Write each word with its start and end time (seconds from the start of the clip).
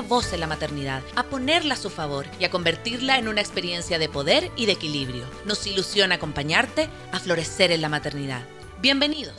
voz 0.00 0.32
en 0.32 0.40
la 0.40 0.46
maternidad, 0.46 1.02
a 1.16 1.24
ponerla 1.24 1.74
a 1.74 1.76
su 1.76 1.90
favor 1.90 2.26
y 2.38 2.44
a 2.44 2.50
convertirla 2.50 3.18
en 3.18 3.28
una 3.28 3.40
experiencia 3.40 3.98
de 3.98 4.08
poder 4.08 4.50
y 4.56 4.66
de 4.66 4.72
equilibrio. 4.72 5.24
Nos 5.44 5.66
ilusiona 5.66 6.14
acompañarte 6.14 6.88
a 7.10 7.18
florecer 7.18 7.72
en 7.72 7.82
la 7.82 7.88
maternidad. 7.88 8.42
Bienvenidos. 8.80 9.34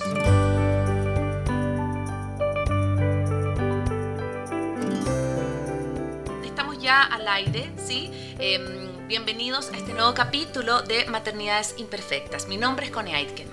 Estamos 6.44 6.77
ya 6.81 7.03
al 7.03 7.27
aire, 7.27 7.71
¿sí? 7.83 8.11
Em, 8.38 9.07
bienvenidos 9.07 9.71
a 9.71 9.77
este 9.77 9.94
nuevo 9.94 10.13
capítulo 10.13 10.81
de 10.81 11.05
Maternidades 11.05 11.75
Imperfectas. 11.77 12.47
Mi 12.47 12.57
nombre 12.57 12.85
es 12.85 12.91
Connie 12.91 13.16
Aitken. 13.16 13.47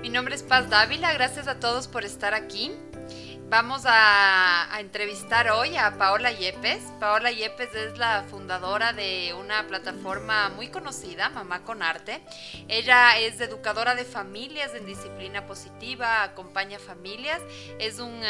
Mi 0.00 0.08
nombre 0.08 0.34
es 0.34 0.42
Paz 0.42 0.70
Dávila, 0.70 1.12
gracias 1.12 1.46
a 1.48 1.60
todos 1.60 1.86
por 1.86 2.04
estar 2.04 2.32
aquí. 2.32 2.72
Vamos 3.50 3.82
a, 3.84 4.68
entrevistar 4.78 5.50
hoy 5.50 5.76
a 5.76 5.98
Paola 5.98 6.30
Yepes. 6.30 6.84
Paola 7.00 7.32
Yepes 7.32 7.74
es 7.74 7.98
la 7.98 8.22
fundadora 8.30 8.92
de 8.92 9.34
una 9.34 9.66
plataforma 9.66 10.50
muy 10.50 10.68
conocida, 10.68 11.30
Mamá 11.30 11.64
con 11.64 11.82
Arte. 11.82 12.22
Ella 12.68 13.18
es 13.18 13.40
educadora 13.40 13.96
de 13.96 14.04
familias 14.04 14.72
en 14.76 14.86
disciplina 14.86 15.46
positiva, 15.48 16.22
acompaña 16.22 16.78
familias. 16.78 17.42
Es 17.80 17.98
un 17.98 18.22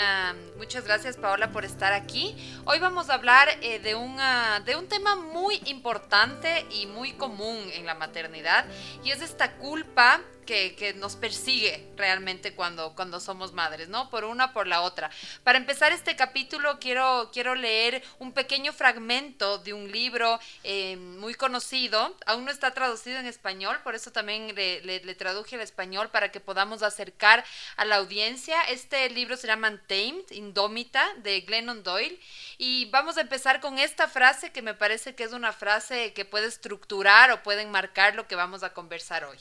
muchas 0.57 0.85
gracias 0.85 1.19
Paola 1.19 1.53
por 1.53 1.67
estar 1.67 1.93
aquí. 1.93 2.35
Hoy 2.65 2.79
vamos 2.79 3.11
a 3.11 3.15
hablar 3.15 3.47
eh, 3.61 3.79
de, 3.79 3.95
un, 3.95 4.17
de 4.65 4.75
un 4.75 4.89
tema 4.89 5.17
muy 5.17 5.61
importante 5.67 6.65
y 6.71 6.87
muy 6.87 7.13
común 7.13 7.59
en 7.75 7.85
la 7.85 7.95
maternidad 7.95 8.65
y 9.05 9.11
es 9.11 9.21
esta 9.21 9.53
culpa 9.57 10.23
que, 10.51 10.95
nos 10.97 11.15
persigue 11.15 11.87
realmente 11.97 12.55
cuando, 12.55 12.95
cuando 12.97 13.21
somos 13.21 13.53
madres, 13.53 13.89
¿no? 13.89 14.11
Por 14.11 14.25
una, 14.25 14.53
por 14.53 14.67
la 14.67 14.81
otra. 14.81 15.11
Para 15.45 15.59
empezar 15.59 15.93
este 15.93 16.17
capítulo 16.17 16.81
quiero, 16.81 17.31
quiero 17.33 17.55
leer 17.55 18.03
un 18.19 18.33
pequeño 18.33 18.73
fragmento 18.73 19.59
de 19.59 19.73
un 19.73 19.93
libro 19.93 20.41
eh, 20.65 20.97
muy 20.97 21.35
conocido, 21.35 22.17
aún 22.27 22.45
no 22.45 22.51
está 22.51 22.73
traducido 22.73 23.21
en 23.21 23.27
español, 23.27 23.79
por 23.85 23.95
eso 23.95 24.11
también 24.11 24.53
le, 24.55 25.15
traduje 25.15 25.55
al 25.55 25.63
español 25.63 26.09
para 26.11 26.33
que 26.33 26.41
podamos 26.41 26.83
acercar 26.83 27.45
a 27.77 27.85
la 27.85 27.97
audiencia. 27.97 28.61
Este 28.63 29.09
libro 29.11 29.37
se 29.37 29.47
llama 29.47 29.81
Tamed, 29.87 30.31
Indómita, 30.31 31.15
de 31.19 31.43
Glennon 31.43 31.85
Doyle, 31.85 32.19
y 32.59 32.87
vamos 32.87 33.19
a 33.19 33.21
empezar 33.21 33.61
con 33.61 33.79
esta 33.79 34.09
frase 34.09 34.51
que 34.51 34.63
me 34.63 34.75
parece 34.75 35.15
que 35.15 35.23
es 35.23 35.33
una 35.33 35.53
frase 35.53 36.13
que 36.13 36.25
puede 36.25 36.47
estructurar 36.47 37.31
o 37.31 37.43
puede 37.45 37.63
enmarcar 37.63 38.17
lo 38.17 38.27
que 38.27 38.35
vamos 38.35 38.65
a 38.65 38.73
conversar 38.73 39.25
hoy. 39.25 39.39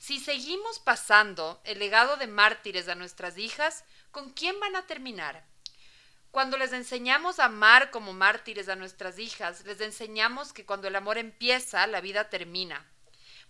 Si 0.00 0.18
seguimos 0.18 0.78
pasando 0.78 1.60
el 1.62 1.78
legado 1.78 2.16
de 2.16 2.26
mártires 2.26 2.88
a 2.88 2.94
nuestras 2.94 3.36
hijas, 3.36 3.84
¿con 4.10 4.30
quién 4.30 4.58
van 4.58 4.74
a 4.74 4.86
terminar? 4.86 5.44
Cuando 6.30 6.56
les 6.56 6.72
enseñamos 6.72 7.38
a 7.38 7.44
amar 7.44 7.90
como 7.90 8.14
mártires 8.14 8.70
a 8.70 8.76
nuestras 8.76 9.18
hijas, 9.18 9.62
les 9.66 9.78
enseñamos 9.82 10.54
que 10.54 10.64
cuando 10.64 10.88
el 10.88 10.96
amor 10.96 11.18
empieza, 11.18 11.86
la 11.86 12.00
vida 12.00 12.30
termina. 12.30 12.90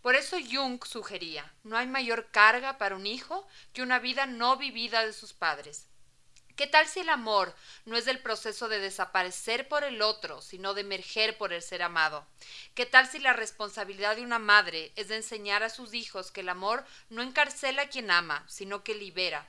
Por 0.02 0.16
eso 0.16 0.38
Jung 0.38 0.84
sugería, 0.84 1.54
no 1.62 1.76
hay 1.76 1.86
mayor 1.86 2.32
carga 2.32 2.78
para 2.78 2.96
un 2.96 3.06
hijo 3.06 3.46
que 3.72 3.82
una 3.82 4.00
vida 4.00 4.26
no 4.26 4.56
vivida 4.56 5.06
de 5.06 5.12
sus 5.12 5.32
padres. 5.32 5.86
¿Qué 6.60 6.66
tal 6.66 6.86
si 6.86 7.00
el 7.00 7.08
amor 7.08 7.54
no 7.86 7.96
es 7.96 8.06
el 8.06 8.18
proceso 8.18 8.68
de 8.68 8.80
desaparecer 8.80 9.66
por 9.66 9.82
el 9.82 10.02
otro, 10.02 10.42
sino 10.42 10.74
de 10.74 10.82
emerger 10.82 11.38
por 11.38 11.54
el 11.54 11.62
ser 11.62 11.82
amado? 11.82 12.26
¿Qué 12.74 12.84
tal 12.84 13.08
si 13.08 13.18
la 13.18 13.32
responsabilidad 13.32 14.16
de 14.16 14.24
una 14.24 14.38
madre 14.38 14.92
es 14.94 15.08
de 15.08 15.16
enseñar 15.16 15.62
a 15.62 15.70
sus 15.70 15.94
hijos 15.94 16.30
que 16.30 16.42
el 16.42 16.50
amor 16.50 16.84
no 17.08 17.22
encarcela 17.22 17.80
a 17.80 17.88
quien 17.88 18.10
ama, 18.10 18.44
sino 18.46 18.84
que 18.84 18.94
libera? 18.94 19.48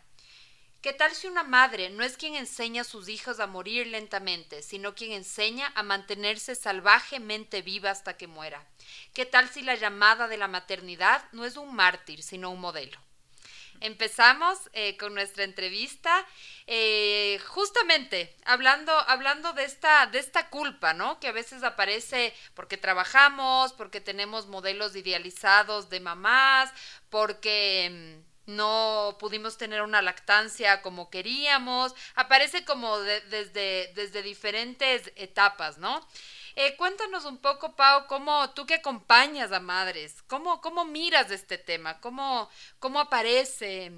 ¿Qué 0.81 0.93
tal 0.93 1.13
si 1.13 1.27
una 1.27 1.43
madre 1.43 1.89
no 1.89 2.01
es 2.01 2.15
quien 2.15 2.35
enseña 2.35 2.83
a 2.83 2.85
sus 2.85 3.09
hijos 3.09 3.41
a 3.41 3.45
morir 3.45 3.87
lentamente, 3.87 4.61
sino 4.61 4.95
quien 4.95 5.11
enseña 5.11 5.69
a 5.75 5.83
mantenerse 5.83 6.55
salvajemente 6.55 7.61
viva 7.61 7.91
hasta 7.91 8.15
que 8.15 8.27
muera? 8.27 8.65
¿Qué 9.13 9.25
tal 9.25 9.49
si 9.49 9.63
la 9.63 9.75
llamada 9.75 10.29
de 10.29 10.37
la 10.37 10.47
maternidad 10.47 11.25
no 11.33 11.43
es 11.43 11.57
un 11.57 11.75
mártir, 11.75 12.23
sino 12.23 12.51
un 12.51 12.61
modelo? 12.61 12.97
Empezamos 13.81 14.57
eh, 14.73 14.95
con 14.97 15.13
nuestra 15.13 15.43
entrevista, 15.43 16.25
eh, 16.67 17.39
justamente 17.47 18.35
hablando, 18.45 18.93
hablando 19.07 19.53
de, 19.53 19.65
esta, 19.65 20.05
de 20.07 20.19
esta 20.19 20.49
culpa, 20.49 20.93
¿no? 20.93 21.19
Que 21.19 21.27
a 21.27 21.33
veces 21.33 21.63
aparece 21.63 22.33
porque 22.53 22.77
trabajamos, 22.77 23.73
porque 23.73 23.99
tenemos 23.99 24.47
modelos 24.47 24.95
idealizados 24.95 25.89
de 25.89 25.99
mamás, 25.99 26.71
porque 27.09 28.21
mm, 28.47 28.55
no 28.55 29.17
pudimos 29.19 29.57
tener 29.57 29.81
una 29.81 30.01
lactancia 30.01 30.81
como 30.81 31.09
queríamos, 31.09 31.93
aparece 32.15 32.63
como 32.65 32.99
desde, 32.99 33.91
desde 33.93 34.21
diferentes 34.21 35.11
etapas, 35.15 35.77
¿no? 35.77 36.07
Eh, 36.55 36.75
cuéntanos 36.77 37.25
un 37.25 37.37
poco, 37.37 37.75
Pau, 37.75 38.07
cómo 38.07 38.51
tú 38.51 38.65
que 38.65 38.75
acompañas 38.75 39.51
a 39.51 39.59
madres, 39.59 40.21
cómo, 40.23 40.61
cómo 40.61 40.85
miras 40.85 41.31
este 41.31 41.57
tema, 41.57 41.99
cómo, 42.01 42.49
cómo 42.79 42.99
aparece. 42.99 43.91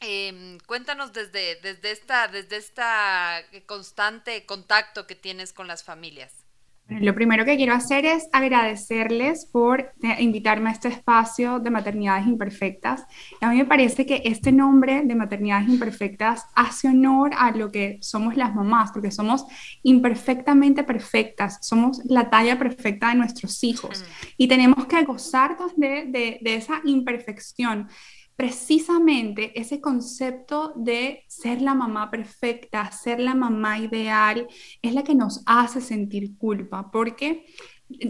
Em, 0.00 0.58
cuéntanos 0.66 1.12
desde, 1.12 1.56
desde, 1.56 1.90
esta, 1.90 2.28
desde 2.28 2.56
esta 2.56 3.42
constante 3.66 4.44
contacto 4.44 5.06
que 5.06 5.14
tienes 5.14 5.52
con 5.52 5.66
las 5.66 5.84
familias. 5.84 6.45
Lo 6.88 7.16
primero 7.16 7.44
que 7.44 7.56
quiero 7.56 7.74
hacer 7.74 8.06
es 8.06 8.28
agradecerles 8.32 9.44
por 9.46 9.80
eh, 9.80 10.16
invitarme 10.20 10.70
a 10.70 10.72
este 10.72 10.86
espacio 10.86 11.58
de 11.58 11.70
maternidades 11.70 12.28
imperfectas. 12.28 13.04
a 13.40 13.50
mí 13.50 13.56
me 13.56 13.64
parece 13.64 14.06
que 14.06 14.22
este 14.24 14.52
nombre 14.52 15.02
de 15.02 15.14
maternidades 15.16 15.68
imperfectas 15.68 16.46
hace 16.54 16.86
honor 16.88 17.32
a 17.36 17.50
lo 17.50 17.72
que 17.72 17.98
somos 18.02 18.36
las 18.36 18.54
mamás, 18.54 18.92
porque 18.92 19.10
somos 19.10 19.46
imperfectamente 19.82 20.84
perfectas, 20.84 21.58
somos 21.60 22.00
la 22.04 22.30
talla 22.30 22.56
perfecta 22.56 23.08
de 23.08 23.16
nuestros 23.16 23.64
hijos 23.64 24.02
mm. 24.02 24.24
y 24.36 24.46
tenemos 24.46 24.86
que 24.86 25.02
gozarnos 25.02 25.74
de, 25.76 26.04
de, 26.06 26.38
de 26.40 26.54
esa 26.54 26.80
imperfección 26.84 27.88
precisamente 28.36 29.58
ese 29.58 29.80
concepto 29.80 30.74
de 30.76 31.24
ser 31.26 31.62
la 31.62 31.74
mamá 31.74 32.10
perfecta, 32.10 32.92
ser 32.92 33.18
la 33.18 33.34
mamá 33.34 33.78
ideal, 33.78 34.46
es 34.82 34.94
la 34.94 35.02
que 35.02 35.14
nos 35.14 35.42
hace 35.46 35.80
sentir 35.80 36.36
culpa, 36.36 36.90
porque 36.90 37.46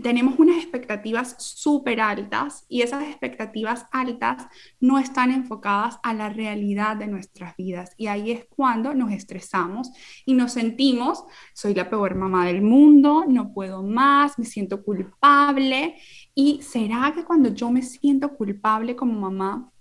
tenemos 0.02 0.38
unas 0.38 0.56
expectativas 0.56 1.36
súper 1.38 2.00
altas 2.00 2.64
y 2.68 2.82
esas 2.82 3.04
expectativas 3.04 3.86
altas 3.92 4.46
no 4.80 4.98
están 4.98 5.30
enfocadas 5.30 5.98
a 6.02 6.14
la 6.14 6.30
realidad 6.30 6.96
de 6.96 7.06
nuestras 7.06 7.56
vidas. 7.56 7.92
Y 7.96 8.06
ahí 8.06 8.30
es 8.30 8.46
cuando 8.48 8.94
nos 8.94 9.12
estresamos 9.12 9.90
y 10.24 10.34
nos 10.34 10.52
sentimos, 10.52 11.24
soy 11.52 11.74
la 11.74 11.90
peor 11.90 12.14
mamá 12.14 12.46
del 12.46 12.62
mundo, 12.62 13.24
no 13.28 13.52
puedo 13.52 13.82
más, 13.82 14.38
me 14.38 14.46
siento 14.46 14.82
culpable. 14.82 15.96
¿Y 16.34 16.62
será 16.62 17.12
que 17.14 17.24
cuando 17.24 17.50
yo 17.50 17.70
me 17.70 17.82
siento 17.82 18.34
culpable 18.34 18.96
como 18.96 19.20
mamá, 19.20 19.72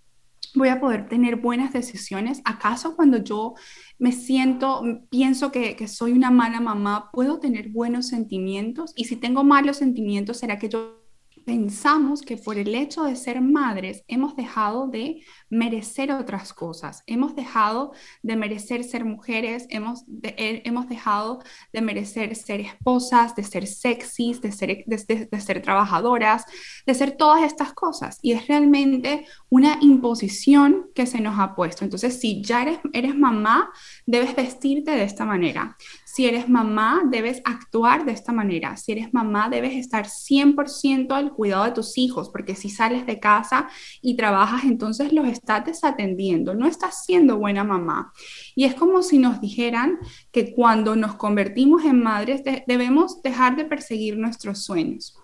voy 0.56 0.70
a 0.70 0.80
poder 0.80 1.08
tener 1.08 1.38
buenas 1.38 1.74
decisiones? 1.74 2.42
¿Acaso 2.46 2.96
cuando 2.96 3.18
yo 3.18 3.54
me 4.00 4.12
siento, 4.12 4.82
pienso 5.10 5.52
que, 5.52 5.76
que, 5.76 5.88
soy 5.88 6.14
una 6.14 6.32
mala 6.32 6.60
mamá, 6.60 7.10
puedo 7.12 7.40
tener 7.40 7.70
buenos 7.70 8.08
sentimientos? 8.08 8.94
Y 8.96 9.06
si 9.06 9.16
tengo 9.16 9.44
malos 9.44 9.78
sentimientos, 9.78 10.38
¿será 10.38 10.58
que 10.58 10.70
yo 10.70 11.05
pensamos 11.46 12.22
que 12.22 12.38
por 12.38 12.58
el 12.58 12.74
hecho 12.74 13.04
de 13.04 13.16
ser 13.16 13.40
madres 13.40 14.04
hemos 14.08 14.36
dejado 14.36 14.88
de 14.88 15.24
merecer 15.50 16.12
otras 16.12 16.54
cosas, 16.54 17.04
hemos 17.06 17.36
dejado 17.36 17.94
de 18.24 18.36
merecer 18.36 18.84
ser 18.84 19.06
mujeres, 19.06 19.68
hemos, 19.70 20.04
eh, 20.24 20.64
hemos 20.66 20.90
dejado 20.90 21.44
de 21.72 21.82
merecer 21.82 22.36
ser 22.36 22.62
esposas, 22.62 23.36
de 23.36 23.44
ser 23.44 23.68
sexys, 23.68 24.42
de 24.42 24.52
ser, 24.52 24.84
de, 24.88 25.40
ser 25.40 25.62
trabajadoras, 25.62 26.46
de 26.86 26.94
ser 26.96 27.16
todas 27.16 27.44
estas 27.44 27.74
cosas. 27.74 28.20
Y 28.22 28.32
es 28.32 28.48
realmente 28.48 29.28
una 29.50 29.78
imposición 29.82 30.88
que 30.96 31.06
se 31.06 31.22
nos 31.22 31.40
ha 31.40 31.56
puesto. 31.56 31.84
Entonces, 31.84 32.20
si 32.20 32.42
ya 32.42 32.64
eres, 32.64 32.80
eres 32.92 33.16
mamá, 33.16 33.72
debes 34.06 34.36
vestirte 34.36 34.92
de 34.92 35.04
esta 35.04 35.26
manera 35.26 35.78
Si 36.16 36.26
eres 36.26 36.48
mamá, 36.48 37.02
debes 37.12 37.42
actuar 37.44 38.06
de 38.06 38.14
esta 38.14 38.32
manera. 38.32 38.78
Si 38.78 38.94
eres 38.94 39.14
mamá, 39.14 39.50
debes 39.50 39.74
estar 39.74 40.06
100% 40.06 41.12
al 41.12 41.34
cuidado 41.34 41.66
de 41.66 41.72
tus 41.72 41.98
hijos, 41.98 42.30
porque 42.30 42.56
si 42.56 42.70
sales 42.70 43.06
de 43.06 43.20
casa 43.20 43.68
y 44.02 44.16
trabajas, 44.16 44.64
entonces 44.64 45.12
los 45.12 45.28
estás 45.28 45.66
desatendiendo, 45.66 46.56
no 46.56 46.68
estás 46.68 47.04
siendo 47.04 47.38
buena 47.38 47.66
mamá. 47.66 48.14
Y 48.56 48.64
es 48.64 48.76
como 48.76 49.04
si 49.04 49.18
nos 49.18 49.42
dijeran 49.42 50.00
que 50.32 50.54
cuando 50.54 50.96
nos 50.96 51.16
convertimos 51.16 51.84
en 51.84 52.02
madres 52.02 52.44
debemos 52.66 53.22
dejar 53.22 53.58
de 53.58 53.66
perseguir 53.66 54.18
nuestros 54.18 54.64
sueños. 54.64 55.18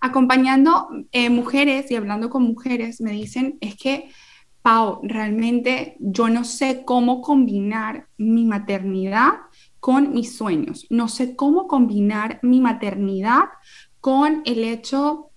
Acompañando 0.00 0.88
eh, 1.12 1.28
mujeres 1.28 1.90
y 1.90 1.96
hablando 1.96 2.30
con 2.30 2.44
mujeres, 2.44 2.98
me 3.02 3.10
dicen, 3.10 3.58
es 3.60 3.76
que 3.76 4.08
Pau, 4.64 5.00
realmente 5.02 5.98
yo 6.00 6.30
no 6.30 6.42
sé 6.42 6.84
cómo 6.86 7.20
combinar 7.20 8.08
mi 8.16 8.46
maternidad 8.46 9.32
con 9.84 10.14
mis 10.14 10.38
sueños. 10.38 10.86
No 10.88 11.08
sé 11.08 11.36
cómo 11.36 11.68
combinar 11.68 12.38
mi 12.40 12.58
maternidad 12.58 13.50
con 14.00 14.40
el 14.46 14.64
hecho 14.64 15.30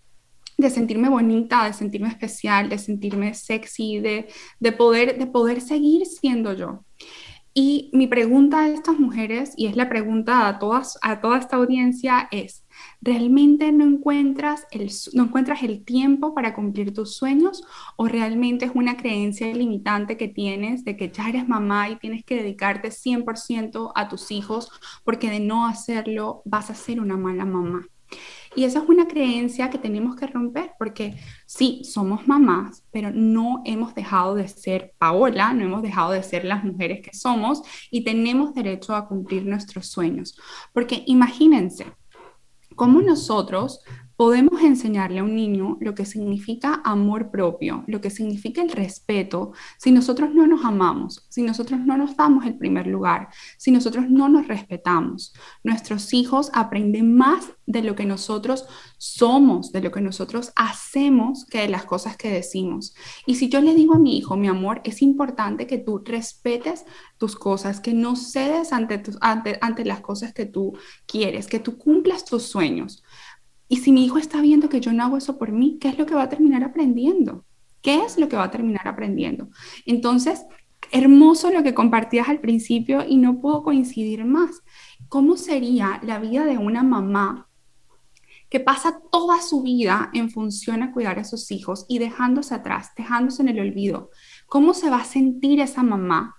de 0.58 0.70
sentirme 0.70 1.10
bonita, 1.10 1.66
de 1.66 1.74
sentirme 1.74 2.08
especial, 2.08 2.70
de 2.70 2.78
sentirme 2.78 3.34
sexy, 3.34 4.00
de, 4.00 4.30
de, 4.62 4.72
poder, 4.72 5.20
de 5.20 5.28
poder 5.28 5.60
seguir 5.60 6.06
siendo 6.06 6.54
yo. 6.54 6.86
Y 7.54 7.90
mi 7.92 8.08
pregunta 8.08 8.62
a 8.62 8.70
estas 8.70 8.98
mujeres, 8.98 9.52
y 9.58 9.68
es 9.68 9.76
la 9.76 9.90
pregunta 9.90 10.48
a, 10.48 10.60
todas, 10.60 10.98
a 11.02 11.20
toda 11.20 11.40
esta 11.40 11.58
audiencia, 11.58 12.30
es, 12.32 12.64
¿realmente 13.02 13.72
no 13.72 13.86
encuentras, 13.86 14.66
el, 14.72 14.92
no 15.14 15.24
encuentras 15.24 15.64
el 15.64 15.84
tiempo 15.84 16.34
para 16.34 16.54
cumplir 16.54 16.94
tus 16.94 17.16
sueños 17.16 17.64
o 17.96 18.08
realmente 18.08 18.66
es 18.66 18.72
una 18.74 18.98
creencia 18.98 19.54
limitante 19.54 20.18
que 20.18 20.28
tienes 20.28 20.84
de 20.86 20.98
que 20.98 21.10
ya 21.10 21.30
eres 21.30 21.48
mamá 21.48 21.90
y 21.90 21.98
tienes 21.98 22.24
que 22.24 22.36
dedicarte 22.36 22.90
100% 22.90 23.92
a 23.96 24.08
tus 24.08 24.32
hijos 24.32 24.72
porque 25.04 25.30
de 25.30 25.40
no 25.40 25.68
hacerlo 25.68 26.42
vas 26.46 26.70
a 26.70 26.76
ser 26.76 27.00
una 27.00 27.18
mala 27.18 27.46
mamá? 27.46 27.88
Y 28.56 28.64
esa 28.64 28.80
es 28.80 28.90
una 28.90 29.08
creencia 29.08 29.70
que 29.70 29.78
tenemos 29.78 30.16
que 30.16 30.26
romper 30.26 30.72
porque 30.80 31.16
sí, 31.46 31.84
somos 31.84 32.28
mamás, 32.28 32.84
pero 32.92 33.12
no 33.12 33.62
hemos 33.66 33.94
dejado 33.94 34.34
de 34.34 34.48
ser 34.48 34.94
Paola, 34.98 35.54
no 35.54 35.66
hemos 35.66 35.84
dejado 35.84 36.12
de 36.12 36.24
ser 36.24 36.44
las 36.44 36.64
mujeres 36.64 37.02
que 37.04 37.16
somos 37.16 37.62
y 37.92 38.04
tenemos 38.04 38.56
derecho 38.56 38.96
a 38.96 39.08
cumplir 39.08 39.46
nuestros 39.46 39.88
sueños. 39.88 40.40
Porque 40.74 41.04
imagínense, 41.06 41.86
cómo 42.78 43.02
nosotros 43.02 43.82
podemos 44.18 44.62
enseñarle 44.64 45.20
a 45.20 45.24
un 45.24 45.36
niño 45.36 45.78
lo 45.80 45.94
que 45.94 46.04
significa 46.04 46.82
amor 46.84 47.30
propio, 47.30 47.84
lo 47.88 48.02
que 48.02 48.10
significa 48.10 48.64
el 48.64 48.72
respeto, 48.72 49.54
si 49.78 49.92
nosotros 49.92 50.34
no 50.34 50.48
nos 50.48 50.66
amamos, 50.66 51.28
si 51.30 51.44
nosotros 51.44 51.80
no 51.80 51.98
nos 51.98 52.18
damos 52.18 52.46
el 52.46 52.58
primer 52.58 52.88
lugar, 52.88 53.30
si 53.58 53.72
nosotros 53.72 54.10
no 54.10 54.28
nos 54.28 54.48
respetamos. 54.48 55.34
Nuestros 55.64 56.14
hijos 56.16 56.50
aprenden 56.54 57.16
más 57.16 57.52
de 57.68 57.84
lo 57.84 57.96
que 57.96 58.06
nosotros 58.06 58.66
somos, 58.98 59.72
de 59.72 59.82
lo 59.82 59.92
que 59.92 60.02
nosotros 60.02 60.52
hacemos, 60.56 61.46
que 61.46 61.60
de 61.60 61.70
las 61.70 61.86
cosas 61.86 62.18
que 62.18 62.32
decimos. 62.32 62.96
Y 63.28 63.36
si 63.36 63.50
yo 63.50 63.62
le 63.62 63.76
digo 63.76 63.94
a 63.94 64.00
mi 64.00 64.18
hijo, 64.18 64.36
mi 64.36 64.48
amor, 64.48 64.82
es 64.84 65.04
importante 65.04 65.68
que 65.68 65.78
tú 65.78 66.02
respetes 66.04 66.86
tus 67.18 67.36
cosas, 67.36 67.80
que 67.80 67.94
no 67.94 68.16
cedes 68.16 68.74
ante, 68.74 69.86
las 69.86 70.02
cosas 70.02 70.34
que 70.34 70.46
tú 70.46 70.76
quieres, 71.06 71.46
que 71.48 71.60
tú 71.60 71.78
cumplas 71.78 72.26
tus 72.26 72.44
sueños. 72.44 73.04
Y 73.68 73.78
si 73.78 73.92
mi 73.92 74.06
hijo 74.06 74.18
está 74.18 74.42
viendo 74.42 74.70
que 74.70 74.80
yo 74.80 74.94
no 74.94 75.04
hago 75.04 75.18
eso 75.18 75.38
por 75.38 75.52
mí, 75.52 75.78
¿qué 75.80 75.90
es 75.90 75.98
lo 75.98 76.06
que 76.06 76.16
va 76.16 76.24
a 76.24 76.30
terminar 76.30 76.64
aprendiendo? 76.64 77.46
¿Qué 77.82 78.04
es 78.04 78.18
lo 78.18 78.30
que 78.30 78.38
va 78.38 78.46
a 78.46 78.52
terminar 78.52 78.88
aprendiendo? 78.88 79.50
Entonces, 79.86 80.46
hermoso 80.92 81.52
lo 81.52 81.64
que 81.64 81.74
compartías 81.74 82.30
al 82.30 82.40
principio 82.40 83.06
y 83.08 83.18
no 83.18 83.40
puedo 83.40 83.64
coincidir 83.64 84.26
más. 84.26 84.62
¿Cómo 85.10 85.38
sería 85.38 86.00
la 86.04 86.20
vida 86.20 86.46
de 86.46 86.58
una 86.58 86.84
mamá 86.84 87.48
que 88.50 88.60
pasa 88.62 89.02
toda 89.12 89.42
su 89.42 89.62
vida 89.62 90.10
en 90.14 90.30
función 90.30 90.82
a 90.82 90.94
cuidar 90.94 91.20
a 91.20 91.26
sus 91.26 91.52
hijos 91.52 91.86
y 91.90 92.00
dejándose 92.00 92.56
atrás, 92.56 92.92
dejándose 92.96 93.42
en 93.42 93.50
el 93.50 93.60
olvido? 93.60 94.12
¿Cómo 94.48 94.74
se 94.74 94.90
va 94.90 95.02
a 95.02 95.06
sentir 95.06 95.60
esa 95.60 95.84
mamá 95.84 96.36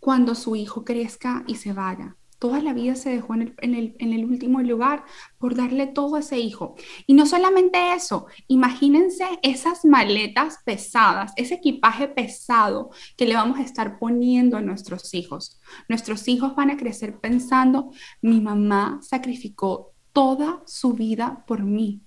cuando 0.00 0.34
su 0.34 0.56
hijo 0.56 0.84
crezca 0.84 1.44
y 1.46 1.54
se 1.56 1.72
vaya? 1.72 2.16
Toda 2.44 2.60
la 2.60 2.74
vida 2.74 2.94
se 2.94 3.08
dejó 3.08 3.32
en 3.36 3.54
el, 3.62 4.24
último 4.26 4.60
lugar 4.60 5.06
por 5.38 5.54
darle 5.54 5.86
todo 5.86 6.16
a 6.16 6.18
ese 6.18 6.38
hijo. 6.38 6.74
Y 7.06 7.14
no 7.14 7.24
solamente 7.24 7.94
eso, 7.94 8.26
imagínense 8.48 9.24
esas 9.40 9.86
maletas 9.86 10.58
pesadas, 10.62 11.32
ese 11.36 11.54
equipaje 11.54 12.06
pesado 12.06 12.90
que 13.16 13.24
le 13.24 13.34
vamos 13.34 13.58
a 13.58 13.62
estar 13.62 13.98
poniendo 13.98 14.58
a 14.58 14.60
nuestros 14.60 15.14
hijos. 15.14 15.58
Nuestros 15.88 16.28
hijos 16.28 16.54
van 16.54 16.68
a 16.68 16.76
crecer 16.76 17.18
pensando, 17.18 17.92
mi 18.20 18.42
mamá 18.42 18.98
sacrificó 19.00 19.94
toda 20.12 20.62
su 20.66 20.92
vida 20.92 21.46
por 21.46 21.62
mí. 21.62 22.02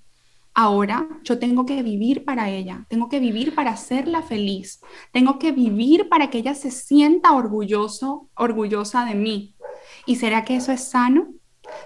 Ahora 0.59 1.07
yo 1.23 1.37
tengo 1.37 1.67
que 1.67 1.83
vivir 1.83 2.25
para 2.25 2.49
ella, 2.49 2.87
tengo 2.89 3.09
que 3.09 3.19
vivir 3.19 3.53
para 3.53 3.69
hacerla 3.69 4.23
feliz, 4.23 4.81
tengo 5.11 5.37
que 5.37 5.51
vivir 5.51 6.09
para 6.09 6.31
que 6.31 6.39
ella 6.39 6.55
se 6.55 6.71
sienta 6.71 7.33
orgulloso, 7.33 8.29
orgullosa 8.35 9.05
de 9.05 9.13
mí. 9.13 9.55
¿Y 10.07 10.15
será 10.15 10.43
que 10.43 10.55
eso 10.55 10.71
es 10.71 10.83
sano? 10.89 11.27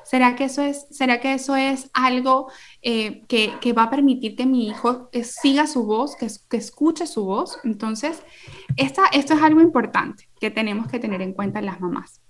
¿Será 0.04 0.36
que 0.36 0.46
eso 0.46 0.62
es, 0.62 0.86
será 0.92 1.20
que 1.20 1.34
eso 1.34 1.56
es 1.56 1.90
algo 1.94 2.52
eh, 2.82 3.24
que, 3.28 3.74
va 3.74 3.84
a 3.84 3.90
permitir 3.90 4.36
que 4.36 4.46
mi 4.46 4.68
hijo 4.68 5.10
siga 5.24 5.68
su 5.68 5.84
voz, 5.84 6.16
que, 6.16 6.28
que 6.50 6.58
escuche 6.58 7.08
su 7.08 7.26
voz? 7.26 7.58
Entonces, 7.64 8.22
esta, 8.78 9.08
esto 9.08 9.34
es 9.34 9.42
algo 9.42 9.60
importante 9.60 10.30
que 10.40 10.52
tenemos 10.52 10.88
que 10.88 11.00
tener 11.00 11.22
en 11.22 11.34
cuenta 11.34 11.62
las 11.62 11.82
mamás. 11.82 12.22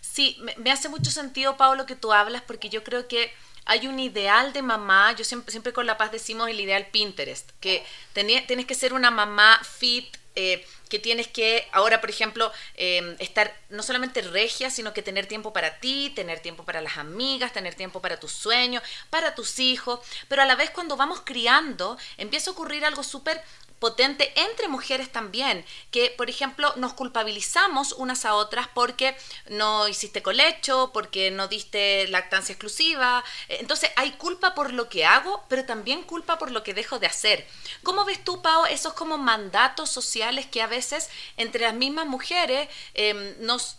Sí, 0.00 0.36
me, 0.58 0.72
hace 0.72 0.88
mucho 0.88 1.10
sentido, 1.10 1.56
Pablo, 1.56 1.86
que 1.86 1.94
tú 1.94 2.12
hablas, 2.12 2.42
porque 2.42 2.68
yo 2.68 2.82
creo 2.82 3.06
que 3.06 3.30
hay 3.64 3.86
un 3.86 4.00
ideal 4.00 4.52
de 4.52 4.62
mamá, 4.62 5.14
yo 5.14 5.24
siempre, 5.24 5.52
siempre 5.52 5.72
con 5.72 5.86
La 5.86 5.96
Paz 5.96 6.10
decimos 6.10 6.48
el 6.48 6.58
ideal 6.58 6.88
Pinterest, 6.90 7.50
que 7.60 7.84
tienes 8.12 8.66
que 8.66 8.74
ser 8.74 8.92
una 8.92 9.10
mamá 9.10 9.60
fit, 9.62 10.16
eh, 10.34 10.64
que 10.90 10.98
tienes 10.98 11.28
que 11.28 11.66
ahora, 11.72 12.02
por 12.02 12.10
ejemplo, 12.10 12.52
em, 12.74 13.16
estar 13.20 13.56
no 13.70 13.82
solamente 13.82 14.20
regia, 14.20 14.68
sino 14.68 14.92
que 14.92 15.02
tener 15.02 15.26
tiempo 15.26 15.54
para 15.54 15.78
ti, 15.78 16.12
tener 16.14 16.40
tiempo 16.40 16.64
para 16.64 16.82
las 16.82 16.98
amigas, 16.98 17.52
tener 17.54 17.74
tiempo 17.74 18.02
para 18.02 18.20
tus 18.20 18.32
sueños, 18.32 18.82
para 19.08 19.34
tus 19.34 19.58
hijos, 19.58 20.00
pero 20.28 20.42
a 20.42 20.46
la 20.46 20.56
vez 20.56 20.70
cuando 20.70 20.96
vamos 20.96 21.22
criando 21.24 21.96
empieza 22.18 22.50
a 22.50 22.52
ocurrir 22.52 22.84
algo 22.84 23.02
súper 23.02 23.42
potente 23.80 24.32
entre 24.36 24.68
mujeres 24.68 25.10
también, 25.10 25.64
que 25.90 26.14
por 26.16 26.30
ejemplo 26.30 26.72
nos 26.76 26.92
culpabilizamos 26.92 27.92
unas 27.92 28.24
a 28.24 28.34
otras 28.34 28.68
porque 28.68 29.16
no 29.48 29.88
hiciste 29.88 30.22
colecho, 30.22 30.90
porque 30.92 31.30
no 31.30 31.48
diste 31.48 32.06
lactancia 32.08 32.52
exclusiva. 32.52 33.24
Entonces 33.48 33.90
hay 33.96 34.12
culpa 34.12 34.54
por 34.54 34.72
lo 34.72 34.88
que 34.88 35.04
hago, 35.04 35.44
pero 35.48 35.64
también 35.64 36.02
culpa 36.02 36.38
por 36.38 36.50
lo 36.50 36.62
que 36.62 36.74
dejo 36.74 36.98
de 36.98 37.06
hacer. 37.06 37.46
¿Cómo 37.82 38.04
ves 38.04 38.22
tú, 38.22 38.42
Pau, 38.42 38.66
esos 38.66 38.92
como 38.92 39.18
mandatos 39.18 39.90
sociales 39.90 40.46
que 40.46 40.62
a 40.62 40.66
veces 40.66 41.08
entre 41.36 41.62
las 41.62 41.74
mismas 41.74 42.06
mujeres 42.06 42.68
em, 42.94 43.34
nos 43.40 43.76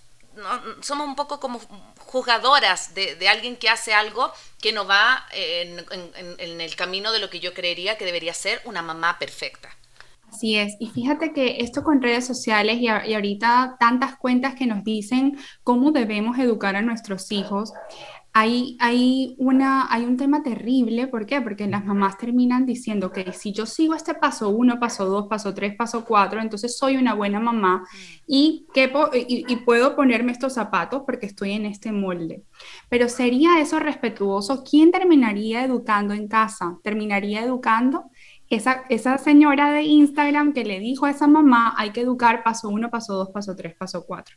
somos 0.81 1.07
un 1.07 1.15
poco 1.17 1.41
como 1.41 1.59
juzgadoras 1.99 2.93
de, 2.93 3.27
alguien 3.27 3.57
que 3.57 3.69
hace 3.69 3.93
algo 3.93 4.33
que 4.61 4.71
no 4.71 4.87
va 4.87 5.27
en, 5.31 5.85
en, 6.37 6.61
el 6.61 6.75
camino 6.77 7.11
de 7.11 7.19
lo 7.19 7.29
que 7.29 7.41
yo 7.41 7.53
creería 7.53 7.97
que 7.97 8.05
debería 8.05 8.33
ser 8.33 8.61
una 8.63 8.81
mamá 8.81 9.19
perfecta. 9.19 9.75
Así 10.31 10.55
es, 10.55 10.77
y 10.79 10.87
fíjate 10.87 11.33
que 11.33 11.57
esto 11.59 11.83
con 11.83 12.01
redes 12.01 12.25
sociales 12.25 12.77
y, 12.79 12.87
ahorita 12.87 13.75
tantas 13.79 14.15
cuentas 14.15 14.55
que 14.55 14.65
nos 14.65 14.81
dicen 14.85 15.37
cómo 15.63 15.91
debemos 15.91 16.39
educar 16.39 16.77
a 16.77 16.81
nuestros 16.81 17.33
hijos, 17.33 17.73
hay, 18.31 18.77
hay, 18.79 19.35
una, 19.39 19.91
hay 19.93 20.05
un 20.05 20.15
tema 20.15 20.41
terrible, 20.41 21.07
¿por 21.07 21.25
qué? 21.25 21.41
Porque 21.41 21.67
las 21.67 21.83
mamás 21.83 22.17
terminan 22.17 22.65
diciendo 22.65 23.11
que 23.11 23.33
si 23.33 23.51
yo 23.51 23.65
sigo 23.65 23.93
este 23.93 24.13
paso 24.13 24.47
uno, 24.47 24.79
paso 24.79 25.03
dos, 25.05 25.27
paso 25.27 25.53
tres, 25.53 25.75
paso 25.75 26.05
cuatro, 26.05 26.39
entonces 26.39 26.77
soy 26.77 26.95
una 26.95 27.13
buena 27.13 27.41
mamá 27.41 27.83
y, 28.25 28.67
que, 28.73 28.89
y 29.13 29.55
puedo 29.57 29.97
ponerme 29.97 30.31
estos 30.31 30.53
zapatos 30.53 31.03
porque 31.05 31.25
estoy 31.25 31.51
en 31.51 31.65
este 31.65 31.91
molde. 31.91 32.43
Pero 32.87 33.09
¿sería 33.09 33.59
eso 33.59 33.79
respetuoso? 33.79 34.63
¿Quién 34.63 34.91
terminaría 34.91 35.65
educando 35.65 36.13
en 36.13 36.29
casa? 36.29 36.77
¿Terminaría 36.83 37.43
educando 37.43 38.10
esa, 38.55 39.17
señora 39.17 39.71
de 39.71 39.83
Instagram 39.83 40.53
que 40.53 40.65
le 40.65 40.79
dijo 40.79 41.05
a 41.05 41.11
esa 41.11 41.27
mamá, 41.27 41.73
hay 41.77 41.91
que 41.91 42.01
educar 42.01 42.43
paso 42.43 42.69
uno, 42.69 42.89
paso 42.89 43.13
dos, 43.13 43.29
paso 43.29 43.55
tres, 43.55 43.75
paso 43.75 44.05
cuatro. 44.05 44.35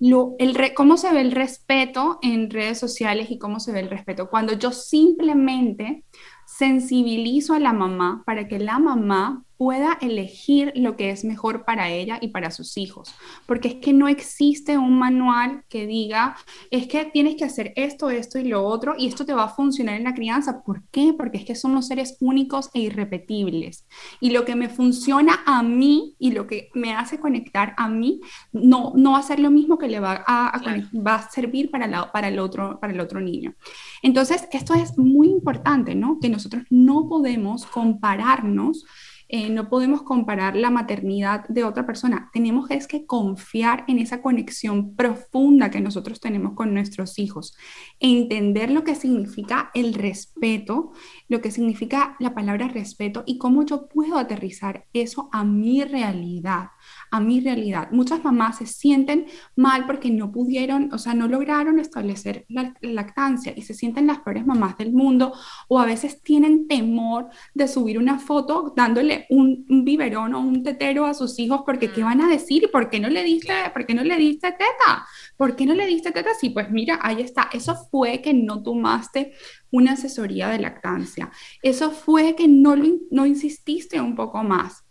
Lo, 0.00 0.34
el 0.38 0.74
¿Cómo 0.74 0.96
se 0.96 1.12
ve 1.12 1.20
el 1.20 1.32
respeto 1.32 2.18
en 2.22 2.50
redes 2.50 2.78
sociales 2.78 3.30
y 3.30 3.38
cómo 3.38 3.60
se 3.60 3.72
ve 3.72 3.80
el 3.80 3.90
respeto? 3.90 4.28
Cuando 4.30 4.54
yo 4.54 4.72
simplemente 4.72 6.04
sensibilizo 6.46 7.54
a 7.54 7.60
la 7.60 7.72
mamá 7.72 8.22
para 8.26 8.48
que 8.48 8.58
la 8.58 8.78
mamá 8.78 9.44
pueda 9.60 9.98
elegir 10.00 10.72
lo 10.74 10.96
que 10.96 11.10
es 11.10 11.22
mejor 11.22 11.66
para 11.66 11.90
ella 11.90 12.16
y 12.22 12.28
para 12.28 12.50
sus 12.50 12.78
hijos. 12.78 13.14
Porque 13.44 13.68
es 13.68 13.74
que 13.74 13.92
no 13.92 14.08
existe 14.08 14.78
un 14.78 14.98
manual 14.98 15.64
que 15.68 15.86
diga, 15.86 16.34
es 16.70 16.86
que 16.86 17.04
tienes 17.04 17.36
que 17.36 17.44
hacer 17.44 17.74
esto, 17.76 18.08
esto 18.08 18.38
y 18.38 18.44
lo 18.44 18.64
otro, 18.64 18.94
y 18.96 19.06
esto 19.06 19.26
te 19.26 19.34
va 19.34 19.44
a 19.44 19.48
funcionar 19.48 19.96
en 19.96 20.04
la 20.04 20.14
crianza. 20.14 20.62
¿Por 20.62 20.82
qué? 20.90 21.12
Porque 21.12 21.36
es 21.36 21.44
que 21.44 21.54
somos 21.54 21.88
seres 21.88 22.16
únicos 22.20 22.70
e 22.72 22.80
irrepetibles. 22.80 23.84
Y 24.18 24.30
lo 24.30 24.46
que 24.46 24.56
me 24.56 24.70
funciona 24.70 25.40
a 25.44 25.62
mí 25.62 26.16
y 26.18 26.30
lo 26.30 26.46
que 26.46 26.70
me 26.72 26.94
hace 26.94 27.20
conectar 27.20 27.74
a 27.76 27.86
mí, 27.86 28.22
no, 28.52 28.94
no 28.96 29.12
va 29.12 29.18
a 29.18 29.22
ser 29.22 29.40
lo 29.40 29.50
mismo 29.50 29.76
que 29.76 29.88
le 29.88 30.00
va 30.00 30.24
a, 30.26 30.58
va 31.06 31.16
a 31.16 31.30
servir 31.30 31.70
para, 31.70 31.86
la, 31.86 32.10
para, 32.10 32.28
el 32.28 32.38
otro, 32.38 32.80
para 32.80 32.94
el 32.94 33.00
otro 33.00 33.20
niño. 33.20 33.52
Entonces, 34.00 34.48
esto 34.52 34.72
es 34.72 34.96
muy 34.96 35.28
importante, 35.28 35.94
¿no? 35.94 36.18
Que 36.18 36.30
nosotros 36.30 36.62
no 36.70 37.10
podemos 37.10 37.66
compararnos 37.66 38.86
eh, 39.32 39.48
no 39.48 39.68
podemos 39.68 40.02
comparar 40.02 40.56
la 40.56 40.70
maternidad 40.70 41.46
de 41.48 41.62
otra 41.64 41.86
persona. 41.86 42.30
Tenemos 42.32 42.68
que 42.86 43.06
confiar 43.06 43.84
en 43.86 43.98
esa 43.98 44.22
conexión 44.22 44.96
profunda 44.96 45.70
que 45.70 45.80
nosotros 45.80 46.20
tenemos 46.20 46.54
con 46.54 46.74
nuestros 46.74 47.18
hijos, 47.18 47.56
entender 48.00 48.70
lo 48.70 48.84
que 48.84 48.94
significa 48.94 49.70
el 49.74 49.94
respeto, 49.94 50.92
lo 51.28 51.40
que 51.40 51.50
significa 51.50 52.16
la 52.18 52.34
palabra 52.34 52.68
respeto 52.68 53.22
y 53.26 53.38
cómo 53.38 53.64
yo 53.64 53.88
puedo 53.88 54.18
aterrizar 54.18 54.86
eso 54.92 55.28
a 55.32 55.44
mi 55.44 55.84
realidad, 55.84 56.70
a 57.10 57.20
mi 57.20 57.40
realidad. 57.40 57.88
Muchas 57.90 58.22
mamás 58.24 58.58
se 58.58 58.66
sienten 58.66 59.26
mal 59.56 59.86
porque 59.86 60.10
no 60.10 60.30
pudieron, 60.30 60.92
o 60.92 60.98
sea, 60.98 61.14
no 61.14 61.28
lograron 61.28 61.78
establecer 61.78 62.44
la 62.48 62.74
lactancia 62.80 63.52
y 63.56 63.62
se 63.62 63.74
sienten 63.74 64.06
las 64.06 64.20
peores 64.20 64.46
mamás 64.46 64.78
del 64.78 64.92
mundo 64.92 65.32
o 65.68 65.80
a 65.80 65.86
veces 65.86 66.22
tienen 66.22 66.68
temor 66.68 67.28
de 67.54 67.68
subir 67.68 67.98
una 67.98 68.18
foto 68.18 68.72
dándole 68.76 69.26
un, 69.30 69.64
biberón 69.84 70.34
o 70.34 70.40
un 70.40 70.62
tetero 70.62 71.06
a 71.06 71.14
sus 71.14 71.38
hijos 71.38 71.62
porque 71.64 71.90
qué 71.90 72.02
mm. 72.02 72.04
van 72.04 72.20
a 72.20 72.28
decir, 72.28 72.70
¿por 72.70 72.90
qué 72.90 73.00
no 73.00 73.08
le 73.08 73.24
diste, 73.24 73.52
por 73.72 73.86
qué 73.86 73.94
no 73.94 74.04
le 74.04 74.16
diste 74.16 74.52
teta? 74.52 75.06
¿Por 75.36 75.56
qué 75.56 75.66
no 75.66 75.74
le 75.74 75.86
diste 75.86 76.12
teta? 76.12 76.30
Sí, 76.38 76.50
pues 76.50 76.70
mira, 76.70 76.98
ahí 77.02 77.20
está. 77.20 77.48
Eso 77.52 77.74
fue 77.90 78.20
que 78.20 78.34
no 78.34 78.62
tomaste 78.62 79.32
una 79.70 79.92
asesoría 79.92 80.48
de 80.48 80.58
lactancia. 80.58 81.30
Eso 81.62 81.90
fue 81.90 82.34
que 82.36 82.48
no, 82.48 82.76
no 83.10 83.26
insististe 83.26 84.00
un 84.00 84.14
poco 84.14 84.42
más. 84.42 84.84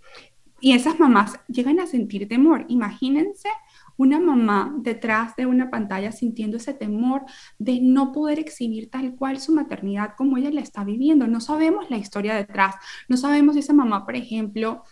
Y 0.62 0.74
esas 0.74 1.00
mamás 1.00 1.40
llegan 1.48 1.80
a 1.80 1.88
sentir 1.88 2.28
temor. 2.28 2.66
Imagínense 2.68 3.50
una 3.98 4.20
mamá 4.20 4.74
detrás 4.78 5.36
de 5.36 5.46
una 5.46 5.70
pantalla 5.70 6.12
sintiendo 6.12 6.58
ese 6.58 6.74
temor 6.74 7.24
de 7.58 7.80
no 7.82 8.12
poder 8.12 8.40
exhibir 8.40 8.90
tal 8.90 9.16
cual 9.16 9.40
su 9.40 9.54
maternidad 9.54 10.16
como 10.18 10.38
ella 10.38 10.52
la 10.52 10.62
está 10.62 10.84
viviendo. 10.84 11.28
No 11.28 11.42
sabemos 11.42 11.90
la 11.90 11.98
historia 11.98 12.36
detrás. 12.36 12.76
No 13.08 13.18
sabemos 13.18 13.56
si 13.56 13.60
esa 13.60 13.74
mamá, 13.74 14.06
por 14.06 14.16
ejemplo, 14.16 14.84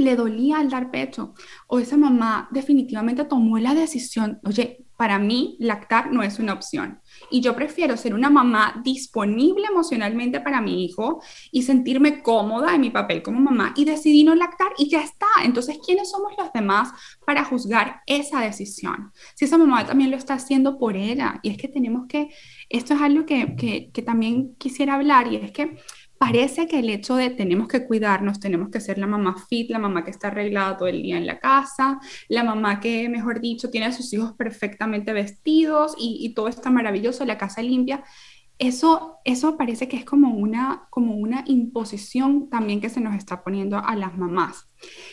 le 0.00 0.16
dolía 0.16 0.58
al 0.58 0.70
dar 0.70 0.90
pecho 0.90 1.34
o 1.66 1.78
esa 1.78 1.96
mamá 1.96 2.48
definitivamente 2.50 3.24
tomó 3.24 3.58
la 3.58 3.74
decisión, 3.74 4.40
oye, 4.44 4.84
para 5.00 5.18
mí 5.18 5.56
lactar 5.58 6.12
no 6.12 6.22
es 6.22 6.38
una 6.38 6.52
opción 6.52 7.00
y 7.30 7.40
yo 7.40 7.56
prefiero 7.56 7.96
ser 7.96 8.12
una 8.12 8.28
mamá 8.28 8.82
disponible 8.84 9.64
emocionalmente 9.70 10.40
para 10.40 10.60
mi 10.60 10.84
hijo 10.84 11.22
y 11.50 11.62
sentirme 11.62 12.22
cómoda 12.22 12.74
en 12.74 12.82
mi 12.82 12.90
papel 12.90 13.22
como 13.22 13.40
mamá 13.40 13.72
y 13.76 13.86
decidí 13.86 14.24
no 14.24 14.34
lactar 14.34 14.72
y 14.76 14.90
ya 14.90 15.00
está. 15.00 15.26
Entonces, 15.42 15.78
¿quiénes 15.84 16.10
somos 16.10 16.32
los 16.36 16.52
demás 16.52 16.90
para 17.24 17.44
juzgar 17.44 18.02
esa 18.06 18.40
decisión? 18.40 19.10
Si 19.34 19.46
esa 19.46 19.56
mamá 19.56 19.86
también 19.86 20.10
lo 20.10 20.18
está 20.18 20.34
haciendo 20.34 20.78
por 20.78 20.96
ella 20.96 21.40
y 21.42 21.48
es 21.48 21.56
que 21.56 21.68
tenemos 21.68 22.06
que, 22.06 22.28
esto 22.68 22.92
es 22.92 23.00
algo 23.00 23.24
que, 23.24 23.56
que, 23.56 23.90
que 23.92 24.02
también 24.02 24.54
quisiera 24.56 24.96
hablar 24.96 25.32
y 25.32 25.36
es 25.36 25.52
que 25.52 25.78
parece 26.20 26.68
que 26.68 26.80
el 26.80 26.90
hecho 26.90 27.16
de 27.16 27.30
tenemos 27.30 27.66
que 27.66 27.86
cuidarnos, 27.86 28.40
tenemos 28.40 28.68
que 28.68 28.78
ser 28.78 28.98
la 28.98 29.06
mamá 29.06 29.36
fit, 29.48 29.70
la 29.70 29.78
mamá 29.78 30.04
que 30.04 30.10
está 30.10 30.28
arreglada 30.28 30.76
todo 30.76 30.86
el 30.88 31.02
día 31.02 31.16
en 31.16 31.26
la 31.26 31.38
casa, 31.38 31.98
la 32.28 32.44
mamá 32.44 32.78
que, 32.78 33.08
mejor 33.08 33.40
dicho, 33.40 33.70
tiene 33.70 33.86
a 33.86 33.92
sus 33.92 34.12
hijos 34.12 34.34
perfectamente 34.34 35.14
vestidos 35.14 35.94
y, 35.96 36.18
y 36.20 36.34
todo 36.34 36.48
está 36.48 36.70
maravilloso, 36.70 37.24
la 37.24 37.38
casa 37.38 37.62
limpia, 37.62 38.04
eso, 38.60 39.16
eso 39.24 39.56
parece 39.56 39.88
que 39.88 39.96
es 39.96 40.04
como 40.04 40.34
una, 40.36 40.86
como 40.90 41.16
una 41.16 41.44
imposición 41.46 42.50
también 42.50 42.80
que 42.80 42.90
se 42.90 43.00
nos 43.00 43.14
está 43.14 43.42
poniendo 43.42 43.78
a 43.78 43.96
las 43.96 44.16
mamás. 44.18 44.70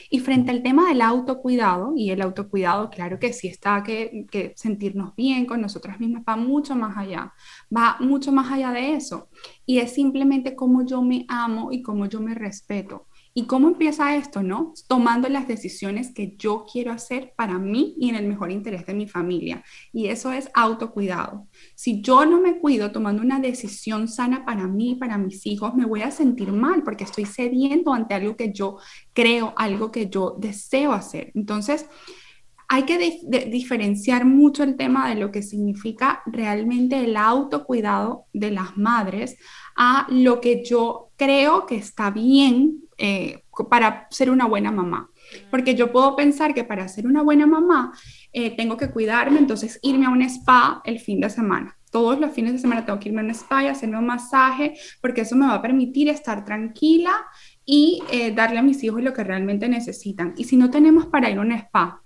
Y 0.09 0.19
frente 0.19 0.51
al 0.51 0.63
tema 0.63 0.89
del 0.89 1.01
autocuidado, 1.01 1.93
y 1.95 2.11
el 2.11 2.21
autocuidado, 2.21 2.89
claro 2.89 3.19
que 3.19 3.31
sí 3.31 3.47
está 3.47 3.83
que, 3.83 4.25
que 4.29 4.53
sentirnos 4.57 5.15
bien 5.15 5.45
con 5.45 5.61
nosotras 5.61 5.97
mismas, 5.99 6.23
va 6.27 6.35
mucho 6.35 6.75
más 6.75 6.97
allá, 6.97 7.33
va 7.75 7.95
mucho 8.01 8.33
más 8.33 8.51
allá 8.51 8.71
de 8.71 8.95
eso. 8.95 9.29
Y 9.65 9.79
es 9.79 9.93
simplemente 9.93 10.53
cómo 10.53 10.85
yo 10.85 11.01
me 11.01 11.25
amo 11.29 11.71
y 11.71 11.81
cómo 11.81 12.05
yo 12.05 12.19
me 12.19 12.35
respeto. 12.35 13.07
¿Y 13.37 13.45
cómo 13.45 13.67
empieza 13.67 14.15
esto, 14.15 14.41
no? 14.41 14.73
Tomando 14.87 15.29
las 15.29 15.47
decisiones 15.47 16.11
que 16.11 16.33
yo 16.39 16.65
quiero 16.73 16.91
hacer 16.91 17.35
para 17.37 17.59
mí 17.59 17.93
y 17.99 18.09
en 18.09 18.15
el 18.15 18.25
mejor 18.25 18.49
interés 18.49 18.87
de 18.87 18.95
mi 18.95 19.07
familia. 19.07 19.63
Y 19.93 20.07
eso 20.07 20.31
es 20.31 20.49
autocuidado. 20.55 21.47
Si 21.75 22.01
yo 22.01 22.25
no 22.25 22.41
me 22.41 22.57
cuido 22.57 22.91
tomando 22.91 23.21
una 23.21 23.39
decisión 23.39 24.07
sana 24.07 24.43
para 24.43 24.65
mí 24.65 24.95
para 24.95 25.19
mis 25.19 25.45
hijos, 25.45 25.75
me 25.75 25.85
voy 25.85 26.01
a 26.01 26.09
sentir 26.09 26.51
mal 26.51 26.81
porque 26.81 27.03
estoy 27.03 27.25
cediendo 27.25 27.93
ante 27.93 28.15
algo 28.15 28.35
que 28.35 28.51
yo 28.51 28.79
creo, 29.13 29.53
algo 29.55 29.91
que 29.91 30.09
yo 30.09 30.35
deseo 30.39 30.93
hacer. 30.93 31.31
Entonces, 31.35 31.85
hay 32.67 32.85
que 32.85 33.21
diferenciar 33.51 34.25
mucho 34.25 34.63
el 34.63 34.77
tema 34.77 35.07
de 35.09 35.15
lo 35.15 35.31
que 35.31 35.43
significa 35.43 36.23
realmente 36.25 37.03
el 37.03 37.15
autocuidado 37.15 38.25
de 38.33 38.49
las 38.49 38.77
madres 38.77 39.37
a 39.75 40.07
lo 40.09 40.41
que 40.41 40.65
yo 40.65 41.11
creo 41.17 41.67
que 41.67 41.75
está 41.75 42.09
bien 42.09 42.86
eh, 42.97 43.43
para 43.69 44.07
ser 44.09 44.29
una 44.29 44.45
buena 44.45 44.71
mamá. 44.71 45.09
Porque 45.51 45.75
yo 45.75 45.91
puedo 45.91 46.15
pensar 46.15 46.53
que 46.53 46.63
para 46.63 46.87
ser 46.87 47.05
una 47.05 47.21
buena 47.21 47.45
mamá 47.45 47.93
eh, 48.33 48.55
tengo 48.55 48.77
que 48.77 48.89
cuidarme, 48.89 49.39
entonces 49.39 49.79
irme 49.81 50.05
a 50.05 50.09
un 50.09 50.21
spa 50.23 50.81
el 50.85 50.99
fin 50.99 51.19
de 51.19 51.29
semana. 51.29 51.77
Todos 51.91 52.19
los 52.19 52.31
fines 52.31 52.53
de 52.53 52.59
semana 52.59 52.85
tengo 52.85 52.99
que 52.99 53.09
irme 53.09 53.21
a 53.21 53.25
un 53.25 53.31
spa 53.31 53.63
y 53.63 53.67
hacerme 53.67 53.97
un 53.97 54.05
masaje 54.05 54.75
porque 55.01 55.21
eso 55.21 55.35
me 55.35 55.47
va 55.47 55.55
a 55.55 55.61
permitir 55.61 56.09
estar 56.09 56.43
tranquila 56.43 57.25
y 57.65 58.01
eh, 58.11 58.31
darle 58.31 58.59
a 58.59 58.63
mis 58.63 58.83
hijos 58.83 59.01
lo 59.01 59.13
que 59.13 59.23
realmente 59.23 59.69
necesitan. 59.69 60.33
Y 60.37 60.45
si 60.45 60.57
no 60.57 60.69
tenemos 60.69 61.05
para 61.07 61.29
ir 61.29 61.37
a 61.37 61.41
un 61.41 61.51
spa, 61.51 62.01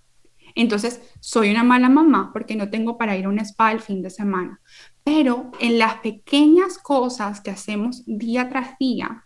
entonces 0.55 1.01
soy 1.19 1.51
una 1.51 1.63
mala 1.63 1.89
mamá 1.89 2.31
porque 2.33 2.55
no 2.55 2.69
tengo 2.69 2.97
para 2.97 3.17
ir 3.17 3.25
a 3.25 3.29
un 3.29 3.39
spa 3.39 3.71
el 3.71 3.79
fin 3.79 4.01
de 4.01 4.09
semana. 4.09 4.59
Pero 5.03 5.51
en 5.59 5.79
las 5.79 5.95
pequeñas 5.95 6.77
cosas 6.77 7.41
que 7.41 7.51
hacemos 7.51 8.03
día 8.05 8.49
tras 8.49 8.77
día, 8.77 9.25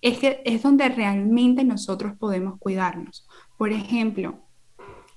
es 0.00 0.18
que 0.18 0.42
es 0.44 0.62
donde 0.62 0.88
realmente 0.88 1.64
nosotros 1.64 2.14
podemos 2.18 2.58
cuidarnos. 2.58 3.26
Por 3.56 3.72
ejemplo, 3.72 4.40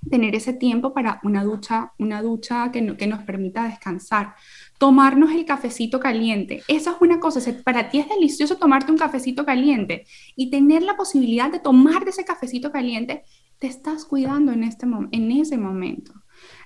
tener 0.10 0.36
ese 0.36 0.54
tiempo 0.54 0.94
para 0.94 1.20
una 1.24 1.44
ducha, 1.44 1.94
una 1.98 2.22
ducha 2.22 2.72
que, 2.72 2.82
nos 2.82 3.24
permita 3.24 3.66
descansar, 3.66 4.36
tomarnos 4.78 5.32
el 5.32 5.46
cafecito 5.46 6.00
caliente. 6.00 6.64
Eso 6.68 6.92
es 6.92 6.98
una 7.00 7.20
cosa, 7.20 7.40
para 7.64 7.90
ti 7.90 8.00
es 8.00 8.10
delicioso 8.10 8.58
tomarte 8.58 8.92
un 8.92 8.98
cafecito 8.98 9.46
caliente 9.46 10.06
y 10.36 10.50
tener 10.50 10.84
la 10.84 10.96
posibilidad 10.96 11.52
de 11.52 11.60
tomar 11.60 12.08
ese 12.08 12.26
cafecito 12.26 12.72
caliente, 12.72 13.24
te 13.60 13.68
estás 13.68 14.06
cuidando 14.06 14.52
en, 14.52 14.64
este 14.64 14.86
en 15.12 15.32
ese 15.32 15.58
momento. 15.58 16.14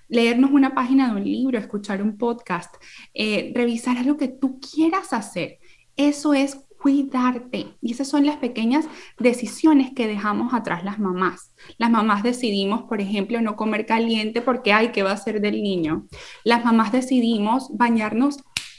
Leernos 0.07 0.51
una 0.51 0.73
página 0.73 1.07
de 1.07 1.21
un 1.21 1.23
libro, 1.23 1.59
escuchar 1.59 2.01
un 2.01 2.17
podcast, 2.17 2.75
eh, 3.13 3.51
revisar 3.55 3.97
algo 3.97 4.17
que 4.17 4.27
tú 4.27 4.59
quieras 4.59 5.13
hacer. 5.13 5.59
Eso 5.95 6.33
es 6.33 6.65
cuidarte. 6.81 7.75
Y 7.81 7.91
esas 7.91 8.07
son 8.07 8.25
las 8.25 8.37
pequeñas 8.37 8.87
decisiones 9.17 9.91
que 9.93 10.07
dejamos 10.07 10.53
atrás 10.53 10.83
las 10.83 10.99
mamás. 10.99 11.53
Las 11.77 11.91
mamás 11.91 12.23
decidimos, 12.23 12.83
por 12.83 13.01
ejemplo, 13.01 13.41
no 13.41 13.55
comer 13.55 13.85
caliente 13.85 14.41
porque, 14.41 14.73
ay, 14.73 14.91
¿qué 14.91 15.03
va 15.03 15.11
a 15.11 15.17
ser 15.17 15.41
del 15.41 15.61
niño? 15.61 16.07
Las 16.43 16.63
mamás 16.63 16.91
decidimos 16.91 17.69
bañarnos 17.77 18.37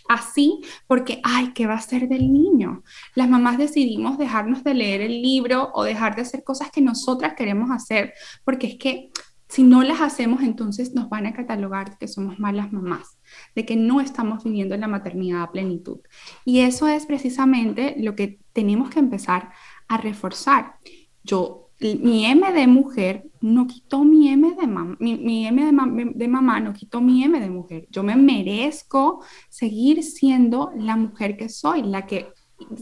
así 0.09 0.61
porque, 0.87 1.21
ay, 1.23 1.53
¿qué 1.55 1.67
va 1.67 1.75
a 1.75 1.81
ser 1.81 2.09
del 2.09 2.33
niño? 2.33 2.83
Las 3.15 3.29
mamás 3.29 3.59
decidimos 3.59 4.19
dejarnos 4.19 4.65
de 4.65 4.75
leer 4.75 5.03
el 5.03 5.23
libro 5.23 5.71
o 5.73 5.85
dejar 5.85 6.17
de 6.17 6.23
hacer 6.23 6.43
cosas 6.43 6.71
que 6.71 6.81
nosotras 6.81 7.35
queremos 7.37 7.71
hacer 7.71 8.15
porque 8.45 8.67
es 8.67 8.77
que 8.77 9.11
si 9.51 9.65
no 9.65 9.83
las 9.83 10.01
hacemos, 10.01 10.43
entonces 10.43 10.95
nos 10.95 11.09
van 11.09 11.27
a 11.27 11.33
catalogar 11.33 11.99
que 11.99 12.07
somos 12.07 12.39
malas 12.39 12.73
mamás, 12.73 13.19
de 13.57 13.67
que 13.67 13.75
no 13.75 14.01
estamos 14.01 14.45
viviendo 14.45 14.77
la 14.77 14.87
maternidad 14.87 15.43
a 15.43 15.51
plenitud. 15.51 15.99
Y 16.45 16.61
eso 16.61 16.87
es 16.87 17.05
precisamente 17.05 17.97
lo 17.99 18.15
que 18.15 18.39
tenemos 18.53 18.91
que 18.91 19.01
empezar 19.01 19.51
a 19.89 19.97
reforzar. 19.97 20.77
Yo, 21.25 21.71
mi 21.81 22.27
M 22.27 22.53
de 22.53 22.69
mujer 22.69 23.29
no 23.41 23.67
quitó 23.67 24.05
mi 24.05 24.29
M 24.29 24.55
de 24.55 24.67
mamá, 24.69 24.97
mi, 25.01 25.47
M 25.47 25.65
de, 25.65 26.13
de 26.15 26.29
mamá 26.29 26.61
no 26.61 26.73
quitó 26.73 27.01
mi 27.01 27.25
M 27.25 27.41
de 27.41 27.51
mujer. 27.51 27.89
Yo 27.91 28.05
me 28.05 28.15
merezco 28.15 29.25
seguir 29.49 30.05
siendo 30.05 30.71
la 30.77 30.95
mujer 30.95 31.37
que 31.37 31.49
soy, 31.49 31.83
la 31.83 32.07
que 32.07 32.29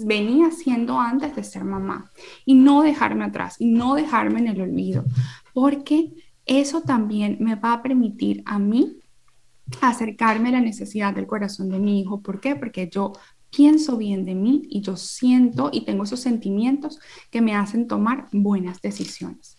venía 0.05 0.51
siendo 0.51 1.01
antes 1.01 1.35
de 1.35 1.45
ser 1.45 1.65
mamá 1.65 2.11
y 2.45 2.55
no 2.55 2.83
dejarme 2.83 3.25
atrás 3.25 3.57
y 3.59 3.67
no 3.67 3.95
dejarme 3.95 4.41
en 4.41 4.49
el 4.49 4.61
olvido, 4.61 5.05
porque 5.55 6.13
eso 6.49 6.81
también 6.81 7.37
me 7.41 7.55
va 7.55 7.75
a 7.75 7.83
permitir 7.83 8.43
a 8.47 8.59
mí 8.59 8.99
acercarme 9.81 10.49
a 10.49 10.53
la 10.53 10.61
necesidad 10.61 11.15
del 11.15 11.27
corazón 11.27 11.69
de 11.69 11.79
mi 11.79 12.01
hijo. 12.01 12.23
¿Por 12.23 12.41
qué? 12.41 12.57
Porque 12.57 12.89
yo 12.89 13.13
pienso 13.51 13.97
bien 13.97 14.25
de 14.25 14.35
mí 14.35 14.63
y 14.71 14.81
yo 14.81 14.97
siento 14.97 15.71
y 15.73 15.83
tengo 15.83 16.05
esos 16.05 16.21
sentimientos 16.21 16.99
que 17.31 17.41
me 17.41 17.55
hacen 17.55 17.87
tomar 17.87 18.29
buenas 18.33 18.81
decisiones. 18.81 19.57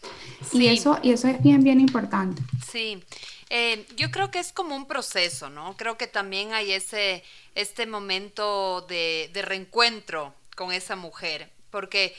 Y, 0.51 0.67
eso, 0.67 0.99
y 1.01 1.11
eso 1.11 1.27
es 1.27 1.41
bien, 1.41 1.63
bien 1.63 1.79
importante. 1.79 2.41
Sí. 2.67 3.03
Eh, 3.51 3.85
yo 3.95 4.11
creo 4.11 4.29
que 4.29 4.39
es 4.39 4.51
como 4.51 4.75
un 4.75 4.85
proceso, 4.85 5.49
¿no? 5.49 5.75
Creo 5.75 5.97
que 5.97 6.05
también 6.05 6.53
hay 6.53 6.71
ese, 6.71 7.23
este 7.55 7.87
momento 7.87 8.81
de, 8.81 9.31
de 9.33 9.41
reencuentro 9.41 10.35
con 10.55 10.71
esa 10.71 10.95
mujer 10.95 11.51
porque 11.69 12.15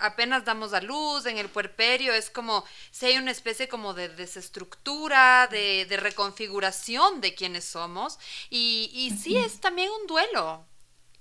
apenas 0.00 0.44
damos 0.44 0.72
a 0.72 0.80
luz 0.80 1.26
en 1.26 1.38
el 1.38 1.48
puerperio, 1.48 2.12
es 2.12 2.30
como 2.30 2.64
si 2.90 3.06
hay 3.06 3.18
una 3.18 3.30
especie 3.30 3.68
como 3.68 3.94
de 3.94 4.08
desestructura, 4.08 5.48
de, 5.50 5.86
de 5.86 5.96
reconfiguración 5.96 7.20
de 7.20 7.34
quienes 7.34 7.64
somos, 7.64 8.18
y, 8.50 8.90
y 8.94 9.10
sí 9.10 9.36
es 9.36 9.60
también 9.60 9.90
un 10.00 10.06
duelo, 10.06 10.64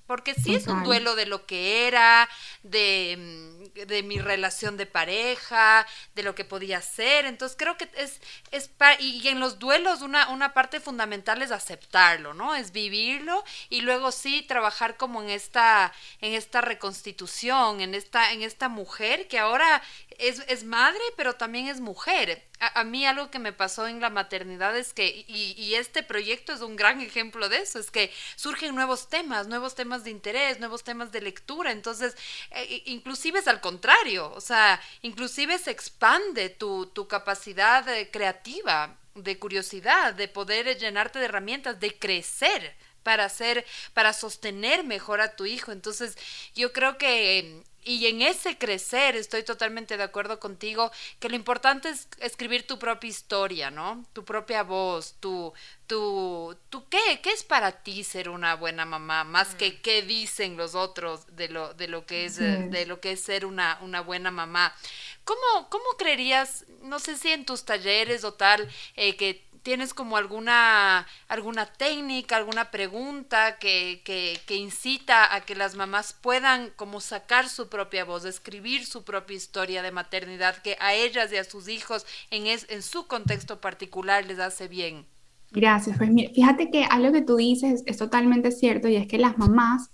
porque 0.07 0.33
sí 0.33 0.55
es 0.55 0.67
un 0.67 0.83
duelo 0.83 1.15
de 1.15 1.25
lo 1.25 1.45
que 1.45 1.87
era, 1.87 2.27
de, 2.63 3.15
mm, 3.17 3.60
de, 3.73 4.03
mi 4.03 4.19
relación 4.19 4.77
de 4.77 4.85
pareja, 4.85 5.85
de 6.15 6.23
lo 6.23 6.35
que 6.35 6.45
podía 6.45 6.81
ser. 6.81 7.25
Entonces 7.25 7.57
creo 7.57 7.77
que 7.77 7.89
es, 7.95 8.21
es 8.51 8.69
y 8.99 9.27
en 9.27 9.39
los 9.39 9.59
duelos 9.59 10.01
una, 10.01 10.29
una 10.29 10.53
parte 10.53 10.79
fundamental 10.79 11.41
es 11.41 11.51
aceptarlo, 11.51 12.33
¿no? 12.33 12.55
Es 12.55 12.71
vivirlo 12.71 13.43
y 13.69 13.81
luego 13.81 14.11
sí 14.11 14.41
trabajar 14.43 14.97
como 14.97 15.21
en 15.21 15.29
esta, 15.29 15.93
en 16.19 16.33
esta 16.33 16.61
reconstitución, 16.61 17.81
en 17.81 17.95
esta, 17.95 18.31
en 18.31 18.41
esta 18.41 18.69
mujer 18.69 19.27
que 19.27 19.39
ahora 19.39 19.81
es, 20.17 20.43
es 20.47 20.63
madre, 20.63 21.01
pero 21.15 21.33
también 21.33 21.67
es 21.67 21.79
mujer 21.79 22.50
a, 22.61 22.83
mí 22.83 23.05
algo 23.05 23.31
que 23.31 23.39
me 23.39 23.53
pasó 23.53 23.87
en 23.87 23.99
la 23.99 24.11
maternidad 24.11 24.77
es 24.77 24.93
que, 24.93 25.25
y, 25.27 25.73
este 25.73 26.03
proyecto 26.03 26.53
es 26.53 26.61
un 26.61 26.75
gran 26.75 27.01
ejemplo 27.01 27.49
de 27.49 27.57
eso, 27.57 27.79
es 27.79 27.89
que 27.89 28.13
surgen 28.35 28.75
nuevos 28.75 29.09
temas, 29.09 29.47
nuevos 29.47 29.73
temas 29.73 30.03
de 30.03 30.11
interés, 30.11 30.59
nuevos 30.59 30.83
temas 30.83 31.11
de 31.11 31.21
lectura, 31.21 31.71
entonces, 31.71 32.15
eh, 32.51 32.83
inclusive 32.85 33.39
es 33.39 33.47
al 33.47 33.61
contrario, 33.61 34.31
o 34.35 34.41
sea, 34.41 34.79
inclusive 35.01 35.57
se 35.57 35.71
expande 35.71 36.49
tu, 36.49 36.85
tu 36.85 37.07
capacidad 37.07 37.87
eh, 37.89 38.09
creativa, 38.11 38.95
de 39.15 39.39
curiosidad, 39.39 40.13
de 40.13 40.27
poder 40.27 40.77
llenarte 40.77 41.19
de 41.19 41.25
herramientas, 41.25 41.79
de 41.79 41.97
crecer 41.97 42.75
para 43.03 43.25
hacer, 43.25 43.65
para 43.93 44.13
sostener 44.13 44.83
mejor 44.85 45.21
a 45.21 45.35
tu 45.35 45.45
hijo. 45.45 45.71
Entonces, 45.71 46.17
yo 46.55 46.71
creo 46.71 46.97
que 46.97 47.63
y 47.83 48.05
en 48.07 48.21
ese 48.21 48.57
crecer 48.57 49.15
estoy 49.15 49.43
totalmente 49.43 49.97
de 49.97 50.03
acuerdo 50.03 50.39
contigo 50.39 50.91
que 51.19 51.29
lo 51.29 51.35
importante 51.35 51.89
es 51.89 52.07
escribir 52.19 52.67
tu 52.67 52.77
propia 52.77 53.09
historia, 53.09 53.71
¿no? 53.71 54.05
Tu 54.13 54.23
propia 54.23 54.63
voz, 54.63 55.15
tu, 55.19 55.53
tu, 55.87 56.55
tu 56.69 56.87
qué, 56.89 57.19
qué 57.23 57.31
es 57.31 57.43
para 57.43 57.83
ti 57.83 58.03
ser 58.03 58.29
una 58.29 58.55
buena 58.55 58.85
mamá, 58.85 59.23
más 59.23 59.55
que 59.55 59.71
mm. 59.71 59.81
qué 59.81 60.01
dicen 60.03 60.57
los 60.57 60.75
otros 60.75 61.35
de 61.35 61.49
lo, 61.49 61.73
de 61.73 61.87
lo 61.87 62.05
que 62.05 62.25
es, 62.25 62.37
de 62.37 62.85
lo 62.85 62.99
que 63.01 63.13
es 63.13 63.21
ser 63.21 63.45
una, 63.45 63.79
una 63.81 64.01
buena 64.01 64.31
mamá. 64.31 64.75
¿Cómo, 65.23 65.69
¿Cómo 65.69 65.85
creerías, 65.97 66.65
no 66.83 66.99
sé 66.99 67.17
si 67.17 67.31
en 67.31 67.45
tus 67.45 67.65
talleres 67.65 68.23
o 68.23 68.33
tal, 68.33 68.69
eh, 68.95 69.15
que 69.15 69.50
¿Tienes 69.63 69.93
como 69.93 70.17
alguna, 70.17 71.05
alguna 71.27 71.67
técnica, 71.67 72.35
alguna 72.35 72.71
pregunta 72.71 73.57
que, 73.59 74.01
que, 74.03 74.55
incita 74.55 75.35
a 75.35 75.41
que 75.41 75.55
las 75.55 75.75
mamás 75.75 76.13
puedan 76.13 76.71
como 76.75 76.99
sacar 76.99 77.47
su 77.47 77.69
propia 77.69 78.03
voz, 78.03 78.25
escribir 78.25 78.85
su 78.85 79.03
propia 79.03 79.37
historia 79.37 79.83
de 79.83 79.91
maternidad 79.91 80.57
que 80.63 80.77
a 80.79 80.95
ellas 80.95 81.31
y 81.31 81.37
a 81.37 81.43
sus 81.43 81.67
hijos 81.67 82.05
en, 82.31 82.47
en 82.47 82.81
su 82.81 83.05
contexto 83.05 83.61
particular 83.61 84.25
les 84.25 84.39
hace 84.39 84.67
bien? 84.67 85.05
Gracias. 85.51 85.97
Pues 85.97 86.09
fíjate 86.33 86.71
que 86.71 86.85
algo 86.85 87.11
que 87.11 87.21
tú 87.21 87.35
dices 87.35 87.83
es 87.85 87.97
totalmente 87.97 88.51
cierto 88.51 88.87
y 88.87 88.95
es 88.95 89.07
que 89.07 89.17
las 89.17 89.37
mamás 89.37 89.91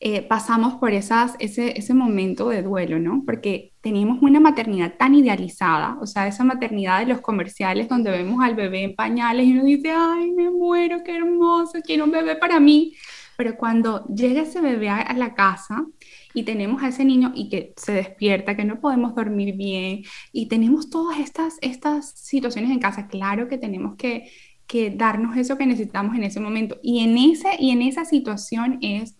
eh, 0.00 0.22
pasamos 0.22 0.74
por 0.74 0.92
esas, 0.92 1.34
ese, 1.40 1.76
ese 1.76 1.92
momento 1.92 2.50
de 2.50 2.62
duelo, 2.62 3.00
¿no? 3.00 3.24
Porque 3.26 3.72
teníamos 3.80 4.22
una 4.22 4.38
maternidad 4.38 4.94
tan 4.96 5.16
idealizada, 5.16 5.98
o 6.00 6.06
sea, 6.06 6.28
esa 6.28 6.44
maternidad 6.44 7.00
de 7.00 7.06
los 7.06 7.20
comerciales 7.20 7.88
donde 7.88 8.12
vemos 8.12 8.42
al 8.44 8.54
bebé 8.54 8.84
en 8.84 8.94
pañales 8.94 9.46
y 9.46 9.52
uno 9.52 9.64
dice, 9.64 9.90
ay, 9.90 10.30
me 10.30 10.50
muero, 10.50 11.02
qué 11.04 11.16
hermoso, 11.16 11.80
quiero 11.84 12.04
un 12.04 12.12
bebé 12.12 12.36
para 12.36 12.60
mí. 12.60 12.94
Pero 13.36 13.56
cuando 13.56 14.04
llega 14.06 14.42
ese 14.42 14.60
bebé 14.60 14.88
a, 14.88 14.98
a 14.98 15.14
la 15.14 15.34
casa 15.34 15.84
y 16.32 16.44
tenemos 16.44 16.82
a 16.82 16.88
ese 16.88 17.04
niño 17.04 17.32
y 17.34 17.48
que 17.48 17.72
se 17.76 17.92
despierta, 17.92 18.56
que 18.56 18.64
no 18.64 18.80
podemos 18.80 19.16
dormir 19.16 19.56
bien 19.56 20.02
y 20.32 20.46
tenemos 20.46 20.90
todas 20.90 21.18
estas, 21.18 21.56
estas 21.60 22.10
situaciones 22.18 22.70
en 22.70 22.78
casa, 22.78 23.08
claro 23.08 23.48
que 23.48 23.58
tenemos 23.58 23.96
que 23.96 24.30
que 24.68 24.90
darnos 24.90 25.36
eso 25.36 25.56
que 25.56 25.66
necesitamos 25.66 26.14
en 26.14 26.24
ese 26.24 26.40
momento. 26.40 26.78
Y 26.82 27.00
en, 27.00 27.16
ese, 27.16 27.48
y 27.58 27.70
en 27.70 27.80
esa 27.80 28.04
situación 28.04 28.78
es 28.82 29.16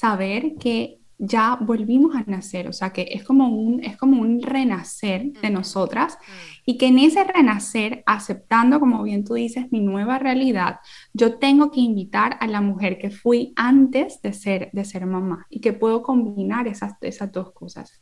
saber 0.00 0.54
que 0.58 0.98
ya 1.18 1.58
volvimos 1.60 2.16
a 2.16 2.24
nacer, 2.26 2.66
o 2.66 2.72
sea 2.72 2.90
que 2.94 3.06
es 3.10 3.22
como 3.22 3.48
un, 3.48 3.84
es 3.84 3.98
como 3.98 4.22
un 4.22 4.40
renacer 4.40 5.32
de 5.42 5.50
nosotras 5.50 6.16
y 6.64 6.78
que 6.78 6.86
en 6.86 6.98
ese 6.98 7.22
renacer, 7.24 8.02
aceptando, 8.06 8.80
como 8.80 9.02
bien 9.02 9.24
tú 9.24 9.34
dices, 9.34 9.70
mi 9.70 9.80
nueva 9.80 10.18
realidad, 10.18 10.80
yo 11.12 11.38
tengo 11.38 11.70
que 11.70 11.80
invitar 11.80 12.38
a 12.40 12.46
la 12.46 12.62
mujer 12.62 12.96
que 12.98 13.10
fui 13.10 13.52
antes 13.56 14.22
de 14.22 14.32
ser, 14.32 14.70
de 14.72 14.86
ser 14.86 15.04
mamá 15.04 15.46
y 15.50 15.60
que 15.60 15.74
puedo 15.74 16.02
combinar 16.02 16.66
esas, 16.66 16.94
esas 17.02 17.30
dos 17.30 17.52
cosas. 17.52 18.00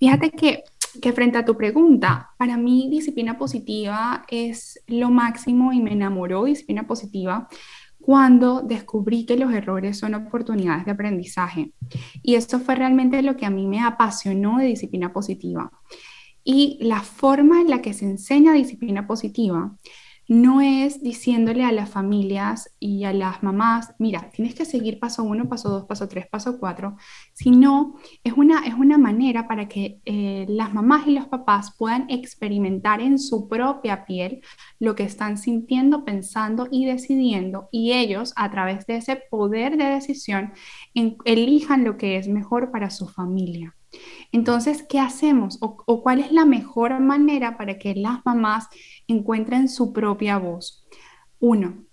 Fíjate 0.00 0.32
que 0.32 0.64
que 1.00 1.12
frente 1.12 1.38
a 1.38 1.44
tu 1.44 1.56
pregunta, 1.56 2.30
para 2.38 2.56
mí 2.56 2.88
disciplina 2.88 3.36
positiva 3.36 4.24
es 4.28 4.80
lo 4.86 5.10
máximo 5.10 5.72
y 5.72 5.80
me 5.80 5.92
enamoró 5.92 6.44
disciplina 6.44 6.86
positiva 6.86 7.48
cuando 8.04 8.60
descubrí 8.60 9.24
que 9.24 9.38
los 9.38 9.50
errores 9.50 9.98
son 9.98 10.14
oportunidades 10.14 10.84
de 10.84 10.90
aprendizaje. 10.90 11.72
Y 12.22 12.34
esto 12.34 12.60
fue 12.60 12.74
realmente 12.74 13.22
lo 13.22 13.34
que 13.34 13.46
a 13.46 13.50
mí 13.50 13.66
me 13.66 13.80
apasionó 13.80 14.58
de 14.58 14.66
disciplina 14.66 15.10
positiva. 15.10 15.72
Y 16.44 16.76
la 16.82 17.00
forma 17.00 17.62
en 17.62 17.70
la 17.70 17.80
que 17.80 17.94
se 17.94 18.04
enseña 18.04 18.52
disciplina 18.52 19.06
positiva 19.06 19.74
no 20.28 20.60
es 20.60 21.02
diciéndole 21.02 21.64
a 21.64 21.72
las 21.72 21.90
familias 21.90 22.74
y 22.78 23.04
a 23.04 23.12
las 23.12 23.42
mamás, 23.42 23.94
mira, 23.98 24.30
tienes 24.30 24.54
que 24.54 24.64
seguir 24.64 24.98
paso 24.98 25.22
uno, 25.22 25.48
paso 25.48 25.68
dos, 25.68 25.84
paso 25.84 26.08
tres, 26.08 26.26
paso 26.26 26.58
cuatro, 26.58 26.96
sino 27.32 27.94
es 28.22 28.32
una, 28.34 28.66
es 28.66 28.74
una 28.74 28.98
manera 28.98 29.46
para 29.46 29.68
que 29.68 30.00
eh, 30.04 30.46
las 30.48 30.72
mamás 30.72 31.06
y 31.06 31.12
los 31.12 31.26
papás 31.26 31.74
puedan 31.76 32.08
experimentar 32.08 33.00
en 33.00 33.18
su 33.18 33.48
propia 33.48 34.04
piel 34.04 34.40
lo 34.78 34.94
que 34.94 35.04
están 35.04 35.38
sintiendo, 35.38 36.04
pensando 36.04 36.68
y 36.70 36.86
decidiendo 36.86 37.68
y 37.70 37.92
ellos 37.92 38.32
a 38.36 38.50
través 38.50 38.86
de 38.86 38.96
ese 38.96 39.22
poder 39.30 39.76
de 39.76 39.84
decisión 39.84 40.52
elijan 41.24 41.84
lo 41.84 41.96
que 41.96 42.16
es 42.16 42.28
mejor 42.28 42.70
para 42.70 42.90
su 42.90 43.08
familia. 43.08 43.74
Entonces, 44.32 44.84
¿qué 44.88 44.98
hacemos? 44.98 45.58
¿O, 45.60 46.02
cuál 46.02 46.20
es 46.20 46.32
la 46.32 46.44
mejor 46.44 46.98
manera 47.00 47.56
para 47.56 47.78
que 47.78 47.94
las 47.94 48.24
mamás 48.24 48.68
encuentren 49.06 49.68
su 49.68 49.92
propia 49.92 50.38
voz? 50.38 50.86
Uno, 51.40 51.84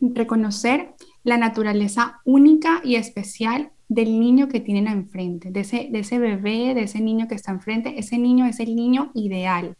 reconocer 0.00 0.94
la 1.22 1.36
naturaleza 1.36 2.20
única 2.24 2.80
y 2.82 2.96
especial 2.96 3.72
del 3.88 4.20
niño 4.20 4.48
que 4.48 4.60
tienen 4.60 4.86
enfrente, 4.86 5.50
de 5.50 5.60
ese, 5.60 6.18
bebé, 6.18 6.74
de 6.74 6.84
ese 6.84 7.00
niño 7.00 7.26
que 7.28 7.34
está 7.34 7.50
enfrente. 7.50 7.98
Ese 7.98 8.18
niño 8.18 8.46
es 8.46 8.60
el 8.60 8.76
niño 8.76 9.10
ideal. 9.14 9.76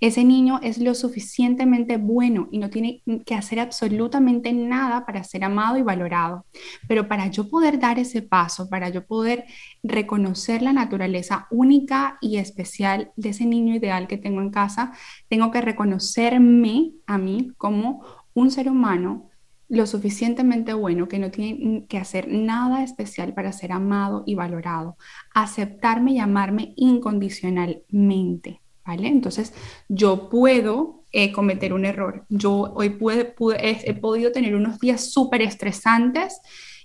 Ese 0.00 0.24
niño 0.24 0.60
es 0.62 0.78
lo 0.78 0.94
suficientemente 0.94 1.98
bueno 1.98 2.48
y 2.50 2.58
no 2.58 2.70
tiene 2.70 3.02
que 3.26 3.34
hacer 3.34 3.60
absolutamente 3.60 4.52
nada 4.52 5.04
para 5.04 5.22
ser 5.24 5.44
amado 5.44 5.76
y 5.76 5.82
valorado. 5.82 6.46
Pero 6.88 7.06
para 7.06 7.26
yo 7.26 7.50
poder 7.50 7.78
dar 7.78 7.98
ese 7.98 8.22
paso, 8.22 8.70
para 8.70 8.88
yo 8.88 9.06
poder 9.06 9.44
reconocer 9.82 10.62
la 10.62 10.72
naturaleza 10.72 11.46
única 11.50 12.16
y 12.22 12.38
especial 12.38 13.12
de 13.16 13.28
ese 13.28 13.44
niño 13.44 13.74
ideal 13.74 14.08
que 14.08 14.16
tengo 14.16 14.40
en 14.40 14.50
casa, 14.50 14.92
tengo 15.28 15.50
que 15.50 15.60
reconocerme 15.60 16.92
a 17.06 17.18
mí 17.18 17.52
como 17.58 18.02
un 18.32 18.50
ser 18.50 18.70
humano 18.70 19.30
lo 19.68 19.86
suficientemente 19.86 20.72
bueno 20.74 21.06
que 21.06 21.20
no 21.20 21.30
tiene 21.30 21.86
que 21.88 21.98
hacer 21.98 22.26
nada 22.26 22.82
especial 22.82 23.34
para 23.34 23.52
ser 23.52 23.70
amado 23.70 24.24
y 24.26 24.34
valorado. 24.34 24.96
Aceptarme 25.32 26.12
y 26.12 26.18
amarme 26.18 26.72
incondicionalmente. 26.76 28.60
Entonces, 28.98 29.52
yo 29.88 30.28
puedo 30.28 31.04
eh, 31.12 31.32
cometer 31.32 31.72
un 31.72 31.84
error. 31.84 32.24
Yo 32.28 32.72
hoy 32.74 32.90
pude, 32.90 33.34
he, 33.58 33.94
podido 33.94 34.30
tener 34.30 34.54
unos 34.54 34.78
días 34.78 35.12
súper 35.12 35.42
estresantes 35.42 36.40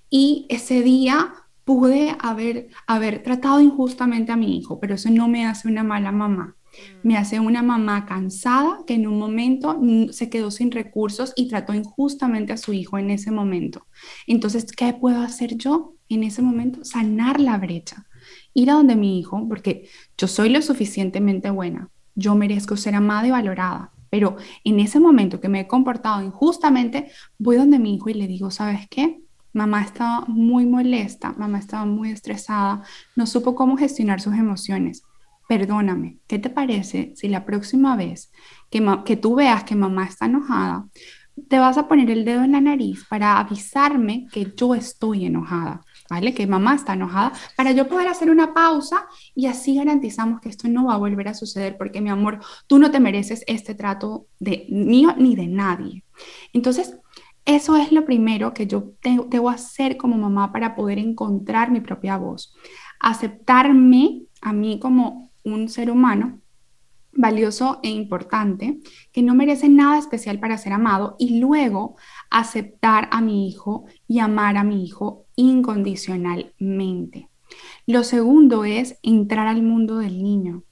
y 0.10 0.48
ese 0.50 0.82
día 0.82 1.34
pude 1.64 2.16
haber, 2.20 2.70
haber 2.88 3.22
tratado 3.22 3.62
injustamente 3.62 4.32
a 4.32 4.36
mi 4.36 4.58
hijo, 4.58 4.80
pero 4.80 4.96
eso 4.96 5.10
no 5.10 5.28
me 5.28 5.46
hace 5.46 5.68
una 5.68 5.84
mala 5.84 6.12
mamá. 6.12 6.56
Me 7.04 7.14
mm. 7.14 7.18
hace 7.18 7.40
una 7.40 7.62
mamá 7.62 8.06
cansada 8.06 8.80
que 8.88 8.96
en 8.96 9.08
un 9.08 9.20
momento 9.20 9.80
se 10.12 10.30
quedó 10.30 10.50
sin 10.52 10.72
recursos 10.72 11.34
y 11.36 11.48
trató 11.48 11.74
injustamente 11.74 12.54
a 12.54 12.58
su 12.58 12.74
hijo 12.74 12.98
en 12.98 13.12
ese 13.12 13.32
momento. 13.32 13.86
Entonces, 14.28 14.66
¿qué 14.66 14.94
puedo 14.94 15.22
hacer 15.22 15.56
yo 15.56 15.96
en 16.10 16.24
ese 16.24 16.42
momento? 16.42 16.84
Sanar 16.84 17.40
la 17.40 17.58
brecha. 17.58 18.08
Ir 18.54 18.72
a 18.72 18.74
donde 18.74 18.96
mi 18.96 19.20
hijo, 19.20 19.48
porque 19.48 19.88
yo 20.18 20.28
soy 20.28 20.50
lo 20.50 20.62
suficientemente 20.62 21.52
buena, 21.52 21.92
yo 22.16 22.36
merezco 22.36 22.78
ser 22.78 22.96
amada 22.96 23.28
y 23.28 23.32
valorada. 23.32 23.92
Pero 24.10 24.38
en 24.64 24.80
ese 24.80 25.00
momento 25.00 25.42
que 25.42 25.50
me 25.50 25.62
he 25.62 25.68
comportado 25.68 26.24
injustamente, 26.24 27.12
voy 27.38 27.58
donde 27.58 27.80
mi 27.80 27.96
hijo 27.96 28.10
y 28.10 28.14
le 28.14 28.28
digo, 28.28 28.50
¿sabes 28.50 28.88
qué? 28.90 29.22
Mamá 29.54 29.84
estaba 29.84 30.26
muy 30.28 30.66
molesta, 30.66 31.34
mamá 31.34 31.60
estaba 31.60 31.86
muy 31.86 32.12
estresada, 32.12 32.84
no 33.16 33.26
supo 33.26 33.56
cómo 33.56 33.78
gestionar 33.78 34.22
sus 34.22 34.34
emociones. 34.36 35.04
Perdóname, 35.48 36.18
¿qué 36.28 36.40
te 36.40 36.50
parece 36.50 37.14
si 37.16 37.28
la 37.28 37.46
próxima 37.46 37.96
vez 37.96 38.32
que, 38.70 38.84
que 39.06 39.16
tú 39.16 39.36
veas 39.36 39.64
que 39.64 39.76
mamá 39.76 40.06
está 40.06 40.26
enojada, 40.26 40.88
te 41.48 41.60
vas 41.60 41.78
a 41.78 41.88
poner 41.88 42.10
el 42.10 42.26
dedo 42.26 42.44
en 42.44 42.54
la 42.54 42.62
nariz 42.62 43.06
para 43.10 43.38
avisarme 43.40 44.28
que 44.32 44.54
yo 44.56 44.76
estoy 44.76 45.26
enojada? 45.26 45.85
¿Vale? 46.10 46.34
Que 46.34 46.48
mamá 46.48 46.76
está 46.76 46.94
enojada, 46.94 47.34
para 47.56 47.72
yo 47.72 47.88
poder 47.88 48.08
hacer 48.08 48.30
una 48.30 48.54
pausa 48.54 49.08
y 49.34 49.48
así 49.48 49.76
garantizamos 49.76 50.42
que 50.42 50.50
esto 50.50 50.68
no 50.68 50.86
va 50.86 50.96
a 50.96 50.98
volver 50.98 51.28
a 51.28 51.34
suceder 51.34 51.78
porque 51.78 52.02
mi 52.02 52.10
amor, 52.10 52.40
tú 52.68 52.80
no 52.80 52.92
te 52.92 53.00
mereces 53.00 53.44
este 53.48 53.76
trato 53.76 54.28
de 54.40 54.68
mío 54.70 55.16
ni 55.18 55.36
de 55.36 55.48
nadie. 55.48 56.04
Entonces, 56.54 56.98
eso 57.46 57.78
es 57.78 57.92
lo 57.92 58.06
primero 58.06 58.54
que 58.54 58.66
yo 58.66 58.94
que 59.02 59.42
hacer 59.50 59.98
como 59.98 60.18
mamá 60.18 60.52
para 60.52 60.76
poder 60.76 60.98
encontrar 60.98 61.70
mi 61.70 61.80
propia 61.80 62.18
voz. 62.18 62.56
Aceptarme 63.00 64.24
a 64.42 64.52
mí 64.52 64.80
como 64.80 65.32
un 65.44 65.70
ser 65.70 65.92
humano 65.92 66.42
valioso 67.16 67.80
e 67.82 67.90
importante, 67.90 68.80
que 69.12 69.22
no 69.22 69.36
merece 69.36 69.70
nada 69.70 69.98
especial 69.98 70.40
para 70.40 70.58
ser 70.58 70.74
amado, 70.74 71.16
y 71.18 71.40
luego 71.40 71.96
aceptar 72.30 73.08
a 73.12 73.22
mi 73.22 73.48
hijo 73.48 73.86
y 74.08 74.20
amar 74.20 74.58
a 74.58 74.64
mi 74.64 74.84
hijo 74.84 75.25
incondicionalmente. 75.36 77.30
Lo 77.86 78.04
segundo 78.04 78.66
es 78.66 78.98
entrar 79.04 79.48
al 79.48 79.62
mundo 79.62 79.98
del 79.98 80.22
niño 80.24 80.64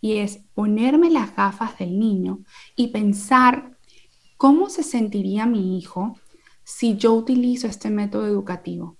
y 0.00 0.18
es 0.18 0.40
ponerme 0.54 1.10
las 1.10 1.34
gafas 1.34 1.78
del 1.78 1.98
niño 1.98 2.40
y 2.76 2.88
pensar 2.88 3.78
cómo 4.36 4.68
se 4.70 4.82
sentiría 4.82 5.46
mi 5.46 5.78
hijo 5.78 6.14
si 6.64 6.96
yo 6.96 7.14
utilizo 7.14 7.66
este 7.66 7.90
método 7.90 8.26
educativo. 8.26 8.98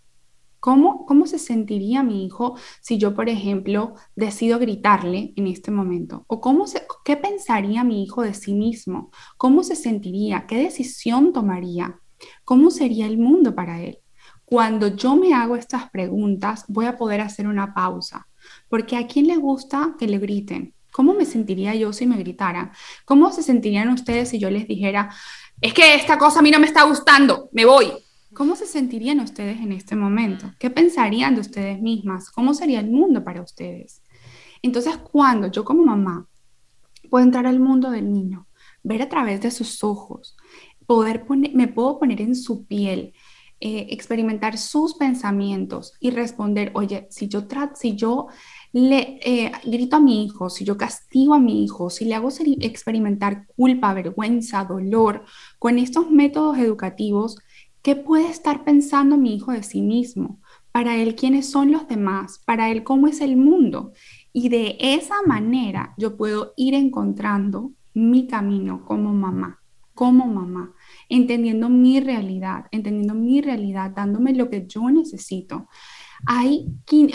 ¿Cómo, 0.61 1.07
¿Cómo 1.07 1.27
se 1.27 1.39
sentiría 1.39 2.03
mi 2.03 2.27
hijo 2.27 2.57
si 2.81 2.99
yo, 2.99 3.15
por 3.15 3.29
ejemplo, 3.29 3.95
decido 4.17 4.59
gritarle 4.59 5.33
en 5.37 5.47
este 5.47 5.71
momento? 5.71 6.25
¿O 6.27 6.41
cómo 6.41 6.67
se, 6.67 6.83
qué 7.05 7.17
pensaría 7.17 7.85
mi 7.85 8.03
hijo 8.03 8.23
de 8.23 8.35
sí 8.35 8.55
mismo? 8.55 9.11
¿Cómo 9.37 9.63
se 9.63 9.77
sentiría? 9.77 10.47
¿Qué 10.49 10.57
decisión 10.57 11.33
tomaría? 11.33 12.01
¿Cómo 12.45 12.73
sería 12.73 13.07
el 13.07 13.19
mundo 13.19 13.55
para 13.55 13.81
él? 13.81 14.01
Cuando 14.49 14.97
yo 14.97 15.15
me 15.15 15.35
hago 15.35 15.57
estas 15.57 15.91
preguntas, 15.91 16.65
voy 16.69 16.87
a 16.87 16.97
poder 16.97 17.21
hacer 17.21 17.47
una 17.47 17.75
pausa, 17.75 18.29
porque 18.71 18.97
a 18.97 19.07
quién 19.07 19.27
le 19.27 19.37
gusta 19.37 19.95
que 19.99 20.07
le 20.07 20.17
griten. 20.17 20.73
¿Cómo 20.91 21.13
me 21.13 21.27
sentiría 21.27 21.75
yo 21.75 21.93
si 21.93 22.07
me 22.07 22.17
gritaran? 22.17 22.73
¿Cómo 23.05 23.31
se 23.31 23.43
sentirían 23.43 23.91
ustedes 23.91 24.31
si 24.31 24.39
yo 24.39 24.49
les 24.49 24.67
dijera, 24.67 25.11
es 25.61 25.75
que 25.75 25.95
esta 25.95 26.17
cosa 26.17 26.39
a 26.39 26.43
mí 26.43 26.51
no 26.51 26.59
me 26.61 26.67
está 26.67 26.85
gustando, 26.85 27.51
me 27.53 27.67
voy? 27.67 27.93
¿Cómo 28.33 28.57
se 28.57 28.65
sentirían 28.65 29.21
ustedes 29.21 29.61
en 29.61 29.71
este 29.73 29.97
momento? 29.97 30.51
¿Qué 30.59 30.71
pensarían 30.71 31.35
de 31.35 31.43
ustedes 31.43 31.79
mismas? 31.79 32.31
¿Cómo 32.31 32.55
sería 32.55 32.81
el 32.81 32.91
mundo 32.91 33.23
para 33.23 33.43
ustedes? 33.43 34.03
Entonces, 34.63 34.97
cuando 34.97 35.49
yo 35.49 35.63
como 35.63 35.85
mamá 35.85 36.27
puedo 37.11 37.23
entrar 37.23 37.47
al 37.47 37.61
mundo 37.61 37.91
del 37.91 38.11
niño, 38.11 38.47
ver 38.83 39.03
a 39.03 39.11
través 39.11 39.43
de 39.43 39.51
sus 39.51 39.85
ojos, 39.85 40.39
poder 40.87 41.27
poner, 41.27 41.55
me 41.55 41.69
puedo 41.69 41.99
poner 41.99 42.23
en 42.23 42.35
su 42.35 42.65
piel, 42.65 43.13
eh, 43.61 43.89
experimentar 43.91 44.59
sus 44.59 44.95
pensamientos 44.95 45.95
y 46.01 46.11
responder, 46.11 46.71
oye, 46.75 47.07
si 47.11 47.29
yo, 47.29 47.47
si 47.75 47.97
yo 47.97 48.29
le 48.73 49.19
eh, 49.23 49.53
grito 49.65 49.97
a 49.97 50.01
mi 50.01 50.25
hijo, 50.25 50.51
si 50.51 50.65
yo 50.65 50.77
castigo 50.77 51.35
a 51.35 51.39
mi 51.39 51.65
hijo, 51.65 51.91
si 51.91 52.05
le 52.05 52.15
hago 52.15 52.29
experimentar 52.61 53.47
culpa, 53.57 53.95
vergüenza, 53.95 54.65
dolor, 54.65 55.25
con 55.59 55.79
estos 55.79 56.11
métodos 56.11 56.59
educativos, 56.59 57.39
¿Qué 57.83 57.97
puede 57.97 58.29
estar 58.29 58.65
pensando 58.65 59.17
mi 59.17 59.35
hijo 59.35 59.53
de 59.53 59.63
sí 59.63 59.81
mismo? 59.81 60.41
Para 60.73 60.97
él, 60.97 61.15
¿quiénes 61.15 61.51
son 61.51 61.73
los 61.73 61.89
demás? 61.89 62.41
Para 62.45 62.71
él, 62.71 62.85
¿cómo 62.85 63.07
es 63.07 63.21
el 63.21 63.37
mundo? 63.37 63.93
Y 64.33 64.49
de 64.49 64.77
esa 64.79 65.23
manera 65.25 65.95
yo 65.97 66.17
puedo 66.17 66.53
ir 66.57 66.75
encontrando 66.75 67.73
mi 67.95 68.27
camino 68.27 68.85
como 68.85 69.13
mamá, 69.13 69.63
como 69.95 70.27
mamá, 70.27 70.75
entendiendo 71.09 71.69
mi 71.69 72.01
realidad, 72.01 72.67
entendiendo 72.71 73.15
mi 73.15 73.41
realidad, 73.41 73.91
dándome 73.91 74.35
lo 74.35 74.51
que 74.51 74.67
yo 74.67 74.91
necesito. 74.91 75.69
Hay, 76.27 76.67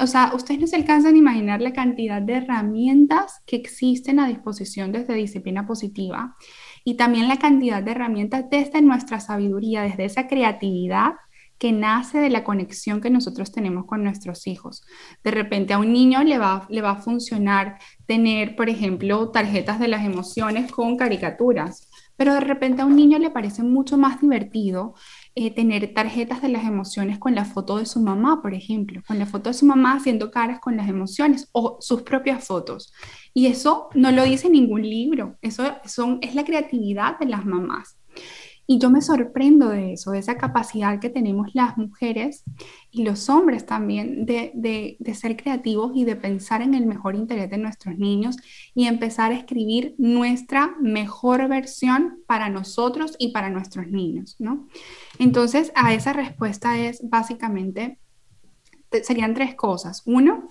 o 0.02 0.08
sea, 0.08 0.32
ustedes 0.34 0.62
no 0.62 0.68
se 0.68 0.78
alcanzan 0.78 1.16
a 1.16 1.18
imaginar 1.18 1.62
la 1.62 1.74
cantidad 1.74 2.22
de 2.22 2.36
herramientas 2.36 3.42
que 3.46 3.58
existen 3.58 4.20
a 4.20 4.28
disposición 4.28 4.92
desde 4.92 5.14
disciplina 5.14 5.68
positiva 5.68 6.38
y 6.86 6.96
también 6.96 7.28
la 7.28 7.38
cantidad 7.38 7.84
de 7.84 7.92
herramientas 7.92 8.46
desde 8.50 8.82
nuestra 8.82 9.20
sabiduría, 9.20 9.82
desde 9.82 10.06
esa 10.06 10.28
creatividad 10.28 11.14
que 11.58 11.72
nace 11.72 12.18
de 12.18 12.30
la 12.30 12.44
conexión 12.44 13.00
que 13.00 13.10
nosotros 13.10 13.52
tenemos 13.52 13.86
con 13.86 14.04
nuestros 14.04 14.48
hijos. 14.48 14.84
De 15.24 15.32
repente 15.32 15.74
a 15.74 15.80
un 15.80 15.94
niño 15.94 16.22
le 16.24 16.38
va, 16.38 16.68
le 16.70 16.82
va 16.82 16.92
a 16.92 17.02
funcionar 17.02 17.78
tener, 18.06 18.56
por 18.56 18.70
ejemplo, 18.70 19.30
tarjetas 19.32 19.80
de 19.80 19.88
las 19.88 20.06
emociones 20.06 20.72
con 20.72 20.98
caricaturas, 20.98 21.90
pero 22.16 22.34
de 22.34 22.40
repente 22.40 22.82
a 22.82 22.86
un 22.86 22.96
niño 22.96 23.20
le 23.20 23.30
parece 23.30 23.64
mucho 23.64 23.98
más 23.98 24.22
divertido 24.22 24.94
eh, 25.36 25.54
tener 25.54 25.94
tarjetas 25.94 26.42
de 26.42 26.50
las 26.50 26.66
emociones 26.66 27.18
con 27.20 27.36
la 27.36 27.46
foto 27.46 27.78
de 27.78 27.86
su 27.86 28.00
mamá, 28.00 28.42
por 28.42 28.54
ejemplo, 28.54 29.02
con 29.08 29.20
la 29.20 29.26
foto 29.26 29.50
de 29.50 29.56
su 29.56 29.66
mamá 29.66 29.94
haciendo 29.94 30.32
caras 30.32 30.60
con 30.60 30.78
las 30.78 30.88
emociones 30.88 31.50
o 31.52 31.78
sus 31.82 32.04
propias 32.04 32.46
fotos. 32.46 32.94
Y 33.34 33.48
eso 33.48 33.90
no 33.94 34.12
lo 34.12 34.24
dice 34.24 34.50
ningún 34.50 34.84
libro, 34.84 35.38
eso 35.42 35.64
es 36.22 36.36
la 36.36 36.46
creatividad 36.46 37.18
de 37.20 37.26
las 37.26 37.46
mamás. 37.46 37.98
Y 38.66 38.80
yo 38.80 38.90
me 38.90 39.02
sorprendo 39.02 39.70
de 39.70 39.94
eso, 39.94 40.12
de 40.12 40.20
esa 40.20 40.38
capacidad 40.38 41.00
que 41.00 41.10
tenemos 41.10 41.50
las 41.54 41.78
mujeres 41.78 42.44
y 42.92 43.04
los 43.04 43.30
hombres 43.30 43.66
también 43.66 44.26
de, 44.26 44.98
ser 45.14 45.36
creativos 45.36 45.92
y 45.94 46.06
de 46.06 46.16
pensar 46.16 46.62
en 46.62 46.74
el 46.74 46.86
mejor 46.86 47.16
interés 47.16 47.50
de 47.50 47.58
nuestros 47.58 47.98
niños 47.98 48.38
y 48.74 48.88
empezar 48.88 49.32
a 49.32 49.36
escribir 49.36 49.96
nuestra 49.98 50.76
mejor 50.80 51.48
versión 51.50 52.20
para 52.26 52.50
nosotros 52.50 53.16
y 53.20 53.34
para 53.34 53.50
nuestros 53.50 53.88
niños, 53.88 54.38
¿no? 54.40 54.68
Entonces, 55.20 55.72
a 55.76 55.94
esa 55.94 56.14
respuesta 56.14 56.80
es 56.80 57.02
básicamente, 57.04 58.00
serían 59.04 59.34
tres 59.34 59.56
cosas. 59.56 60.04
Uno, 60.06 60.48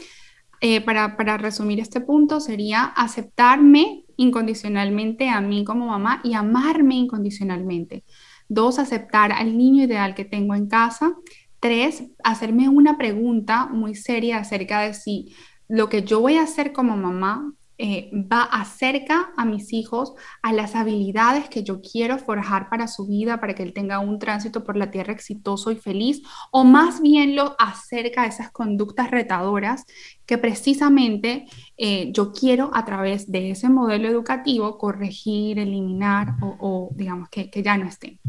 eh, 0.61 0.81
para, 0.81 1.17
para 1.17 1.39
resumir 1.39 1.81
este 1.81 2.01
punto, 2.01 2.41
sería 2.41 2.85
aceptarme 2.85 4.02
incondicionalmente 4.23 5.29
a 5.29 5.41
mí 5.41 5.65
como 5.65 5.87
mamá 5.87 6.21
y 6.25 6.35
amarme 6.35 6.95
incondicionalmente. 6.95 8.05
Dos, 8.49 8.79
aceptar 8.79 9.33
al 9.33 9.57
niño 9.57 9.85
ideal 9.85 10.15
que 10.15 10.25
tengo 10.25 10.55
en 10.55 10.69
casa. 10.69 11.15
Tres, 11.61 12.05
hacerme 12.25 12.69
una 12.69 12.99
pregunta 12.99 13.67
muy 13.67 13.95
seria 13.95 14.39
acerca 14.39 14.81
de 14.81 14.95
si 14.95 15.35
lo 15.69 15.89
que 15.89 16.03
yo 16.03 16.21
voy 16.21 16.37
a 16.37 16.43
hacer 16.43 16.73
como 16.73 16.97
mamá 16.97 17.55
eh, 17.85 18.11
va 18.13 18.43
acerca 18.43 19.33
a 19.37 19.45
mis 19.45 19.73
hijos 19.73 20.13
a 20.43 20.53
las 20.53 20.77
habilidades 20.77 21.49
que 21.49 21.65
yo 21.65 21.81
quiero 21.81 22.19
forjar 22.19 22.69
para 22.69 22.87
su 22.87 23.07
vida, 23.07 23.41
para 23.41 23.55
que 23.55 23.65
él 23.65 23.73
tenga 23.73 23.99
un 23.99 24.21
tránsito 24.21 24.63
por 24.63 24.77
la 24.77 24.91
tierra 24.91 25.13
exitoso 25.13 25.73
y 25.73 25.77
feliz, 25.77 26.23
o 26.53 26.63
más 26.63 27.01
bien 27.01 27.35
lo 27.35 27.57
acerca 27.59 28.23
a 28.23 28.27
esas 28.27 28.53
conductas 28.53 29.11
retadoras 29.11 29.85
que 30.27 30.39
precisamente 30.39 31.47
eh, 31.77 32.11
yo 32.13 32.33
quiero 32.33 32.71
a 32.75 32.85
través 32.85 33.31
de 33.31 33.51
ese 33.51 33.69
modelo 33.69 34.09
educativo 34.09 34.79
corregir, 34.79 35.59
eliminar 35.59 36.37
o, 36.41 36.91
digamos 36.95 37.29
que, 37.29 37.51
que, 37.51 37.63
ya 37.63 37.77
no 37.77 37.87
estén. 37.87 38.21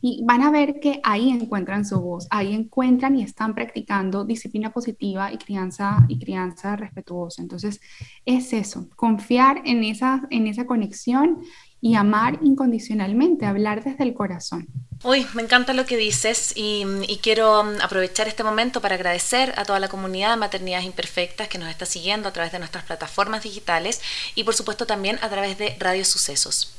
Y 0.00 0.22
van 0.24 0.42
a 0.42 0.50
ver 0.50 0.80
que 0.80 1.00
ahí 1.04 1.30
encuentran 1.30 1.84
su 1.84 2.00
voz, 2.00 2.26
ahí 2.30 2.54
encuentran 2.54 3.16
y 3.16 3.22
están 3.22 3.54
practicando 3.54 4.24
disciplina 4.24 4.72
positiva 4.72 5.32
y 5.32 5.38
crianza, 5.38 6.04
y 6.08 6.18
crianza 6.18 6.76
respetuosa. 6.76 7.42
Entonces, 7.42 7.80
es 8.24 8.52
eso, 8.52 8.88
confiar 8.96 9.62
en 9.64 9.84
esa, 9.84 10.26
en 10.30 10.46
esa 10.46 10.66
conexión 10.66 11.38
y 11.80 11.94
amar 11.94 12.40
incondicionalmente, 12.42 13.46
hablar 13.46 13.84
desde 13.84 14.04
el 14.04 14.14
corazón. 14.14 14.66
Uy, 15.04 15.28
me 15.34 15.42
encanta 15.42 15.74
lo 15.74 15.86
que 15.86 15.96
dices 15.96 16.52
y, 16.56 16.84
quiero 17.22 17.62
mm, 17.62 17.80
aprovechar 17.82 18.26
este 18.26 18.42
momento 18.42 18.80
para 18.80 18.96
agradecer 18.96 19.54
a 19.56 19.64
toda 19.64 19.78
la 19.78 19.88
comunidad 19.88 20.30
de 20.30 20.36
Maternidades 20.36 20.86
Imperfectas 20.86 21.46
que 21.46 21.58
nos 21.58 21.68
está 21.68 21.86
siguiendo 21.86 22.28
a 22.28 22.32
través 22.32 22.50
de 22.50 22.58
nuestras 22.58 22.84
plataformas 22.84 23.44
digitales 23.44 24.00
y 24.34 24.42
por 24.42 24.56
supuesto 24.56 24.86
también 24.86 25.18
a 25.22 25.28
través 25.28 25.56
de 25.56 25.76
Radio 25.78 26.04
Sucesos. 26.04 26.72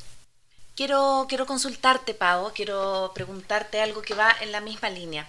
Quiero, 0.76 1.28
quiero 1.30 1.46
consultarte, 1.46 2.14
Pau, 2.14 2.52
quiero 2.54 3.12
preguntarte 3.16 3.82
algo 3.82 4.02
que 4.02 4.16
va 4.16 4.36
en 4.42 4.52
la 4.52 4.60
misma 4.60 4.90
línea. 4.90 5.26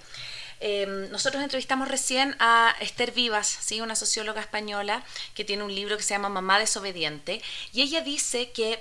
Em, 0.59 1.09
nosotros 1.11 1.42
entrevistamos 1.42 1.88
recién 1.88 2.37
a 2.40 2.74
Esther 2.81 3.12
Vivas, 3.12 3.59
¿sí? 3.61 3.81
una 3.81 3.96
socióloga 3.96 4.40
española 4.40 5.05
que 5.35 5.44
tiene 5.44 5.62
un 5.62 5.74
libro 5.74 5.96
que 5.96 6.03
se 6.03 6.14
llama 6.14 6.29
Mamá 6.29 6.59
desobediente, 6.59 7.40
y 7.72 7.83
ella 7.83 8.00
dice 8.03 8.50
que 8.50 8.81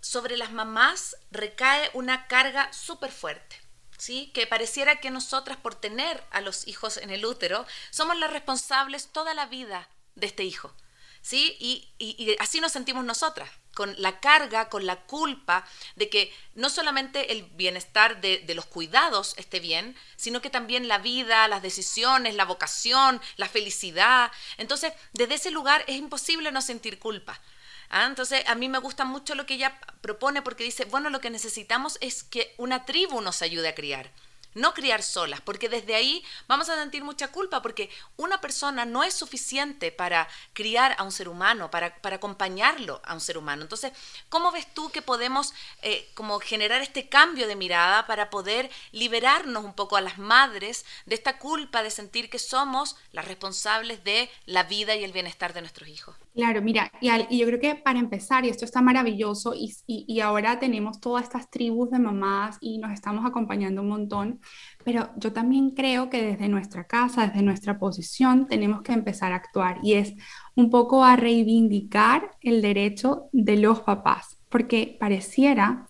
sobre 0.00 0.36
las 0.36 0.52
mamás 0.52 1.16
recae 1.30 1.90
una 1.94 2.26
carga 2.26 2.72
súper 2.72 3.12
fuerte. 3.12 3.60
¿Sí? 3.98 4.30
que 4.32 4.46
pareciera 4.46 4.96
que 4.96 5.10
nosotras 5.10 5.58
por 5.58 5.74
tener 5.74 6.24
a 6.30 6.40
los 6.40 6.66
hijos 6.66 6.96
en 6.96 7.10
el 7.10 7.26
útero 7.26 7.66
somos 7.90 8.18
las 8.18 8.30
responsables 8.32 9.12
toda 9.12 9.34
la 9.34 9.44
vida 9.44 9.90
de 10.14 10.26
este 10.26 10.42
hijo. 10.42 10.74
¿sí? 11.22 11.56
Y, 11.58 12.36
así 12.38 12.60
nos 12.60 12.72
sentimos 12.72 13.04
nosotras, 13.04 13.50
con 13.74 13.94
la 14.00 14.20
carga, 14.20 14.68
con 14.68 14.86
la 14.86 14.96
culpa 15.02 15.66
de 15.96 16.08
que 16.08 16.32
no 16.54 16.70
solamente 16.70 17.32
el 17.32 17.42
bienestar 17.42 18.20
de, 18.20 18.44
los 18.54 18.66
cuidados 18.66 19.34
esté 19.36 19.60
bien, 19.60 19.96
sino 20.16 20.40
que 20.40 20.50
también 20.50 20.88
la 20.88 20.98
vida, 20.98 21.46
las 21.48 21.62
decisiones, 21.62 22.34
la 22.34 22.44
vocación, 22.44 23.20
la 23.36 23.48
felicidad. 23.48 24.30
Entonces, 24.56 24.92
desde 25.12 25.34
ese 25.34 25.50
lugar 25.50 25.84
es 25.86 25.96
imposible 25.96 26.52
no 26.52 26.62
sentir 26.62 26.98
culpa. 26.98 27.40
¿Ah? 27.90 28.06
Entonces, 28.06 28.42
a 28.46 28.54
mí 28.54 28.68
me 28.68 28.78
gusta 28.78 29.04
mucho 29.04 29.34
lo 29.34 29.46
que 29.46 29.54
ella 29.54 29.78
propone 30.00 30.42
porque 30.42 30.64
dice, 30.64 30.84
bueno, 30.84 31.10
lo 31.10 31.20
que 31.20 31.28
necesitamos 31.28 31.98
es 32.00 32.22
que 32.22 32.54
una 32.56 32.84
tribu 32.84 33.20
nos 33.20 33.42
ayude 33.42 33.68
a 33.68 33.74
criar 33.74 34.10
no 34.54 34.74
criar 34.74 35.02
solas, 35.02 35.40
porque 35.40 35.68
desde 35.68 35.94
ahí 35.94 36.22
vamos 36.48 36.68
a 36.68 36.76
sentir 36.76 37.04
mucha 37.04 37.28
culpa, 37.28 37.62
porque 37.62 37.90
una 38.16 38.40
persona 38.40 38.84
no 38.84 39.04
es 39.04 39.14
suficiente 39.14 39.92
para 39.92 40.28
criar 40.52 40.94
a 40.98 41.02
un 41.02 41.12
ser 41.12 41.28
humano, 41.28 41.70
para, 41.70 41.96
para 42.00 42.16
acompañarlo 42.16 43.00
a 43.04 43.14
un 43.14 43.20
ser 43.20 43.38
humano. 43.38 43.62
Entonces, 43.62 43.92
¿cómo 44.28 44.52
ves 44.52 44.66
tú 44.74 44.90
que 44.90 45.02
podemos 45.02 45.52
eh, 45.82 46.08
como 46.14 46.40
generar 46.40 46.82
este 46.82 47.08
cambio 47.08 47.46
de 47.46 47.56
mirada 47.56 48.06
para 48.06 48.30
poder 48.30 48.70
liberarnos 48.92 49.64
un 49.64 49.74
poco 49.74 49.96
a 49.96 50.00
las 50.00 50.18
madres 50.18 50.84
de 51.06 51.14
esta 51.14 51.38
culpa 51.38 51.82
de 51.82 51.90
sentir 51.90 52.30
que 52.30 52.38
somos 52.38 52.96
las 53.12 53.26
responsables 53.26 54.04
de 54.04 54.30
la 54.46 54.64
vida 54.64 54.94
y 54.96 55.04
el 55.04 55.12
bienestar 55.12 55.52
de 55.52 55.60
nuestros 55.60 55.88
hijos? 55.88 56.16
Claro, 56.34 56.62
mira, 56.62 56.92
y, 57.00 57.38
yo 57.38 57.46
creo 57.46 57.60
que 57.60 57.74
para 57.74 57.98
empezar, 57.98 58.44
y 58.44 58.48
esto 58.48 58.64
está 58.64 58.80
maravilloso, 58.80 59.52
y, 59.54 59.74
y, 59.86 60.20
ahora 60.20 60.58
tenemos 60.60 61.00
todas 61.00 61.24
estas 61.24 61.50
tribus 61.50 61.90
de 61.90 61.98
mamás 61.98 62.56
y 62.60 62.78
nos 62.78 62.92
estamos 62.92 63.26
acompañando 63.26 63.82
un 63.82 63.88
montón, 63.88 64.39
pero 64.84 65.10
yo 65.16 65.32
también 65.32 65.70
creo 65.70 66.10
que 66.10 66.22
desde 66.22 66.48
nuestra 66.48 66.84
casa, 66.84 67.26
desde 67.26 67.42
nuestra 67.42 67.78
posición, 67.78 68.46
tenemos 68.46 68.82
que 68.82 68.92
empezar 68.92 69.32
a 69.32 69.36
actuar 69.36 69.78
y 69.82 69.94
es 69.94 70.14
un 70.54 70.70
poco 70.70 71.04
a 71.04 71.16
reivindicar 71.16 72.30
el 72.40 72.62
derecho 72.62 73.28
de 73.32 73.56
los 73.56 73.80
papás, 73.80 74.38
porque 74.48 74.96
pareciera 74.98 75.86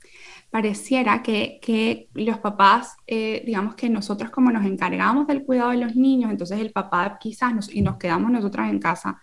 pareciera 0.51 1.23
que, 1.23 1.59
que 1.63 2.09
los 2.15 2.39
papás, 2.39 2.97
eh, 3.07 3.43
digamos 3.47 3.77
que 3.77 3.89
nosotros 3.89 4.31
como 4.31 4.51
nos 4.51 4.67
encargamos 4.67 5.27
del 5.27 5.45
cuidado 5.45 5.71
de 5.71 5.77
los 5.77 5.95
niños, 5.95 6.31
entonces 6.31 6.59
el 6.59 6.73
papá 6.73 7.19
quizás 7.21 7.55
nos, 7.55 7.73
y 7.73 7.83
nos 7.83 7.97
quedamos 7.97 8.31
nosotras 8.33 8.69
en 8.69 8.81
casa, 8.81 9.21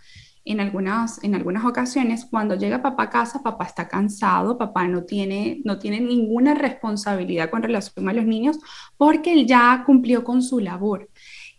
en 0.48 0.60
algunas, 0.60 1.24
en 1.24 1.36
algunas 1.36 1.66
ocasiones, 1.66 2.26
cuando 2.30 2.56
llega 2.56 2.82
papá 2.82 3.04
a 3.04 3.10
casa, 3.10 3.44
papá 3.44 3.66
está 3.66 3.88
cansado, 3.88 4.58
papá 4.58 4.88
no 4.88 5.04
tiene, 5.04 5.62
no 5.66 5.80
tiene 5.80 6.00
ninguna 6.00 6.54
responsabilidad 6.54 7.50
con 7.50 7.64
relación 7.64 8.08
a 8.10 8.14
los 8.14 8.26
niños 8.26 8.58
porque 8.98 9.34
él 9.34 9.46
ya 9.46 9.84
cumplió 9.86 10.24
con 10.24 10.42
su 10.42 10.60
labor. 10.60 11.10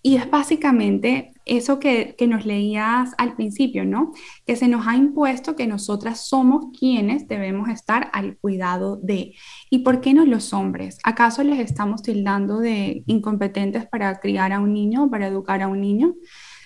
Y 0.01 0.16
es 0.16 0.31
básicamente 0.31 1.33
eso 1.44 1.81
que, 1.81 2.14
que, 2.16 2.29
nos 2.29 2.46
leías 2.46 3.11
al 3.18 3.35
principio, 3.35 3.85
¿no? 3.85 4.12
Que 4.46 4.55
se 4.55 4.68
nos 4.68 4.87
ha 4.87 4.96
impuesto 4.96 5.57
que 5.57 5.66
nosotras 5.66 6.29
somos 6.29 6.66
quienes 6.79 7.27
debemos 7.27 7.68
estar 7.68 8.09
al 8.12 8.37
cuidado 8.38 8.96
de. 8.96 9.35
¿Y 9.70 9.81
por 9.81 10.01
qué 10.01 10.14
no 10.14 10.24
los 10.24 10.53
hombres? 10.53 10.98
¿Acaso 11.03 11.42
les 11.42 11.59
estamos 11.59 12.03
tildando 12.03 12.61
de 12.61 13.03
incompetentes 13.07 13.87
para 13.87 14.20
criar 14.20 14.53
a 14.53 14.61
un 14.61 14.72
niño, 14.72 15.11
para 15.11 15.27
educar 15.27 15.62
a 15.62 15.68
un 15.68 15.81
niño? 15.81 16.14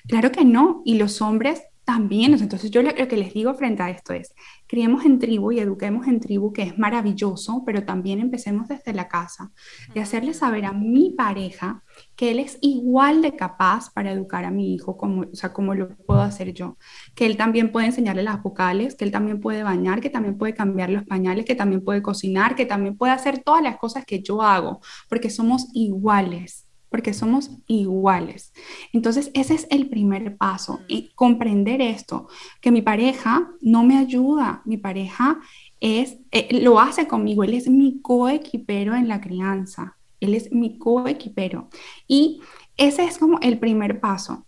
Claro 0.07 0.31
que 0.31 0.45
no. 0.45 0.83
Y 0.85 0.97
los 0.97 1.23
hombres 1.23 1.63
también, 1.93 2.33
entonces 2.33 2.71
yo 2.71 2.83
lo, 2.83 2.95
que 2.95 3.17
les 3.19 3.35
digo 3.35 3.53
frente 3.53 3.83
a 3.83 3.91
esto 3.91 4.15
es, 4.15 4.35
criemos 4.67 5.05
en 5.05 5.19
tribu 5.19 5.53
y 5.53 5.61
eduquemos 5.61 6.07
en 6.07 6.21
tribu, 6.21 6.51
que 6.51 6.63
es 6.63 6.79
maravilloso, 6.79 7.65
pero 7.67 7.85
también 7.85 8.19
empecemos 8.19 8.67
desde 8.67 8.95
la 8.95 9.09
casa, 9.09 9.51
de 9.93 10.01
hacerle 10.01 10.33
saber 10.33 10.65
a 10.65 10.73
mi 10.73 11.11
pareja 11.11 11.83
que 12.17 12.31
él 12.31 12.39
es 12.39 12.57
igual 12.63 13.21
de 13.21 13.37
capaz 13.37 13.93
para 13.93 14.11
educar 14.11 14.47
a 14.47 14.51
mi 14.51 14.73
hijo, 14.73 14.97
como, 14.97 15.27
o 15.31 15.35
sea, 15.35 15.53
como 15.53 15.75
lo 15.75 15.95
puedo 15.95 16.23
hacer 16.23 16.55
yo, 16.55 16.79
que 17.15 17.27
él 17.27 17.37
también 17.37 17.71
puede 17.73 17.89
enseñarle 17.89 18.23
las 18.23 18.43
vocales, 18.43 18.95
que 18.95 19.05
él 19.05 19.11
también 19.11 19.39
puede 19.39 19.63
bañar, 19.63 20.01
que 20.01 20.09
también 20.09 20.39
puede 20.39 20.55
cambiar 20.55 20.89
los 20.89 21.05
pañales, 21.05 21.45
que 21.45 21.55
también 21.55 21.85
puede 21.85 22.01
cocinar, 22.01 22.55
que 22.55 22.65
también 22.65 22.97
puede 22.97 23.13
hacer 23.13 23.43
todas 23.45 23.63
las 23.63 23.77
cosas 23.77 24.07
que 24.07 24.23
yo 24.23 24.41
hago, 24.41 24.81
porque 25.11 25.29
somos 25.29 25.69
iguales 25.75 26.62
porque 26.93 27.13
somos 27.13 27.51
iguales. 27.67 28.53
Entonces, 28.93 29.33
ese 29.35 29.55
es 29.55 29.67
el 29.71 29.89
primer 29.89 30.37
paso, 30.37 30.83
y 30.87 31.11
comprender 31.17 31.81
esto, 31.81 32.29
que 32.61 32.71
mi 32.71 32.83
pareja 32.83 33.51
no 33.61 33.83
me 33.83 33.99
ayuda, 33.99 34.63
mi 34.65 34.77
pareja 34.77 35.41
es, 35.81 36.19
eh, 36.31 36.61
lo 36.61 36.79
hace 36.79 37.09
conmigo, 37.09 37.43
él 37.43 37.55
es 37.55 37.69
mi 37.69 38.01
coequipero 38.01 38.95
en 38.95 39.09
la 39.09 39.21
crianza, 39.21 39.97
él 40.21 40.35
es 40.35 40.53
mi 40.53 40.79
coequipero. 40.79 41.69
Y 42.07 42.41
ese 42.77 43.05
es 43.05 43.19
como 43.19 43.41
el 43.41 43.59
primer 43.59 44.01
paso. 44.01 44.47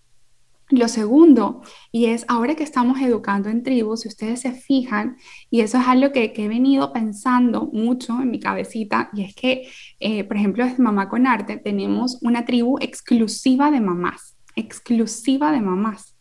Lo 0.70 0.88
segundo, 0.88 1.60
y 1.92 2.06
es 2.06 2.24
ahora 2.26 2.54
que 2.54 2.62
estamos 2.62 2.98
educando 3.00 3.50
en 3.50 3.62
tribus, 3.62 4.00
si 4.00 4.08
ustedes 4.08 4.40
se 4.40 4.52
fijan, 4.52 5.18
y 5.50 5.60
eso 5.60 5.76
es 5.76 5.86
algo 5.86 6.10
que, 6.10 6.32
he 6.34 6.48
venido 6.48 6.90
pensando 6.90 7.66
mucho 7.70 8.20
en 8.22 8.30
mi 8.30 8.40
cabecita, 8.40 9.10
y 9.12 9.24
es 9.24 9.34
que, 9.34 9.68
eh, 10.00 10.24
por 10.24 10.38
ejemplo, 10.38 10.64
desde 10.64 10.82
Mamá 10.82 11.10
con 11.10 11.26
Arte 11.26 11.58
tenemos 11.58 12.18
una 12.22 12.46
tribu 12.46 12.78
exclusiva 12.80 13.70
de 13.70 13.80
mamás, 13.80 14.36
exclusiva 14.56 15.52
de 15.52 15.60
mamás. 15.60 16.16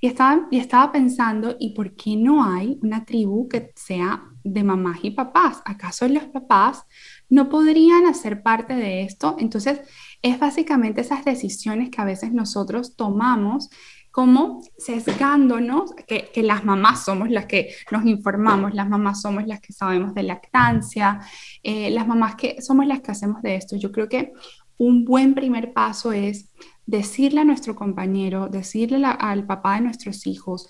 Y 0.00 0.06
estaba, 0.06 0.48
y 0.50 0.58
estaba 0.58 0.90
pensando, 0.90 1.56
¿y 1.60 1.74
por 1.74 1.94
qué 1.94 2.16
no 2.16 2.42
hay 2.44 2.78
una 2.82 3.04
tribu 3.04 3.48
que 3.48 3.72
sea 3.76 4.24
de 4.42 4.64
mamás 4.64 5.00
y 5.02 5.10
papás? 5.10 5.62
¿Acaso 5.64 6.08
los 6.08 6.24
papás 6.24 6.84
no 7.28 7.48
podrían 7.50 8.06
hacer 8.06 8.42
parte 8.42 8.74
de 8.74 9.02
esto? 9.02 9.36
Entonces, 9.38 9.82
es 10.22 10.38
básicamente 10.38 11.00
esas 11.00 11.24
decisiones 11.24 11.90
que 11.90 12.00
a 12.00 12.04
veces 12.04 12.32
nosotros 12.32 12.96
tomamos 12.96 13.68
como 14.12 14.62
sesgándonos, 14.76 15.94
que, 16.06 16.30
las 16.42 16.64
mamás 16.64 17.04
somos 17.04 17.30
las 17.30 17.46
que 17.46 17.74
nos 17.90 18.04
informamos, 18.04 18.74
las 18.74 18.88
mamás 18.88 19.22
somos 19.22 19.46
las 19.46 19.60
que 19.60 19.72
sabemos 19.72 20.14
de 20.14 20.22
lactancia, 20.22 21.20
eh, 21.62 21.90
las 21.90 22.06
mamás 22.06 22.36
que 22.36 22.60
somos 22.60 22.86
las 22.86 23.00
que 23.00 23.10
hacemos 23.10 23.42
de 23.42 23.56
esto. 23.56 23.74
Yo 23.76 23.90
creo 23.90 24.08
que 24.08 24.32
un 24.76 25.04
buen 25.06 25.34
primer 25.34 25.72
paso 25.72 26.12
es 26.12 26.50
decirle 26.84 27.40
a 27.40 27.44
nuestro 27.44 27.74
compañero, 27.74 28.48
decirle 28.48 29.02
al 29.04 29.46
papá 29.46 29.76
de 29.76 29.82
nuestros 29.82 30.26
hijos 30.26 30.68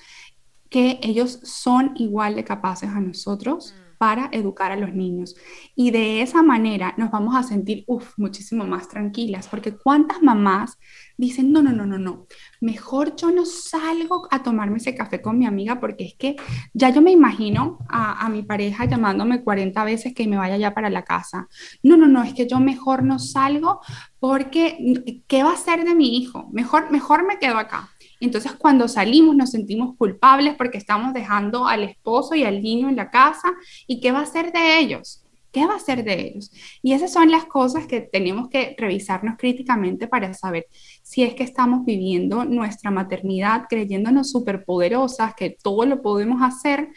que 0.70 1.00
ellos 1.02 1.40
son 1.42 1.92
igual 1.96 2.36
de 2.36 2.44
capaces 2.44 2.90
a 2.90 3.00
nosotros 3.00 3.74
para 4.02 4.28
educar 4.32 4.72
a 4.72 4.76
los 4.76 4.92
niños. 4.94 5.36
Y 5.76 5.92
de 5.92 6.22
esa 6.22 6.42
manera 6.42 6.92
nos 6.96 7.12
vamos 7.12 7.36
a 7.36 7.44
sentir 7.44 7.84
muchísimo 8.16 8.64
más 8.66 8.88
tranquilas, 8.88 9.46
porque 9.46 9.76
cuántas 9.76 10.20
mamás 10.20 10.76
dicen, 11.16 11.52
no, 11.52 11.62
no, 11.62 11.70
no, 11.70 11.86
no, 11.86 11.98
no, 11.98 12.26
mejor 12.60 13.14
yo 13.14 13.30
no 13.30 13.46
salgo 13.46 14.26
a 14.32 14.42
tomarme 14.42 14.78
ese 14.78 14.96
café 14.96 15.22
con 15.22 15.38
mi 15.38 15.46
amiga 15.46 15.78
porque 15.78 16.02
es 16.02 16.14
que 16.18 16.34
ya 16.74 16.90
yo 16.90 17.00
me 17.00 17.12
imagino 17.12 17.78
a, 17.88 18.26
a 18.26 18.28
mi 18.28 18.42
pareja 18.42 18.86
llamándome 18.86 19.44
40 19.44 19.84
veces 19.84 20.14
que 20.14 20.26
me 20.26 20.36
vaya 20.36 20.56
ya 20.56 20.74
para 20.74 20.90
la 20.90 21.04
casa. 21.04 21.46
No, 21.84 21.96
no, 21.96 22.08
no, 22.08 22.24
es 22.24 22.34
que 22.34 22.48
yo 22.48 22.58
mejor 22.58 23.04
no 23.04 23.20
salgo 23.20 23.82
porque 24.18 25.22
¿qué 25.28 25.44
va 25.44 25.50
a 25.50 25.54
hacer 25.54 25.84
de 25.84 25.94
mi 25.94 26.16
hijo? 26.16 26.48
Mejor, 26.50 26.90
mejor 26.90 27.24
me 27.24 27.38
quedo 27.38 27.56
acá. 27.56 27.91
Entonces 28.26 28.52
cuando 28.52 28.88
salimos 28.88 29.36
nos 29.36 29.50
sentimos 29.50 29.96
culpables 29.96 30.54
porque 30.56 30.78
estamos 30.78 31.12
dejando 31.12 31.66
al 31.66 31.82
esposo 31.84 32.34
y 32.34 32.44
al 32.44 32.62
niño 32.62 32.88
en 32.88 32.96
la 32.96 33.10
casa. 33.10 33.52
¿Y 33.86 34.00
qué 34.00 34.12
va 34.12 34.20
a 34.20 34.26
ser 34.26 34.52
de 34.52 34.78
ellos? 34.78 35.24
¿Qué 35.52 35.66
va 35.66 35.74
a 35.74 35.80
ser 35.80 36.02
de 36.02 36.28
ellos? 36.28 36.50
Y 36.82 36.94
esas 36.94 37.12
son 37.12 37.30
las 37.30 37.44
cosas 37.44 37.86
que 37.86 38.00
tenemos 38.00 38.48
que 38.48 38.74
revisarnos 38.78 39.36
críticamente 39.36 40.08
para 40.08 40.32
saber 40.32 40.66
si 41.02 41.22
es 41.22 41.34
que 41.34 41.42
estamos 41.42 41.84
viviendo 41.84 42.46
nuestra 42.46 42.90
maternidad 42.90 43.66
creyéndonos 43.68 44.30
superpoderosas, 44.30 45.34
que 45.34 45.56
todo 45.62 45.84
lo 45.84 46.00
podemos 46.00 46.40
hacer 46.42 46.88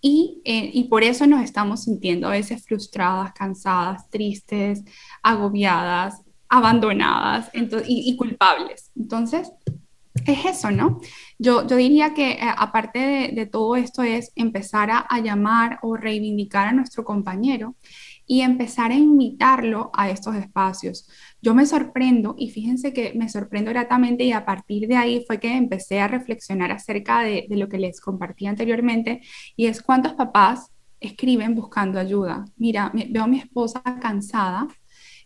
y, 0.00 0.40
eh, 0.44 0.70
y, 0.72 0.84
por 0.84 1.02
eso 1.02 1.26
nos 1.26 1.42
estamos 1.42 1.84
sintiendo 1.84 2.26
a 2.26 2.30
veces 2.30 2.64
frustradas, 2.64 3.32
cansadas, 3.34 4.08
tristes, 4.08 4.82
agobiadas, 5.22 6.22
abandonadas 6.48 7.50
y, 7.52 7.68
y, 7.86 8.16
culpables. 8.16 8.90
Entonces, 8.96 9.52
es 10.26 10.44
eso, 10.44 10.70
¿no? 10.70 11.00
Yo, 11.38 11.66
yo 11.66 11.76
diría 11.76 12.14
que 12.14 12.32
eh, 12.32 12.38
aparte 12.56 13.30
de, 13.32 13.46
todo 13.46 13.76
esto 13.76 14.02
es 14.02 14.32
empezar 14.34 14.90
a, 14.90 15.20
llamar 15.20 15.78
o 15.82 15.96
reivindicar 15.96 16.68
a 16.68 16.72
nuestro 16.72 17.04
compañero 17.04 17.76
y 18.26 18.42
empezar 18.42 18.92
a 18.92 18.94
invitarlo 18.94 19.90
a 19.92 20.10
estos 20.10 20.36
espacios. 20.36 21.08
Yo 21.42 21.54
me 21.54 21.66
sorprendo 21.66 22.34
y 22.38 22.50
fíjense 22.50 22.92
que 22.92 23.12
me 23.14 23.28
sorprendo 23.28 23.70
gratamente 23.70 24.24
y 24.24 24.32
a 24.32 24.44
partir 24.44 24.88
de 24.88 24.96
ahí 24.96 25.24
fue 25.26 25.40
que 25.40 25.56
empecé 25.56 26.00
a 26.00 26.08
reflexionar 26.08 26.70
acerca 26.70 27.22
de, 27.22 27.46
lo 27.50 27.68
que 27.68 27.78
les 27.78 28.00
compartí 28.00 28.46
anteriormente 28.46 29.20
y 29.56 29.66
es 29.66 29.82
cuántos 29.82 30.14
papás 30.14 30.70
escriben 31.00 31.54
buscando 31.54 31.98
ayuda. 31.98 32.44
Mira, 32.56 32.92
veo 33.10 33.24
a 33.24 33.26
mi 33.26 33.38
esposa 33.38 33.82
cansada, 34.00 34.68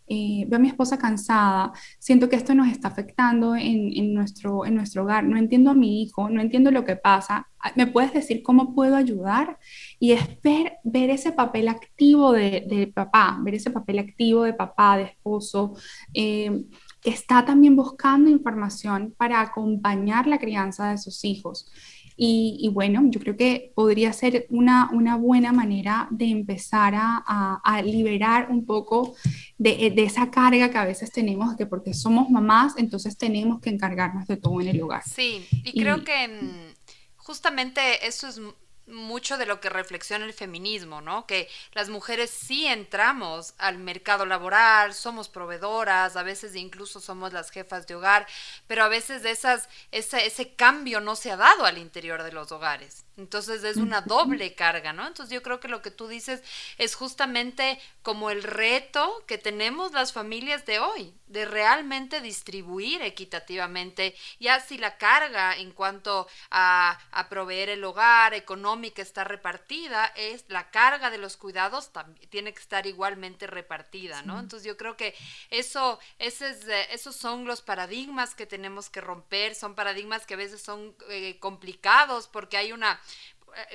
eh, 0.07 0.45
veo 0.47 0.57
a 0.57 0.61
mi 0.61 0.67
esposa 0.67 0.97
cansada, 0.97 1.73
siento 1.99 2.29
que 2.29 2.35
esto 2.35 2.53
nos 2.53 2.67
está 2.67 2.89
afectando 2.89 3.55
en, 3.55 4.13
nuestro, 4.13 4.65
en 4.65 4.75
nuestro 4.75 5.03
hogar, 5.03 5.23
no 5.23 5.37
entiendo 5.37 5.71
a 5.71 5.73
mi 5.73 6.03
hijo, 6.03 6.29
no 6.29 6.41
entiendo 6.41 6.71
lo 6.71 6.85
que 6.85 6.95
pasa, 6.95 7.47
ah, 7.59 7.71
¿me 7.75 7.87
puedes 7.87 8.13
decir 8.13 8.43
cómo 8.43 8.75
puedo 8.75 8.95
ayudar? 8.95 9.57
Y 9.99 10.11
es 10.11 10.21
ver, 10.41 10.79
ese 10.83 11.31
papel 11.31 11.67
activo 11.67 12.31
de, 12.33 12.91
papá, 12.93 13.39
ver 13.41 13.55
ese 13.55 13.71
papel 13.71 13.99
activo 13.99 14.43
de 14.43 14.53
papá, 14.53 14.97
de 14.97 15.03
esposo, 15.03 15.73
eh, 16.13 16.65
que 17.01 17.09
está 17.09 17.45
también 17.45 17.75
buscando 17.75 18.29
información 18.29 19.13
para 19.17 19.41
acompañar 19.41 20.27
la 20.27 20.39
crianza 20.39 20.91
de 20.91 20.97
sus 20.97 21.23
hijos. 21.23 21.71
Y, 22.17 22.69
bueno, 22.71 23.01
yo 23.05 23.19
creo 23.19 23.35
que 23.35 23.73
podría 23.75 24.13
ser 24.13 24.45
una, 24.49 24.89
una 24.93 25.17
buena 25.17 25.51
manera 25.51 26.07
de 26.11 26.25
empezar 26.25 26.93
a, 26.95 27.61
a, 27.63 27.81
liberar 27.81 28.49
un 28.49 28.65
poco 28.65 29.15
de, 29.57 29.91
de, 29.93 30.03
esa 30.03 30.31
carga 30.31 30.69
que 30.69 30.77
a 30.77 30.85
veces 30.85 31.11
tenemos, 31.11 31.55
que 31.57 31.65
porque 31.65 31.93
somos 31.93 32.29
mamás, 32.29 32.73
entonces 32.77 33.17
tenemos 33.17 33.59
que 33.59 33.69
encargarnos 33.69 34.27
de 34.27 34.37
todo 34.37 34.61
en 34.61 34.69
el 34.69 34.81
hogar. 34.81 35.03
Sí, 35.03 35.45
y 35.51 35.77
creo 35.77 36.05
que 36.05 36.27
mm, 36.27 36.73
justamente 37.17 37.81
eso 38.07 38.27
es 38.27 38.39
mucho 38.87 39.37
de 39.37 39.45
lo 39.45 39.59
que 39.59 39.69
reflexiona 39.69 40.25
el 40.25 40.33
feminismo, 40.33 41.01
¿no? 41.01 41.25
Que 41.25 41.49
las 41.73 41.89
mujeres 41.89 42.29
sí 42.29 42.67
entramos 42.67 43.53
al 43.57 43.77
mercado 43.77 44.25
laboral, 44.25 44.93
somos 44.93 45.29
proveedoras, 45.29 46.15
a 46.15 46.23
veces 46.23 46.55
incluso 46.55 46.99
somos 46.99 47.33
las 47.33 47.49
jefas 47.49 47.87
de 47.87 47.95
hogar, 47.95 48.27
pero 48.67 48.83
a 48.83 48.89
veces 48.89 49.25
esas, 49.25 49.69
ese 49.91 50.55
cambio 50.55 51.01
no 51.01 51.15
se 51.15 51.31
ha 51.31 51.37
dado 51.37 51.65
al 51.65 51.77
interior 51.77 52.23
de 52.23 52.31
los 52.31 52.51
hogares. 52.51 53.04
Entonces 53.17 53.63
es 53.63 53.77
una 53.77 54.01
doble 54.01 54.55
carga, 54.55 54.91
¿no? 54.91 55.07
Entonces 55.07 55.33
yo 55.33 55.41
creo 55.41 55.59
que 55.59 55.67
lo 55.67 55.81
que 55.81 55.91
tú 55.91 56.07
dices 56.07 56.43
es 56.77 56.95
justamente 56.95 57.79
como 58.01 58.29
el 58.29 58.43
reto 58.43 59.23
que 59.25 59.37
tenemos 59.37 59.93
las 59.93 60.11
familias 60.11 60.65
de 60.65 60.79
hoy, 60.79 61.13
de 61.27 61.45
realmente 61.45 62.21
distribuir 62.21 63.01
equitativamente, 63.01 64.15
ya 64.39 64.59
si 64.59 64.77
la 64.77 64.97
carga 64.97 65.55
en 65.55 65.71
cuanto 65.71 66.27
a, 66.51 66.99
a 67.11 67.29
proveer 67.29 67.69
el 67.69 67.83
hogar 67.83 68.33
económica 68.33 69.01
está 69.01 69.23
repartida, 69.23 70.05
es 70.15 70.45
la 70.49 70.69
carga 70.69 71.09
de 71.09 71.17
los 71.17 71.37
cuidados 71.37 71.91
también 71.91 72.29
tiene 72.29 72.53
que 72.53 72.61
estar 72.61 72.85
igualmente 72.85 73.47
repartida, 73.47 74.21
¿no? 74.23 74.39
Entonces 74.39 74.67
yo 74.67 74.77
creo 74.77 74.97
que 74.97 75.15
eso, 75.49 75.99
ese 76.19 76.49
es, 76.49 76.67
eh, 76.67 76.87
esos 76.91 77.15
son 77.15 77.45
los 77.45 77.61
paradigmas 77.61 78.35
que 78.35 78.45
tenemos 78.45 78.89
que 78.89 79.01
romper, 79.01 79.55
son 79.55 79.75
paradigmas 79.75 80.25
que 80.25 80.33
a 80.33 80.37
veces 80.37 80.61
son 80.61 80.95
eh, 81.09 81.37
complicados 81.39 82.27
porque 82.27 82.57
hay 82.57 82.71
una 82.71 82.99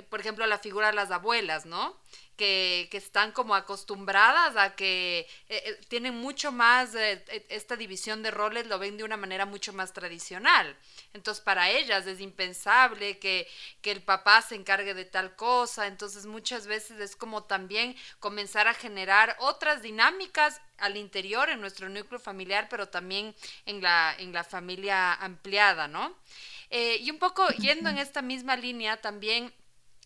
por 0.09 0.21
ejemplo, 0.21 0.47
la 0.47 0.59
figura 0.59 0.89
de 0.89 0.95
las 0.95 1.11
abuelas, 1.11 1.67
¿no? 1.67 1.97
Que, 2.37 2.89
que 2.91 2.97
están 2.97 3.33
como 3.33 3.55
acostumbradas 3.55 4.57
a 4.57 4.75
que 4.75 5.21
eh, 5.21 5.27
eh, 5.49 5.81
tienen 5.89 6.15
mucho 6.15 6.53
más, 6.53 6.95
esta 6.95 7.77
división 7.77 8.23
de 8.23 8.31
roles 8.31 8.67
lo 8.67 8.79
ven 8.79 8.97
de 8.97 9.05
una 9.05 9.19
manera 9.19 9.45
mucho 9.45 9.75
más 9.75 9.93
tradicional. 9.93 10.75
Entonces, 11.13 11.45
para 11.45 11.69
ellas 11.69 12.07
es 12.07 12.21
impensable 12.21 13.19
que, 13.19 13.47
que 13.83 13.91
el 13.91 14.03
papá 14.03 14.41
se 14.41 14.55
encargue 14.55 14.95
de 14.95 15.05
tal 15.05 15.37
cosa. 15.37 15.87
Entonces, 15.87 16.25
muchas 16.25 16.67
veces 16.67 16.99
es 16.99 17.15
como 17.15 17.45
también 17.45 17.95
comenzar 18.21 18.69
a 18.69 18.75
generar 18.75 19.37
otras 19.41 19.83
dinámicas 19.83 20.63
al 20.79 20.97
interior, 20.97 21.51
en 21.51 21.61
nuestro 21.61 21.91
núcleo 21.91 22.19
familiar, 22.19 22.69
pero 22.71 22.89
también 22.89 23.35
en 23.67 23.83
la, 23.83 24.15
en 24.19 24.33
la 24.33 24.45
familia 24.45 25.13
ampliada, 25.13 25.89
¿no? 25.89 26.17
Y 26.71 27.11
un 27.11 27.19
poco 27.19 27.49
yendo 27.59 27.91
en 27.91 27.99
esta 27.99 28.23
misma 28.23 28.57
línea, 28.57 29.01
también 29.01 29.53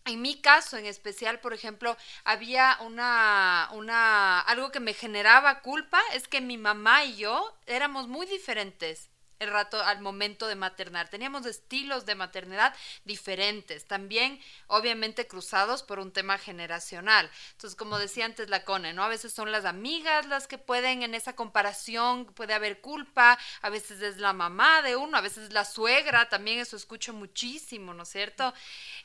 en 0.05 0.21
mi 0.21 0.39
caso 0.39 0.77
en 0.77 0.85
especial, 0.85 1.39
por 1.39 1.53
ejemplo, 1.53 1.97
había 2.23 2.77
una, 2.81 3.69
una, 3.73 4.39
algo 4.39 4.71
que 4.71 4.79
me 4.79 4.93
generaba 4.93 5.61
culpa, 5.61 5.99
es 6.13 6.27
que 6.27 6.41
mi 6.41 6.57
mamá 6.57 7.05
y 7.05 7.17
yo 7.17 7.57
éramos 7.65 8.07
muy 8.07 8.27
diferentes 8.27 9.09
el 9.39 9.49
rato 9.49 9.81
al 9.81 10.01
momento 10.01 10.47
de 10.47 10.55
maternar. 10.55 11.09
Teníamos 11.09 11.45
estilos 11.45 12.05
de 12.05 12.15
maternidad 12.15 12.73
diferentes, 13.03 13.85
también 13.85 14.39
obviamente 14.67 15.27
cruzados 15.27 15.83
por 15.83 15.99
un 15.99 16.11
tema 16.11 16.37
generacional. 16.37 17.29
Entonces, 17.51 17.75
como 17.75 17.99
decía 17.99 18.25
antes 18.25 18.49
la 18.49 18.63
Cone, 18.63 18.93
¿no? 18.93 19.03
A 19.03 19.07
veces 19.07 19.33
son 19.33 19.51
las 19.51 19.65
amigas 19.65 20.25
las 20.25 20.47
que 20.47 20.57
pueden 20.57 21.03
en 21.03 21.13
esa 21.13 21.35
comparación, 21.35 22.25
puede 22.25 22.53
haber 22.53 22.81
culpa, 22.81 23.37
a 23.61 23.69
veces 23.69 24.01
es 24.01 24.17
la 24.17 24.33
mamá 24.33 24.81
de 24.81 24.95
uno, 24.95 25.17
a 25.17 25.21
veces 25.21 25.45
es 25.45 25.53
la 25.53 25.65
suegra, 25.65 26.29
también 26.29 26.59
eso 26.59 26.75
escucho 26.75 27.13
muchísimo, 27.13 27.93
¿no 27.93 28.03
es 28.03 28.09
cierto? 28.09 28.53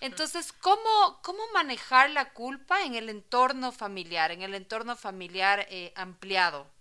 Entonces, 0.01 0.53
¿cómo, 0.53 1.21
cómo 1.23 1.43
manejar 1.53 2.11
la 2.11 2.33
culpa 2.33 2.83
en 2.83 2.95
el 2.95 3.09
entorno 3.09 3.73
familiar, 3.73 4.31
en 4.31 4.43
el 4.43 4.55
entorno 4.55 4.97
familiar 4.97 5.67
eh, 5.71 5.93
ampliado? 5.97 6.80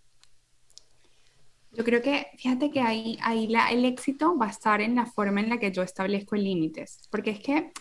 Yo 1.71 1.83
creo 1.83 2.01
que, 2.01 2.27
fíjate 2.37 2.71
que 2.71 2.81
ahí, 2.81 3.17
ahí 3.21 3.47
el 3.71 3.85
éxito 3.85 4.37
va 4.37 4.47
a 4.47 4.51
estar 4.51 4.81
en 4.81 4.95
la 4.95 5.05
forma 5.05 5.39
en 5.39 5.49
la 5.49 5.59
que 5.59 5.71
yo 5.71 5.83
establezco 5.83 6.35
límites, 6.35 7.07
porque 7.11 7.31
es 7.31 7.39
que 7.39 7.71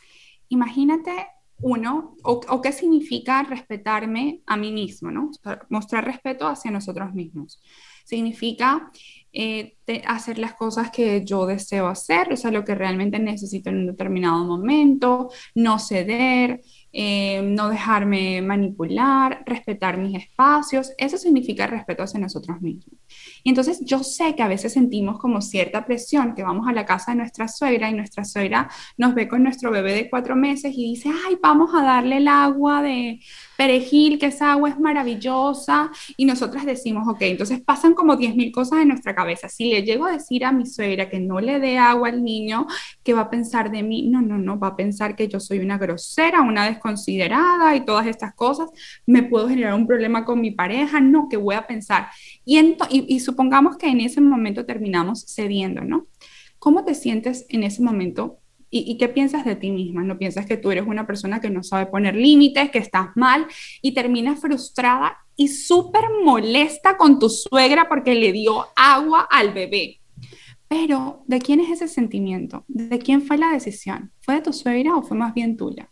imagínate 0.49 1.27
uno, 1.61 2.15
o, 2.23 2.63
qué 2.63 2.73
significa 2.73 3.43
respetarme 3.43 4.43
a 4.47 4.57
mí 4.57 4.71
mismo, 4.71 5.11
¿no? 5.11 5.31
mostrar 5.71 6.05
respeto 6.05 6.47
hacia 6.47 6.71
nosotros 6.71 7.13
mismos. 7.15 7.61
Significa 8.05 8.91
eh, 9.33 9.77
hacer 10.07 10.39
las 10.39 10.55
cosas 10.55 10.91
que 10.91 11.25
yo 11.25 11.47
deseo 11.47 11.89
hacer, 11.89 12.33
o 12.33 12.37
sea, 12.37 12.51
lo 12.51 12.65
que 12.65 12.75
realmente 12.75 13.19
necesito 13.19 13.71
en 13.71 13.79
un 13.79 13.87
determinado 13.87 14.45
momento, 14.45 15.31
no 15.55 15.79
ceder, 15.79 16.63
eh, 16.93 17.43
no 17.43 17.69
dejarme 17.69 18.41
manipular, 18.41 19.43
respetar 19.45 19.99
mis 19.99 20.17
espacios. 20.17 20.93
Eso 20.97 21.19
significa 21.19 21.67
respeto 21.67 22.05
hacia 22.05 22.21
nosotros 22.21 22.61
mismos. 22.63 22.95
Y 23.43 23.51
entonces 23.51 23.81
yo 23.85 24.03
sé 24.03 24.35
que 24.35 24.43
a 24.43 24.49
veces 24.49 24.73
sentimos 24.73 25.19
como 25.19 25.41
cierta 25.41 25.85
presión, 25.85 26.35
que 26.35 26.43
vamos 26.43 26.67
a 26.69 26.73
la 26.73 26.87
casa 26.87 27.13
de 27.13 27.19
nuestra 27.19 27.49
suegra 27.49 27.91
y 27.91 27.95
nuestra 27.95 28.25
suegra 28.25 28.71
nos 28.97 29.15
ve 29.15 29.29
con 29.29 29.43
nuestro 29.43 29.71
bebé 29.71 29.95
de 29.95 30.11
cuatro 30.11 30.37
meses 30.37 30.73
y 30.77 30.91
dice, 30.91 31.11
ay, 31.27 31.39
vamos 31.43 31.75
a 31.75 31.83
darle 31.83 32.19
el 32.19 32.29
agua 32.29 32.83
de 32.83 33.21
perejil, 33.57 34.19
que 34.19 34.27
esa 34.27 34.53
agua 34.53 34.71
es 34.71 34.79
maravillosa. 34.79 35.91
Y 36.17 36.25
nosotras 36.25 36.65
decimos, 36.65 37.07
ok, 37.09 37.23
entonces 37.23 37.61
pasan 37.61 37.95
como 37.95 38.17
10.000 38.17 38.53
cosas 38.53 38.81
en 38.81 38.89
nuestra 38.89 39.15
cabeza. 39.15 39.49
Si 39.49 39.71
le 39.71 39.83
llego 39.83 40.07
a 40.07 40.13
decir 40.13 40.45
a 40.45 40.53
mi 40.53 40.67
suegra 40.67 41.09
que 41.09 41.21
no 41.21 41.41
le 41.41 41.59
dé 41.59 41.79
agua 41.79 42.09
al 42.09 42.23
niño, 42.23 42.67
¿qué 43.03 43.15
va 43.15 43.23
a 43.23 43.31
pensar 43.31 43.71
de 43.71 43.83
mí? 43.83 44.09
No, 44.09 44.23
no, 44.23 44.39
no, 44.39 44.59
va 44.59 44.69
a 44.69 44.77
pensar 44.77 45.17
que 45.17 45.29
yo 45.29 45.41
soy 45.41 45.59
una 45.59 45.79
grosera, 45.79 46.43
una 46.43 46.79
considerada 46.79 47.75
y 47.77 47.85
todas 47.85 48.07
estas 48.07 48.35
cosas, 48.35 48.71
me 49.07 49.23
puedo 49.23 49.49
generar 49.49 49.75
un 49.75 49.87
problema 49.87 50.25
con 50.25 50.41
mi 50.41 50.51
pareja, 50.51 51.01
no, 51.01 51.29
que 51.29 51.37
voy 51.37 51.55
a 51.55 51.67
pensar. 51.67 52.09
Y, 52.51 52.59
y, 52.91 53.21
supongamos 53.21 53.77
que 53.77 53.89
en 53.89 54.01
ese 54.01 54.23
momento 54.23 54.65
terminamos 54.65 55.27
cediendo, 55.29 55.83
¿no? 55.83 56.07
¿Cómo 56.59 56.83
te 56.83 56.95
sientes 56.95 57.45
en 57.51 57.63
ese 57.63 57.83
momento 57.83 58.39
¿Y, 58.71 58.99
qué 58.99 59.09
piensas 59.09 59.47
de 59.47 59.57
ti 59.57 59.71
misma? 59.71 60.03
¿No 60.03 60.19
piensas 60.19 60.45
que 60.45 60.59
tú 60.59 60.71
eres 60.71 60.87
una 60.87 61.07
persona 61.07 61.41
que 61.41 61.49
no 61.49 61.63
sabe 61.63 61.87
poner 61.87 62.15
límites, 62.15 62.71
que 62.71 62.79
estás 62.79 63.09
mal 63.15 63.47
y 63.81 63.93
terminas 63.93 64.41
frustrada 64.41 65.17
y 65.37 65.49
súper 65.49 66.05
molesta 66.23 66.99
con 66.99 67.19
tu 67.19 67.31
suegra 67.31 67.89
porque 67.89 68.15
le 68.15 68.31
dio 68.31 68.67
agua 68.77 69.27
al 69.31 69.55
bebé? 69.55 70.01
Pero, 70.69 71.23
¿de 71.27 71.39
quién 71.41 71.61
es 71.61 71.71
ese 71.71 71.89
sentimiento? 71.89 72.65
¿De 72.69 72.99
quién 72.99 73.23
fue 73.23 73.39
la 73.39 73.53
decisión? 73.53 74.13
¿Fue 74.21 74.35
de 74.35 74.43
tu 74.43 74.53
suegra 74.53 74.97
o 74.97 75.03
fue 75.03 75.17
más 75.17 75.33
bien 75.33 75.57
tuya? 75.57 75.89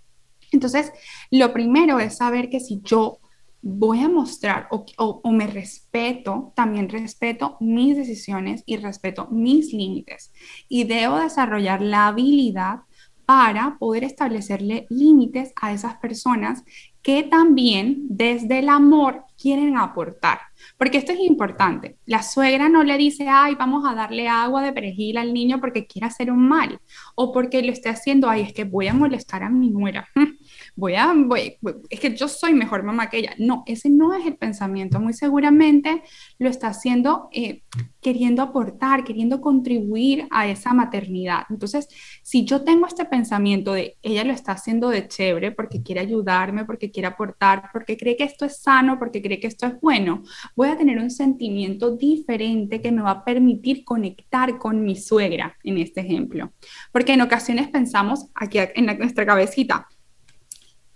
Entonces, 0.53 0.93
lo 1.31 1.55
primero 1.55 1.99
es 1.99 2.19
saber 2.19 2.51
que 2.51 2.61
si 2.61 2.83
yo 2.85 3.21
voy 3.63 4.01
a 4.01 4.09
mostrar 4.09 4.69
o, 4.71 5.33
me 5.33 5.47
respeto, 5.47 6.53
también 6.55 6.89
respeto 6.89 7.57
mis 7.61 7.97
decisiones 7.97 8.63
y 8.67 8.77
respeto 8.77 9.29
mis 9.31 9.73
límites. 9.73 10.33
Y 10.69 10.85
debo 10.85 11.19
desarrollar 11.19 11.83
la 11.83 12.09
habilidad 12.09 12.81
para 13.25 13.77
poder 13.79 14.05
establecerle 14.05 14.87
límites 14.89 15.53
a 15.61 15.73
esas 15.73 15.97
personas 15.97 16.63
que 17.03 17.25
también 17.25 18.07
desde 18.09 18.61
el 18.61 18.69
amor 18.69 19.25
quieren 19.37 19.77
aportar. 19.77 20.39
Porque 20.79 20.99
esto 20.99 21.13
es 21.13 21.21
importante. 21.21 21.99
La 22.07 22.23
suegra 22.23 22.69
no 22.69 22.85
le 22.85 22.97
dice, 22.97 23.27
ay, 23.29 23.55
vamos 23.57 23.85
a 23.85 23.95
darle 23.95 24.29
agua 24.29 24.63
de 24.63 24.73
perejil 24.73 25.19
al 25.19 25.35
niño 25.35 25.61
porque 25.61 25.87
quiere 25.87 26.07
hacer 26.07 26.31
un 26.31 26.49
mal 26.49 26.81
o 27.15 27.33
porque 27.33 27.63
lo 27.63 27.73
esté 27.73 27.89
haciendo, 27.89 28.29
ay, 28.29 28.43
es 28.43 28.53
que 28.53 28.65
voy 28.65 28.87
a 28.89 28.95
molestar 28.95 29.43
a 29.43 29.51
mi 29.51 29.71
nuera. 29.71 30.09
voy 30.77 30.95
a, 30.95 31.13
voy, 31.15 31.57
es 31.91 32.01
que 32.01 32.15
yo 32.15 32.29
soy 32.29 32.55
mejor 32.55 32.83
mamá 32.83 33.09
que 33.11 33.19
ella. 33.19 33.35
No, 33.39 33.65
ese 33.67 33.91
no 33.91 34.15
es 34.15 34.27
el 34.27 34.37
pensamiento. 34.37 35.01
Muy 35.01 35.15
seguramente 35.15 36.03
lo 36.39 36.49
está 36.49 36.69
haciendo 36.69 37.29
eh, 37.33 37.63
queriendo 38.01 38.43
aportar, 38.43 39.03
queriendo 39.03 39.41
contribuir 39.41 40.29
a 40.31 40.47
esa 40.47 40.73
maternidad. 40.73 41.43
Entonces, 41.51 41.89
si 42.23 42.45
yo 42.45 42.63
tengo 42.63 42.87
este 42.87 43.05
pensamiento 43.05 43.73
de 43.73 43.97
ella 44.03 44.23
lo 44.23 44.33
está 44.33 44.53
haciendo 44.53 44.91
de 44.91 45.09
chévere 45.09 45.51
porque 45.51 45.83
quiere 45.83 46.03
ayudarme, 46.03 46.65
porque 46.65 46.91
quiere 46.91 47.09
aportar, 47.09 47.71
porque 47.73 47.97
cree 47.97 48.17
que 48.17 48.25
esto 48.25 48.45
es 48.45 48.59
sano, 48.59 48.99
porque 48.99 49.23
cree 49.23 49.41
que 49.41 49.49
esto 49.49 49.67
es 49.67 49.81
bueno, 49.81 50.23
voy 50.55 50.69
a 50.69 50.77
tener 50.77 50.99
un 50.99 51.11
sentimiento 51.11 51.97
diferente 51.97 52.81
que 52.81 52.93
me 52.93 53.03
va 53.03 53.11
a 53.11 53.25
permitir 53.25 53.85
conectar 53.85 54.59
con 54.59 54.85
mi 54.85 54.95
suegra 54.95 55.57
en 55.65 55.79
este 55.79 56.03
ejemplo. 56.03 56.53
Porque 56.93 57.15
en 57.15 57.23
ocasiones 57.23 57.69
pensamos 57.69 58.27
aquí 58.35 58.59
en 58.59 58.87
nuestra 58.99 59.27
cabecita, 59.27 59.89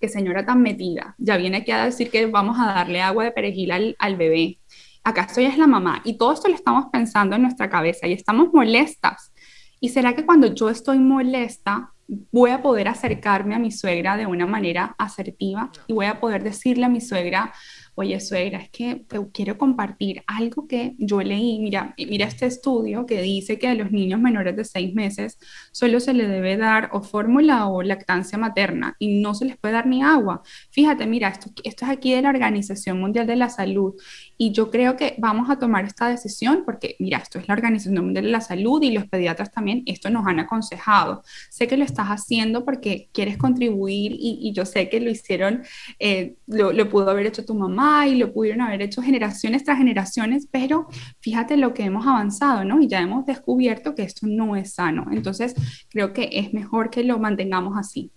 que 0.01 0.09
señora 0.09 0.47
tan 0.47 0.63
metida, 0.63 1.15
ya 1.19 1.37
viene 1.37 1.59
aquí 1.59 1.71
a 1.71 1.85
decir 1.85 2.11
que 2.11 2.27
vamos 2.27 2.59
a 2.59 2.67
darle 2.67 3.03
agua 3.03 3.25
de 3.25 3.33
perejil 3.33 3.97
al, 3.99 4.17
bebé. 4.17 4.59
Acaso 5.05 5.41
ella 5.41 5.51
es 5.51 5.59
la 5.59 5.67
mamá 5.67 6.01
y 6.05 6.17
todo 6.17 6.33
esto 6.33 6.49
lo 6.49 6.55
estamos 6.55 6.87
pensando 6.93 7.37
en 7.37 7.43
nuestra 7.43 7.69
cabeza 7.69 8.07
y 8.07 8.13
estamos 8.13 8.49
molestas. 8.53 9.33
¿Y 9.79 9.91
será 9.91 10.15
que 10.15 10.27
cuando 10.27 10.55
yo 10.55 10.69
estoy 10.69 10.99
molesta 10.99 11.93
voy 12.33 12.51
a 12.51 12.63
poder 12.63 12.89
acercarme 12.89 13.55
a 13.55 13.59
mi 13.59 13.71
suegra 13.71 14.17
de 14.17 14.27
una 14.27 14.47
manera 14.47 14.95
asertiva 14.99 15.71
y 15.87 15.93
voy 15.93 16.07
a 16.07 16.21
poder 16.21 16.43
decirle 16.43 16.87
a 16.87 16.89
mi 16.89 17.01
suegra, 17.01 17.53
oye 17.95 18.21
suegra, 18.21 18.59
es 18.59 18.71
que 18.71 19.05
te 19.07 19.19
quiero 19.33 19.59
compartir 19.59 20.23
algo 20.27 20.67
que 20.67 20.95
yo 20.99 21.21
leí, 21.23 21.59
mira, 21.59 21.95
mira 21.99 22.27
este 22.27 22.47
estudio 22.47 23.07
que 23.07 23.21
dice 23.23 23.59
que 23.59 23.69
a 23.69 23.75
los 23.75 23.91
niños 23.91 24.21
menores 24.21 24.57
de 24.57 24.65
seis 24.65 24.95
meses 24.95 25.39
solo 25.73 26.01
se 26.01 26.15
le 26.15 26.27
debe 26.27 26.57
dar 26.57 26.91
o 26.93 27.03
fórmula 27.03 27.67
o 27.67 27.83
lactancia 27.83 28.39
materna 28.39 28.97
y 28.99 29.21
no 29.21 29.35
se 29.35 29.45
les 29.45 29.57
puede 29.57 29.75
dar 29.75 29.87
ni 29.87 30.03
agua. 30.03 30.43
Fíjate, 30.71 31.07
mira, 31.07 31.29
esto, 31.29 31.51
esto 31.65 31.85
es 31.85 31.91
aquí 31.91 32.15
de 32.15 32.23
la 32.23 32.31
Organización 32.31 33.01
Mundial 33.01 33.27
de 33.27 33.37
la 33.37 33.49
Salud 33.49 33.95
y 34.39 34.53
yo 34.53 34.71
creo 34.71 34.97
que 34.97 35.17
vamos 35.19 35.51
a 35.51 35.59
tomar 35.59 35.85
esta 35.85 36.09
decisión 36.09 36.63
porque, 36.65 36.97
mira, 36.99 37.19
esto 37.19 37.39
es 37.39 37.49
la 37.49 37.55
Organización 37.55 38.05
Mundial 38.05 38.25
de 38.25 38.31
la 38.31 38.41
Salud 38.41 38.83
y 38.83 38.93
los 38.93 39.07
pediatras 39.07 39.53
también, 39.53 39.83
esto 39.87 40.11
nos 40.11 40.27
han 40.27 40.41
aconsejado. 40.41 41.23
Sé 41.51 41.67
que 41.67 41.77
lo 41.77 41.85
estás 41.85 42.09
haciendo 42.09 42.65
porque 42.65 43.09
quieres 43.13 43.37
contribuir 43.37 44.13
y, 44.19 44.53
yo 44.53 44.65
sé 44.65 44.89
que 44.89 45.01
lo 45.01 45.11
hicieron, 45.11 45.63
eh, 45.99 46.35
lo, 46.47 46.73
lo, 46.73 46.89
pudo 46.89 47.11
haber 47.11 47.27
hecho 47.27 47.45
tu 47.45 47.55
mamá 47.55 47.80
y 48.07 48.17
lo 48.17 48.33
pudieron 48.33 48.61
haber 48.61 48.83
hecho 48.83 49.03
generaciones 49.03 49.65
tras 49.65 49.79
generaciones, 49.79 50.49
pero 50.51 50.87
fíjate 51.21 51.57
lo 51.57 51.73
que 51.75 51.85
hemos 51.85 52.07
avanzado, 52.07 52.65
¿no? 52.65 52.81
Y 52.81 52.89
ya 52.89 53.01
hemos 53.01 53.27
descubierto 53.27 53.95
que 53.95 54.03
esto 54.03 54.27
no 54.27 54.57
es 54.57 54.75
sano. 54.75 55.07
Entonces, 55.11 55.55
creo 55.89 56.13
que 56.13 56.29
es 56.33 56.53
mejor 56.53 56.91
que 56.91 57.05
lo 57.05 57.19
mantengamos 57.19 57.77
así. 57.79 58.11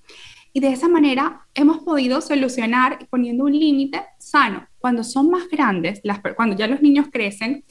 Y 0.56 0.60
de 0.60 0.72
esa 0.72 0.88
manera 0.88 1.48
hemos 1.56 1.80
podido 1.80 2.22
solucionar 2.22 3.08
poniendo 3.10 3.46
un 3.46 3.54
límite 3.58 4.04
sano. 4.20 4.68
Cuando 4.78 5.04
son 5.04 5.32
más 5.32 5.48
grandes, 5.50 6.00
las, 6.04 6.20
cuando 6.36 6.56
ya 6.56 6.68
los 6.68 6.82
niños 6.82 7.08
crecen, 7.12 7.66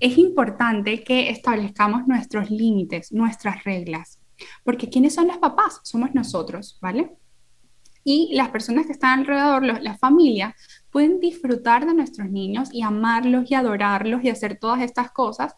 es 0.00 0.18
importante 0.18 1.04
que 1.04 1.30
establezcamos 1.30 2.08
nuestros 2.08 2.50
límites, 2.50 3.12
nuestras 3.12 3.62
reglas. 3.62 4.18
Porque 4.64 4.88
¿quiénes 4.88 5.14
son 5.14 5.28
los 5.28 5.38
papás? 5.38 5.80
Somos 5.84 6.12
nosotros, 6.14 6.78
¿vale? 6.82 7.12
Y 8.02 8.34
las 8.34 8.48
personas 8.48 8.86
que 8.86 8.92
están 8.92 9.20
alrededor, 9.20 9.62
la 9.62 9.96
familia, 9.96 10.54
pueden 10.94 11.18
disfrutar 11.18 11.84
de 11.86 11.92
nuestros 11.92 12.30
niños 12.30 12.68
y 12.72 12.82
amarlos 12.82 13.50
y 13.50 13.54
adorarlos 13.54 14.22
y 14.22 14.28
hacer 14.28 14.60
todas 14.60 14.80
estas 14.80 15.10
cosas, 15.10 15.56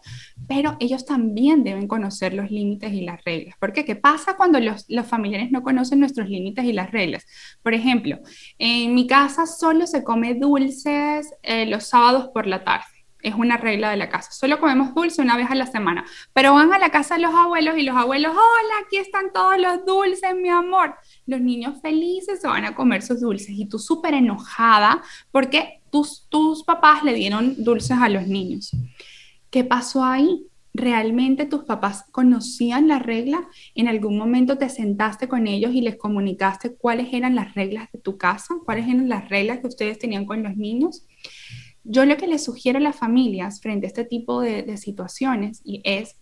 pero 0.48 0.78
ellos 0.80 1.04
también 1.04 1.62
deben 1.62 1.86
conocer 1.88 2.32
los 2.32 2.50
límites 2.50 2.90
y 2.94 3.02
las 3.02 3.22
reglas. 3.22 3.54
¿Por 3.60 3.74
qué? 3.74 3.84
¿Qué 3.84 3.96
pasa 3.96 4.38
cuando 4.38 4.58
los, 4.60 4.86
familiares 5.06 5.50
no 5.50 5.62
conocen 5.62 6.00
nuestros 6.00 6.30
límites 6.30 6.64
y 6.64 6.72
las 6.72 6.90
reglas? 6.90 7.26
Por 7.62 7.74
ejemplo, 7.74 8.18
en 8.56 8.94
mi 8.94 9.06
casa 9.06 9.44
solo 9.44 9.86
se 9.86 10.02
come 10.02 10.36
dulces 10.36 11.30
eh, 11.42 11.66
los 11.66 11.84
sábados 11.84 12.30
por 12.32 12.46
la 12.46 12.64
tarde 12.64 12.86
es 13.22 13.34
una 13.34 13.56
regla 13.56 13.90
de 13.90 13.96
la 13.96 14.08
casa. 14.08 14.30
Solo 14.30 14.60
comemos 14.60 14.94
dulce 14.94 15.20
una 15.20 15.36
vez 15.36 15.50
a 15.50 15.56
la 15.56 15.66
semana, 15.66 16.04
pero 16.32 16.54
van 16.54 16.72
a 16.72 16.78
la 16.78 16.90
casa 16.90 17.16
de 17.16 17.22
los 17.22 17.34
abuelos 17.34 17.76
y 17.76 17.82
los 17.82 17.96
abuelos, 17.96 18.30
hola, 18.30 18.74
aquí 18.86 18.98
están 18.98 19.32
todos 19.32 19.58
los 19.58 19.84
dulces, 19.84 20.34
mi 20.36 20.48
amor. 20.48 20.94
Los 21.26 21.40
niños 21.40 21.80
felices 21.82 22.40
se 22.40 22.48
van 22.48 22.64
a 22.64 22.74
comer 22.74 23.02
sus 23.02 23.20
dulces 23.20 23.50
y 23.50 23.66
tú 23.66 23.78
súper 23.78 24.14
enojada 24.14 25.02
porque 25.30 25.82
tus, 25.90 26.26
tus 26.28 26.62
papás 26.62 27.02
le 27.02 27.14
dieron 27.14 27.62
dulces 27.62 27.98
a 27.98 28.08
los 28.08 28.26
niños. 28.26 28.70
¿Qué 29.50 29.64
pasó 29.64 30.04
ahí? 30.04 30.46
¿Realmente 30.74 31.46
tus 31.46 31.64
papás 31.64 32.04
conocían 32.12 32.86
la 32.86 32.98
regla? 32.98 33.48
¿En 33.74 33.88
algún 33.88 34.18
momento 34.18 34.58
te 34.58 34.68
sentaste 34.68 35.26
con 35.26 35.46
ellos 35.46 35.72
y 35.72 35.80
les 35.80 35.96
comunicaste 35.96 36.74
cuáles 36.74 37.14
eran 37.14 37.34
las 37.34 37.54
reglas 37.54 37.90
de 37.92 37.98
tu 37.98 38.18
casa? 38.18 38.54
¿Cuáles 38.64 38.86
eran 38.86 39.08
las 39.08 39.28
reglas 39.30 39.60
que 39.60 39.68
ustedes 39.68 39.98
tenían 39.98 40.26
con 40.26 40.42
los 40.42 40.56
niños? 40.56 41.06
Yo 41.82 42.04
lo 42.04 42.16
que 42.16 42.26
les 42.26 42.44
sugiero 42.44 42.78
a 42.78 42.82
las 42.82 42.96
familias 42.96 43.60
frente 43.60 43.86
a 43.86 43.88
este 43.88 44.04
tipo 44.04 44.40
de, 44.40 44.76
situaciones 44.76 45.62
y 45.64 45.80
es 45.84 46.16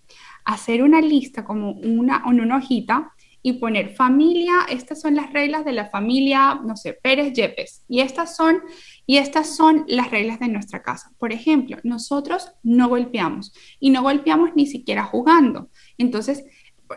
hacer 0.44 0.82
una 0.82 1.00
lista 1.00 1.44
como 1.44 1.72
una, 1.72 2.22
en 2.26 2.40
una 2.40 2.58
hojita 2.58 3.13
y 3.44 3.52
poner 3.54 3.94
familia, 3.94 4.54
estas 4.68 5.00
son 5.00 5.14
las 5.14 5.32
reglas 5.32 5.64
de 5.64 5.72
la 5.72 5.90
familia, 5.90 6.60
no 6.64 6.76
sé, 6.76 6.94
Pérez 6.94 7.32
Yepes, 7.34 7.84
y 7.86 8.00
estas 8.00 8.34
son 8.34 8.62
y 9.06 9.18
estas 9.18 9.54
son 9.54 9.84
las 9.86 10.10
reglas 10.10 10.40
de 10.40 10.48
nuestra 10.48 10.82
casa. 10.82 11.12
Por 11.18 11.32
ejemplo, 11.32 11.76
nosotros 11.84 12.50
no 12.64 12.88
golpeamos 12.88 13.52
y 13.78 13.90
no 13.90 14.02
golpeamos 14.02 14.50
ni 14.56 14.66
siquiera 14.66 15.04
jugando. 15.04 15.68
Entonces, 15.98 16.42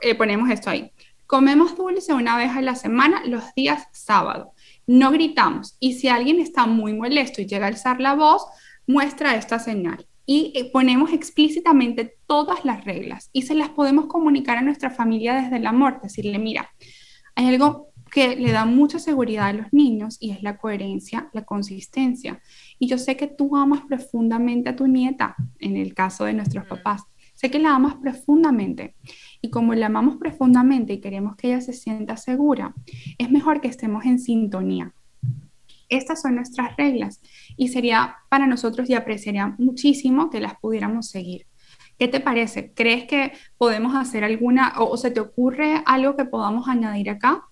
eh, 0.02 0.16
ponemos 0.16 0.50
esto 0.50 0.72
ahí. 0.72 0.92
Comemos 1.26 1.76
dulce 1.76 2.14
una 2.14 2.38
vez 2.38 2.52
a 2.56 2.62
la 2.62 2.76
semana 2.76 3.22
los 3.26 3.54
días 3.54 3.88
sábado 3.92 4.54
no 4.88 5.12
gritamos. 5.12 5.76
Y 5.80 5.94
si 5.94 6.08
alguien 6.08 6.40
está 6.40 6.66
muy 6.66 6.94
molesto 6.94 7.42
y 7.42 7.46
llega 7.46 7.66
a 7.66 7.70
alzar 7.70 8.00
la 8.00 8.16
voz, 8.16 8.44
muestra 8.88 9.36
esta 9.36 9.60
señal. 9.60 10.07
Y 10.28 10.52
eh, 10.56 10.70
ponemos 10.72 11.12
explícitamente 11.14 12.18
todas 12.28 12.66
las 12.66 12.86
reglas 12.86 13.30
y 13.34 13.44
se 13.44 13.56
las 13.56 13.70
podemos 13.70 14.06
comunicar 14.06 14.58
a 14.58 14.62
nuestra 14.62 14.92
familia 14.92 15.42
desde 15.42 15.56
el 15.56 15.66
amor, 15.66 16.02
decirle, 16.02 16.38
mira, 16.38 16.70
hay 17.34 17.48
algo 17.48 17.88
que 18.12 18.36
le 18.36 18.52
da 18.52 18.66
mucha 18.66 19.00
seguridad 19.00 19.48
a 19.48 19.54
los 19.54 19.74
niños 19.74 20.18
y 20.20 20.32
es 20.32 20.44
la 20.44 20.58
coherencia, 20.58 21.30
la 21.34 21.46
consistencia. 21.46 22.42
Y 22.78 22.88
yo 22.88 22.98
sé 22.98 23.16
que 23.18 23.28
tú 23.28 23.56
amas 23.56 23.82
profundamente 23.88 24.70
a 24.70 24.76
tu 24.76 24.88
nieta, 24.88 25.36
en 25.60 25.78
el 25.78 25.94
caso 25.94 26.26
de 26.26 26.34
nuestros 26.34 26.66
papás. 26.68 27.04
Sé 27.34 27.52
que 27.52 27.60
la 27.60 27.76
amas 27.76 27.96
profundamente. 27.96 28.96
Y 29.42 29.50
como 29.50 29.76
la 29.76 29.86
amamos 29.86 30.18
profundamente 30.18 30.94
y 30.94 31.02
queremos 31.02 31.36
que 31.36 31.50
ella 31.50 31.62
se 31.62 31.74
sienta 31.74 32.18
segura, 32.18 32.74
es 33.18 33.30
mejor 33.30 33.62
que 33.62 33.68
estemos 33.68 34.06
en 34.06 34.20
sintonía. 34.20 34.94
Estas 35.90 36.22
son 36.22 36.36
nuestras 36.36 36.76
reglas 36.76 37.22
y 37.56 37.70
sería 37.70 38.18
para 38.30 38.48
nosotros 38.48 38.90
y 38.90 38.94
apreciaría 38.94 39.56
muchísimo 39.58 40.30
que 40.30 40.40
las 40.40 40.60
pudiéramos 40.60 41.10
seguir. 41.10 41.48
¿Qué 41.98 42.08
te 42.08 42.20
parece? 42.20 42.74
¿Crees 42.74 43.06
que 43.06 43.34
podemos 43.58 43.96
hacer 43.96 44.24
alguna 44.24 44.74
o, 44.78 44.96
se 44.98 45.12
te 45.12 45.20
ocurre 45.20 45.82
algo 45.86 46.16
que 46.16 46.26
podamos 46.26 46.68
añadir 46.68 47.10
acá? 47.10 47.44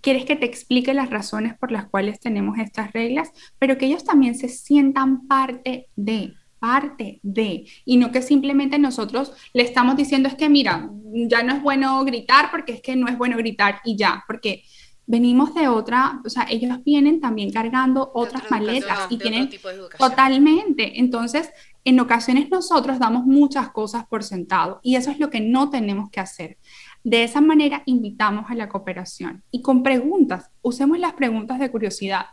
¿Quieres 0.00 0.24
que 0.24 0.34
te 0.34 0.46
explique 0.46 0.94
las 0.94 1.10
razones 1.10 1.54
por 1.58 1.70
las 1.70 1.86
cuales 1.86 2.18
tenemos 2.18 2.58
estas 2.58 2.92
reglas? 2.92 3.30
Pero 3.58 3.76
que 3.78 3.86
ellos 3.86 4.04
también 4.04 4.34
se 4.34 4.48
sientan 4.48 5.26
parte 5.28 5.88
de, 5.94 6.34
parte 6.58 7.20
de, 7.22 7.66
y 7.84 7.98
no 7.98 8.10
que 8.12 8.22
simplemente 8.22 8.78
nosotros 8.78 9.32
le 9.52 9.62
estamos 9.62 9.96
diciendo 9.96 10.28
es 10.28 10.36
que 10.36 10.48
mira, 10.48 10.88
ya 11.28 11.42
no 11.42 11.54
es 11.54 11.62
bueno 11.62 12.04
gritar 12.04 12.50
porque 12.50 12.72
es 12.72 12.80
que 12.80 12.96
no 12.96 13.08
es 13.08 13.18
bueno 13.18 13.36
gritar 13.36 13.80
y 13.84 13.96
ya, 13.96 14.24
porque 14.26 14.64
venimos 15.06 15.54
de 15.54 15.68
otra, 15.68 16.20
o 16.24 16.28
sea, 16.28 16.46
ellos 16.48 16.82
vienen 16.84 17.20
también 17.20 17.50
cargando 17.50 18.10
otras 18.14 18.50
maletas 18.50 19.06
y 19.10 19.18
tienen 19.18 19.50
totalmente, 19.98 21.00
entonces 21.00 21.50
en 21.84 21.98
ocasiones 22.00 22.48
nosotros 22.50 22.98
damos 22.98 23.24
muchas 23.24 23.70
cosas 23.70 24.06
por 24.06 24.22
sentado 24.22 24.80
y 24.82 24.96
eso 24.96 25.10
es 25.10 25.18
lo 25.18 25.30
que 25.30 25.40
no 25.40 25.70
tenemos 25.70 26.10
que 26.10 26.20
hacer. 26.20 26.58
De 27.04 27.24
esa 27.24 27.40
manera 27.40 27.82
invitamos 27.86 28.50
a 28.50 28.54
la 28.54 28.68
cooperación 28.68 29.42
y 29.50 29.60
con 29.60 29.82
preguntas, 29.82 30.50
usemos 30.62 30.98
las 30.98 31.14
preguntas 31.14 31.58
de 31.58 31.70
curiosidad. 31.70 32.26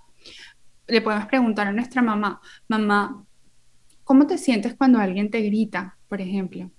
Le 0.88 1.01
podemos 1.01 1.26
preguntar 1.26 1.67
a 1.67 1.72
nuestra 1.72 2.01
mamá, 2.01 2.41
mamá, 2.67 3.26
¿Cómo 4.09 4.26
te 4.26 4.39
sientes 4.39 4.74
cuando 4.74 4.97
alguien 4.97 5.30
te 5.30 5.39
grita, 5.43 5.95
por 6.07 6.20
ejemplo? 6.20 6.72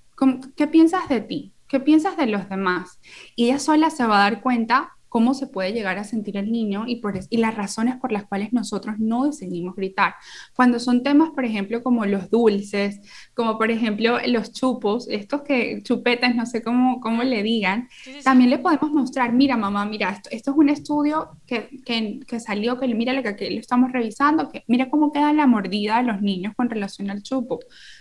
¿Qué 0.57 0.66
piensas 0.66 1.09
de 1.09 1.20
ti? 1.20 1.53
¿Qué 1.68 1.78
piensas 1.78 2.16
de 2.16 2.26
los 2.26 2.49
demás? 2.49 2.99
Y 3.36 3.45
ella 3.45 3.61
sola 3.61 3.88
se 3.91 4.05
va 4.05 4.16
a 4.18 4.30
dar 4.30 4.43
cuenta 4.43 4.97
cómo 5.11 5.34
se 5.34 5.48
puede 5.48 5.72
llegar 5.72 5.98
a 5.98 6.04
sentir 6.04 6.38
el 6.38 6.50
niño 6.50 6.84
y, 6.86 6.96
por, 6.96 7.18
y 7.28 7.36
las 7.36 7.54
razones 7.54 7.96
por 7.96 8.12
las 8.12 8.24
cuales 8.24 8.54
nosotros 8.54 8.94
no 8.98 9.26
decidimos 9.26 9.76
gritar. 9.76 10.14
Cuando 10.54 10.78
son 10.78 11.02
temas, 11.02 11.30
por 11.30 11.44
ejemplo, 11.44 11.82
como 11.82 12.06
los 12.06 12.30
dulces, 12.30 13.00
como 13.34 13.58
por 13.58 13.70
ejemplo 13.70 14.18
los 14.26 14.52
chupos, 14.52 15.08
estos 15.11 15.42
que 15.42 15.82
chupetas, 15.82 16.34
no 16.34 16.46
sé 16.46 16.62
cómo, 16.62 17.00
cómo 17.00 17.24
le 17.24 17.42
digan, 17.42 17.88
también 18.24 18.50
le 18.50 18.58
podemos 18.58 18.92
mostrar, 18.92 19.32
mira 19.32 19.56
mamá, 19.56 19.84
mira, 19.84 20.11
esto, 20.11 20.30
esto 20.32 20.52
es 20.52 20.56
un 20.56 20.68
estudio 20.68 21.30
que, 21.44 21.68
que, 21.84 22.20
que, 22.26 22.40
salió, 22.40 22.78
que 22.78 22.86
mira 22.94 23.12
lo 23.12 23.22
que, 23.22 23.34
que 23.34 23.50
lo 23.50 23.61
estamos 23.61 23.92
revisando, 23.92 24.48
que 24.48 24.64
mira 24.68 24.88
cómo 24.88 25.12
queda 25.12 25.32
la 25.32 25.48
mordida 25.48 25.98
de 25.98 26.04
los 26.04 26.22
niños 26.22 26.54
con 26.56 26.70
relación 26.70 27.11
al 27.11 27.22
chupo 27.22 27.58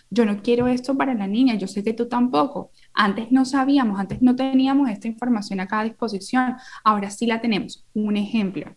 yo 0.10 0.26
no 0.26 0.42
quiero 0.42 0.68
esto 0.68 0.98
para 0.98 1.14
la 1.14 1.28
niña, 1.28 1.56
yo 1.56 1.68
sé 1.68 1.84
que 1.84 1.94
tú 1.94 2.08
tampoco. 2.08 2.72
Antes 3.02 3.32
no 3.32 3.46
sabíamos, 3.46 3.98
antes 3.98 4.22
no 4.22 4.36
teníamos 4.36 4.90
esta 4.90 5.08
información 5.08 5.62
a 5.62 5.84
disposición, 5.86 6.58
ahora 6.84 7.10
sí 7.10 7.26
la 7.26 7.40
tenemos. 7.40 7.86
Un 7.94 8.18
ejemplo. 8.18 8.76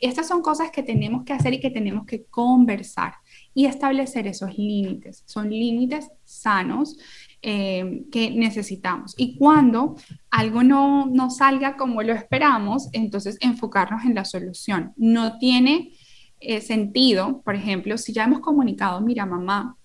Estas 0.00 0.28
son 0.28 0.42
cosas 0.42 0.70
que 0.70 0.84
tenemos 0.84 1.24
que 1.24 1.32
hacer 1.32 1.54
y 1.54 1.60
que 1.60 1.70
tenemos 1.70 2.06
que 2.06 2.24
conversar 2.26 3.14
y 3.52 3.66
establecer 3.66 4.28
esos 4.28 4.56
límites. 4.56 5.24
Son 5.26 5.50
límites 5.50 6.08
sanos 6.22 6.96
eh, 7.42 8.04
que 8.12 8.30
necesitamos. 8.30 9.12
Y 9.16 9.36
cuando 9.36 9.96
algo 10.30 10.62
no, 10.62 11.06
no 11.06 11.30
salga 11.30 11.76
como 11.76 12.00
lo 12.04 12.12
esperamos, 12.12 12.88
entonces 12.92 13.38
enfocarnos 13.40 14.04
en 14.04 14.14
la 14.14 14.24
solución. 14.24 14.92
No 14.96 15.36
tiene 15.38 15.90
eh, 16.38 16.60
sentido, 16.60 17.42
por 17.42 17.56
ejemplo, 17.56 17.98
si 17.98 18.12
ya 18.12 18.22
hemos 18.22 18.38
comunicado, 18.38 19.00
mira 19.00 19.26
mamá, 19.26 19.76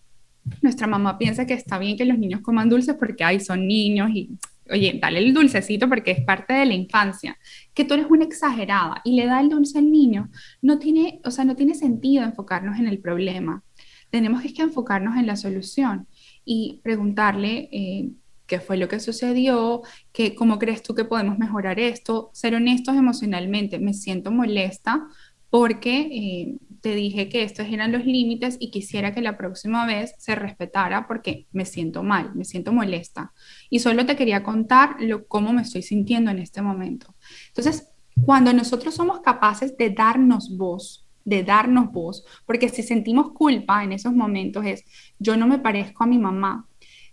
nuestra 0.62 0.88
mamá 0.88 1.18
piensa 1.18 1.46
que 1.46 1.54
está 1.54 1.78
bien 1.78 1.98
que 1.98 2.06
los 2.06 2.18
niños 2.18 2.42
coman 2.42 2.70
dulces 2.70 2.96
porque 2.98 3.24
ay, 3.24 3.40
son 3.40 3.68
niños 3.68 4.10
y 4.14 4.38
oye, 4.72 5.00
dale 5.02 5.20
el 5.20 5.34
dulcecito 5.34 5.90
porque 5.90 6.12
es 6.12 6.24
parte 6.24 6.54
de 6.54 6.66
la 6.66 6.74
infancia, 6.74 7.38
que 7.74 7.86
tú 7.86 7.96
eres 7.96 8.08
una 8.10 8.26
exagerada 8.26 9.02
y 9.04 9.16
le 9.16 9.26
da 9.26 9.42
el 9.42 9.50
dulce 9.50 9.80
al 9.80 9.92
niño, 9.92 10.30
no 10.62 10.80
tiene, 10.80 11.22
o 11.26 11.32
sea, 11.32 11.46
no 11.46 11.56
tiene 11.56 11.76
sentido 11.76 12.24
enfocarnos 12.24 12.80
en 12.80 12.88
el 12.88 13.00
problema. 13.00 13.64
Tenemos 14.10 14.42
que 14.42 14.62
enfocarnos 14.62 15.18
en 15.18 15.28
la 15.28 15.36
solución 15.36 16.08
y 16.44 16.80
preguntarle 16.84 17.70
eh, 17.72 18.10
qué 18.48 18.60
fue 18.60 18.78
lo 18.78 18.88
que 18.88 19.00
sucedió, 19.00 19.84
que, 20.12 20.34
cómo 20.34 20.58
crees 20.58 20.82
tú 20.82 20.96
que 20.96 21.06
podemos 21.06 21.38
mejorar 21.38 21.80
esto, 21.80 22.32
ser 22.34 22.56
honestos 22.56 22.96
emocionalmente, 22.96 23.80
me 23.80 23.94
siento 23.94 24.32
molesta 24.32 25.08
porque 25.50 26.00
eh, 26.12 26.56
te 26.82 26.96
dije 26.96 27.30
que 27.30 27.44
estos 27.44 27.68
eran 27.68 27.92
los 27.92 28.06
límites 28.06 28.58
y 28.60 28.72
quisiera 28.72 29.14
que 29.14 29.22
la 29.22 29.38
próxima 29.38 29.86
vez 29.86 30.14
se 30.18 30.36
respetara 30.36 31.08
porque 31.08 31.48
me 31.52 31.66
siento 31.66 32.04
mal, 32.04 32.34
me 32.36 32.46
siento 32.46 32.72
molesta. 32.72 33.34
Y 33.70 33.80
solo 33.80 34.06
te 34.06 34.16
quería 34.16 34.44
contar 34.44 34.96
lo, 35.00 35.28
cómo 35.28 35.54
me 35.54 35.62
estoy 35.62 35.82
sintiendo 35.82 36.32
en 36.32 36.40
este 36.40 36.62
momento. 36.62 37.16
Entonces, 37.48 37.90
cuando 38.26 38.54
nosotros 38.54 38.96
somos 38.96 39.22
capaces 39.22 39.78
de 39.78 39.90
darnos 39.90 40.56
voz, 40.58 41.08
de 41.26 41.44
darnos 41.44 41.92
voz, 41.92 42.26
porque 42.46 42.70
si 42.70 42.84
sentimos 42.84 43.32
culpa 43.32 43.84
en 43.84 43.92
esos 43.92 44.14
momentos 44.14 44.66
es, 44.66 44.86
yo 45.20 45.38
no 45.38 45.48
me 45.48 45.60
parezco 45.60 46.04
a 46.04 46.08
mi 46.08 46.18
mamá, 46.18 46.69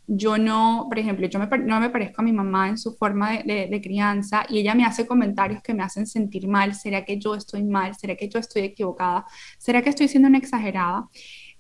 yo 0.06 0.38
no, 0.38 0.86
por 0.88 0.98
ejemplo, 0.98 1.26
yo 1.26 1.38
no 1.38 1.80
me 1.80 1.90
parezco 1.90 2.22
a 2.22 2.24
mi 2.24 2.32
mamá 2.32 2.68
en 2.68 2.78
su 2.78 2.94
forma 2.94 3.38
de, 3.38 3.80
crianza 3.82 4.46
y 4.48 4.58
ella 4.58 4.74
me 4.74 4.84
hace 4.84 5.06
comentarios 5.06 5.62
que 5.62 5.74
me 5.74 5.82
hacen 5.82 6.06
sentir 6.06 6.48
mal, 6.48 6.74
¿será 6.74 7.04
que 7.04 7.18
yo 7.18 7.34
estoy 7.34 7.64
mal? 7.64 7.94
¿Será 7.94 8.16
que 8.16 8.28
yo 8.28 8.38
estoy 8.38 8.62
equivocada? 8.62 9.26
¿Será 9.58 9.82
que 9.82 9.90
estoy 9.90 10.08
siendo 10.08 10.28
una 10.28 10.38
exagerada? 10.38 11.08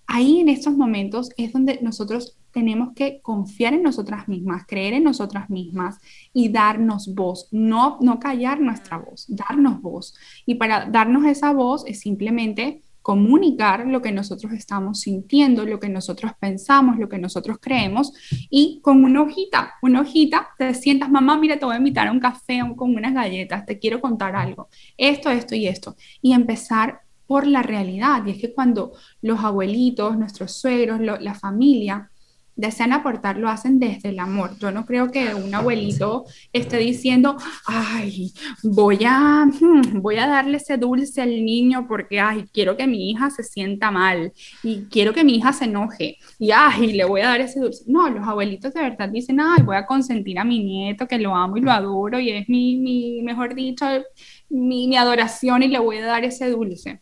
Ahí 0.06 0.40
en 0.40 0.48
estos 0.48 0.76
momentos 0.76 1.30
es 1.36 1.52
donde 1.52 1.80
nosotros 1.82 2.38
tenemos 2.52 2.94
que 2.94 3.20
confiar 3.20 3.74
en 3.74 3.82
nosotras 3.82 4.28
mismas, 4.28 4.64
creer 4.66 4.94
en 4.94 5.04
nosotras 5.04 5.50
mismas 5.50 5.98
y 6.32 6.48
darnos 6.48 7.14
voz, 7.14 7.48
no, 7.50 7.98
no 8.00 8.18
callar 8.18 8.60
nuestra 8.60 8.96
voz, 8.96 9.26
darnos 9.28 9.82
voz. 9.82 10.14
Y 10.46 10.54
para 10.54 10.86
darnos 10.86 11.26
esa 11.26 11.52
voz 11.52 11.84
es 11.86 12.00
simplemente 12.00 12.80
comunicar 13.06 13.86
lo 13.86 14.02
que 14.02 14.10
nosotros 14.10 14.52
estamos 14.52 15.02
sintiendo, 15.02 15.64
lo 15.64 15.78
que 15.78 15.88
nosotros 15.88 16.32
pensamos, 16.40 16.98
lo 16.98 17.08
que 17.08 17.20
nosotros 17.20 17.58
creemos 17.60 18.12
y 18.50 18.80
con 18.82 19.04
una 19.04 19.22
hojita, 19.22 19.74
una 19.80 20.00
hojita, 20.00 20.48
te 20.58 20.74
sientas, 20.74 21.08
mamá, 21.08 21.38
mira, 21.38 21.56
te 21.56 21.64
voy 21.64 21.76
a 21.76 21.78
invitar 21.78 22.08
a 22.08 22.10
un 22.10 22.18
café 22.18 22.60
con 22.74 22.96
unas 22.96 23.14
galletas, 23.14 23.64
te 23.64 23.78
quiero 23.78 24.00
contar 24.00 24.34
algo, 24.34 24.70
esto, 24.96 25.30
esto 25.30 25.54
y 25.54 25.68
esto, 25.68 25.94
y 26.20 26.32
empezar 26.32 27.02
por 27.28 27.46
la 27.46 27.62
realidad. 27.62 28.26
Y 28.26 28.32
es 28.32 28.38
que 28.38 28.52
cuando 28.52 28.94
los 29.22 29.38
abuelitos, 29.38 30.18
nuestros 30.18 30.58
suegros, 30.58 31.00
la 31.00 31.34
familia, 31.34 32.10
desean 32.56 32.92
aportar 32.92 33.36
lo 33.36 33.48
hacen 33.48 33.78
desde 33.78 34.08
el 34.08 34.18
amor. 34.18 34.58
Yo 34.58 34.72
no 34.72 34.86
creo 34.86 35.10
que 35.10 35.34
un 35.34 35.54
abuelito 35.54 36.24
esté 36.52 36.78
diciendo, 36.78 37.36
ay, 37.66 38.32
voy 38.62 39.00
a, 39.06 39.46
voy 39.94 40.16
a 40.16 40.26
darle 40.26 40.56
ese 40.56 40.78
dulce 40.78 41.22
al 41.22 41.44
niño 41.44 41.86
porque, 41.86 42.18
ay, 42.18 42.46
quiero 42.52 42.76
que 42.76 42.86
mi 42.86 43.10
hija 43.10 43.30
se 43.30 43.42
sienta 43.42 43.90
mal 43.90 44.32
y 44.62 44.84
quiero 44.90 45.12
que 45.12 45.24
mi 45.24 45.36
hija 45.36 45.52
se 45.52 45.66
enoje 45.66 46.16
y, 46.38 46.50
ay, 46.50 46.92
le 46.94 47.04
voy 47.04 47.20
a 47.20 47.28
dar 47.28 47.40
ese 47.40 47.60
dulce. 47.60 47.84
No, 47.86 48.08
los 48.08 48.26
abuelitos 48.26 48.72
de 48.74 48.80
verdad 48.80 49.08
dicen, 49.08 49.38
ay, 49.40 49.62
voy 49.62 49.76
a 49.76 49.86
consentir 49.86 50.38
a 50.38 50.44
mi 50.44 50.64
nieto 50.64 51.06
que 51.06 51.18
lo 51.18 51.34
amo 51.34 51.56
y 51.56 51.60
lo 51.60 51.70
adoro 51.70 52.18
y 52.18 52.30
es 52.30 52.48
mi, 52.48 53.20
mejor 53.22 53.54
dicho, 53.54 53.86
mi 54.48 54.96
adoración 54.96 55.62
y 55.62 55.68
le 55.68 55.78
voy 55.78 55.98
a 55.98 56.06
dar 56.06 56.24
ese 56.24 56.50
dulce. 56.50 57.00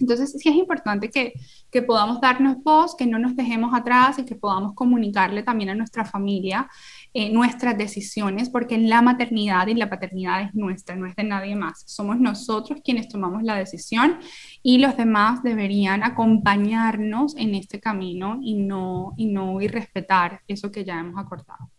Entonces, 0.00 0.32
sí 0.38 0.48
es 0.48 0.54
importante 0.54 1.10
que, 1.10 1.32
que 1.70 1.82
podamos 1.82 2.20
darnos 2.20 2.62
voz, 2.62 2.94
que 2.96 3.06
no 3.06 3.18
nos 3.18 3.36
dejemos 3.36 3.74
atrás 3.74 4.18
y 4.18 4.24
que 4.24 4.34
podamos 4.34 4.74
comunicarle 4.74 5.42
también 5.42 5.70
a 5.70 5.74
nuestra 5.74 6.04
familia 6.04 6.68
eh, 7.14 7.30
nuestras 7.30 7.76
decisiones, 7.76 8.50
porque 8.50 8.76
la 8.76 9.00
maternidad 9.00 9.66
y 9.66 9.74
la 9.74 9.88
paternidad 9.88 10.42
es 10.42 10.54
nuestra, 10.54 10.94
no 10.94 11.06
es 11.06 11.16
de 11.16 11.24
nadie 11.24 11.56
más. 11.56 11.82
Somos 11.86 12.20
nosotros 12.20 12.80
quienes 12.84 13.08
tomamos 13.08 13.42
la 13.42 13.56
decisión 13.56 14.18
y 14.62 14.78
los 14.78 14.96
demás 14.96 15.42
deberían 15.42 16.02
acompañarnos 16.02 17.34
en 17.36 17.54
este 17.54 17.80
camino 17.80 18.38
y 18.42 18.54
no, 18.54 19.14
y 19.16 19.26
no 19.26 19.60
irrespetar 19.60 20.42
eso 20.46 20.70
que 20.70 20.84
ya 20.84 21.00
hemos 21.00 21.18
acordado. 21.18 21.70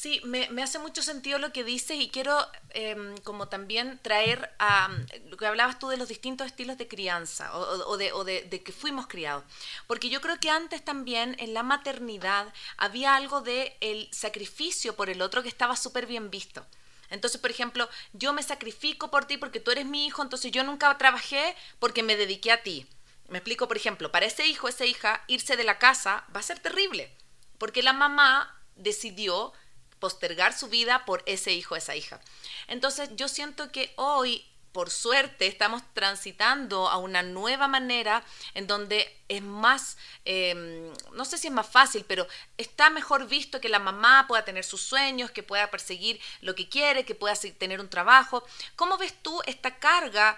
Sí, 0.00 0.22
me, 0.24 0.46
hace 0.62 0.78
mucho 0.78 1.02
sentido 1.02 1.38
lo 1.38 1.52
que 1.52 1.62
dices 1.62 1.98
y 2.00 2.08
quiero 2.08 2.34
em, 2.70 3.18
como 3.18 3.48
también 3.48 3.98
traer 4.00 4.50
a 4.58 4.88
lo 5.28 5.36
que 5.36 5.44
hablabas 5.44 5.78
tú 5.78 5.88
de 5.88 5.98
los 5.98 6.08
distintos 6.08 6.46
estilos 6.46 6.78
de 6.78 6.88
crianza 6.88 7.54
o, 7.54 7.98
de, 7.98 8.10
de, 8.48 8.62
que 8.62 8.72
fuimos 8.72 9.08
criados. 9.08 9.44
Porque 9.86 10.08
yo 10.08 10.22
creo 10.22 10.40
que 10.40 10.48
antes 10.48 10.82
también 10.82 11.36
en 11.38 11.52
la 11.52 11.62
maternidad 11.62 12.50
había 12.78 13.14
algo 13.14 13.42
de 13.42 13.76
el 13.82 14.08
sacrificio 14.10 14.96
por 14.96 15.10
el 15.10 15.20
otro 15.20 15.42
que 15.42 15.50
estaba 15.50 15.76
súper 15.76 16.06
bien 16.06 16.30
visto. 16.30 16.64
Entonces, 17.10 17.38
por 17.38 17.50
ejemplo, 17.50 17.86
yo 18.14 18.32
me 18.32 18.42
sacrifico 18.42 19.10
por 19.10 19.26
ti 19.26 19.36
porque 19.36 19.60
tú 19.60 19.70
eres 19.70 19.84
mi 19.84 20.06
hijo, 20.06 20.22
entonces 20.22 20.50
yo 20.50 20.64
nunca 20.64 20.96
trabajé 20.96 21.54
porque 21.78 22.02
me 22.02 22.16
dediqué 22.16 22.52
a 22.52 22.62
ti. 22.62 22.86
Me 23.28 23.36
explico, 23.36 23.68
por 23.68 23.76
ejemplo, 23.76 24.10
para 24.10 24.24
ese 24.24 24.46
hijo, 24.46 24.66
esa 24.66 24.86
hija, 24.86 25.22
irse 25.26 25.58
de 25.58 25.64
la 25.64 25.78
casa 25.78 26.24
va 26.34 26.40
a 26.40 26.42
ser 26.42 26.58
terrible, 26.58 27.14
porque 27.58 27.82
la 27.82 27.92
mamá 27.92 28.56
decidió 28.76 29.52
postergar 30.00 30.56
su 30.56 30.68
vida 30.68 31.04
por 31.04 31.22
ese 31.26 31.52
hijo, 31.52 31.76
esa 31.76 31.94
hija. 31.94 32.20
Entonces 32.66 33.10
yo 33.14 33.28
siento 33.28 33.70
que 33.70 33.92
hoy, 33.96 34.44
por 34.72 34.90
suerte, 34.90 35.46
estamos 35.46 35.82
transitando 35.94 36.88
a 36.88 36.96
una 36.96 37.22
nueva 37.22 37.68
manera 37.68 38.24
en 38.54 38.66
donde 38.66 39.16
es 39.28 39.42
más, 39.42 39.96
em, 40.24 40.92
no 41.12 41.24
sé 41.24 41.38
si 41.38 41.48
es 41.48 41.52
más 41.52 41.68
fácil, 41.68 42.04
pero 42.06 42.26
está 42.56 42.88
mejor 42.90 43.26
visto 43.26 43.60
que 43.60 43.68
la 43.68 43.78
mamá 43.78 44.26
pueda 44.26 44.44
tener 44.44 44.64
sus 44.64 44.80
sueños, 44.82 45.30
que 45.30 45.42
pueda 45.42 45.70
perseguir 45.70 46.20
lo 46.40 46.54
que 46.54 46.68
quiere, 46.68 47.04
que 47.04 47.14
pueda 47.14 47.34
tener 47.58 47.80
un 47.80 47.90
trabajo. 47.90 48.44
¿Cómo 48.76 48.96
ves 48.96 49.14
tú 49.22 49.40
esta 49.46 49.78
carga 49.78 50.36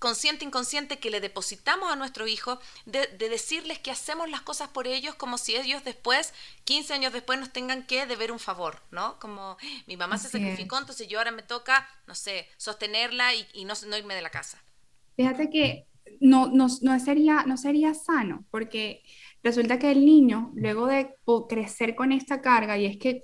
consciente, 0.00 0.44
inconsciente 0.44 0.98
que 0.98 1.10
le 1.10 1.20
depositamos 1.20 1.92
a 1.92 1.94
nuestros 1.94 2.28
hijos, 2.28 2.58
de, 2.86 3.06
decirles 3.18 3.78
que 3.78 3.92
hacemos 3.92 4.28
las 4.28 4.40
cosas 4.40 4.68
por 4.68 4.88
ellos 4.88 5.14
como 5.14 5.38
si 5.38 5.54
ellos 5.54 5.84
después, 5.84 6.34
15 6.64 6.94
años 6.94 7.12
después, 7.12 7.38
nos 7.38 7.52
tengan 7.52 7.86
que 7.86 8.06
deber 8.06 8.32
un 8.32 8.40
favor, 8.40 8.82
¿no? 8.90 9.18
Como 9.20 9.58
mi 9.86 9.96
mamá 9.96 10.18
se 10.18 10.28
sacrificó, 10.28 10.78
entonces 10.78 11.06
yo 11.06 11.18
ahora 11.18 11.30
me 11.30 11.42
toca, 11.42 11.86
no 12.08 12.14
sé, 12.14 12.48
sostenerla 12.56 13.34
y, 13.34 13.64
no, 13.64 13.74
no, 13.88 13.96
irme 13.96 14.14
de 14.14 14.22
la 14.22 14.30
casa. 14.30 14.58
Fíjate 15.16 15.50
que 15.50 15.86
no, 16.18 16.46
no, 16.46 16.66
no, 16.80 16.98
sería, 16.98 17.44
no 17.44 17.58
sería 17.58 17.92
sano, 17.92 18.46
porque 18.50 19.02
resulta 19.42 19.78
que 19.78 19.90
el 19.90 20.06
niño, 20.06 20.50
luego 20.54 20.86
de 20.86 21.14
crecer 21.46 21.94
con 21.94 22.10
esta 22.10 22.40
carga, 22.40 22.78
y 22.78 22.86
es 22.86 22.96
que 22.96 23.22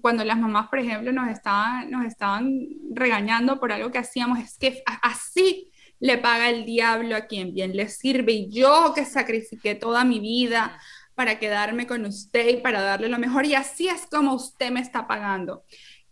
cuando 0.00 0.24
las 0.24 0.38
mamás, 0.38 0.68
por 0.68 0.78
ejemplo, 0.78 1.12
nos 1.12 1.28
estaban, 1.28 1.90
nos 1.90 2.06
estaban 2.06 2.50
regañando 2.92 3.60
por 3.60 3.72
algo 3.72 3.90
que 3.90 3.98
hacíamos, 3.98 4.38
es 4.38 4.56
que 4.58 4.82
así 5.02 5.70
le 6.04 6.18
paga 6.18 6.50
el 6.50 6.66
diablo 6.66 7.16
a 7.16 7.22
quien 7.22 7.54
bien 7.54 7.74
le 7.74 7.88
sirve 7.88 8.32
y 8.32 8.50
yo 8.50 8.92
que 8.94 9.06
sacrifiqué 9.06 9.74
toda 9.74 10.04
mi 10.04 10.20
vida 10.20 10.78
para 11.14 11.38
quedarme 11.38 11.86
con 11.86 12.04
usted 12.04 12.46
y 12.50 12.56
para 12.58 12.82
darle 12.82 13.08
lo 13.08 13.18
mejor 13.18 13.46
y 13.46 13.54
así 13.54 13.88
es 13.88 14.06
como 14.10 14.34
usted 14.34 14.70
me 14.70 14.80
está 14.80 15.06
pagando. 15.06 15.64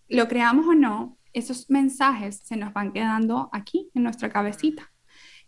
Lo 0.09 0.29
creamos 0.29 0.67
o 0.67 0.73
no, 0.73 1.19
esos 1.35 1.69
mensajes 1.69 2.41
se 2.43 2.57
nos 2.57 2.73
van 2.73 2.95
quedando 2.95 3.51
aquí 3.53 3.91
en 3.93 4.05
nuestra 4.05 4.31
cabecita. 4.31 4.91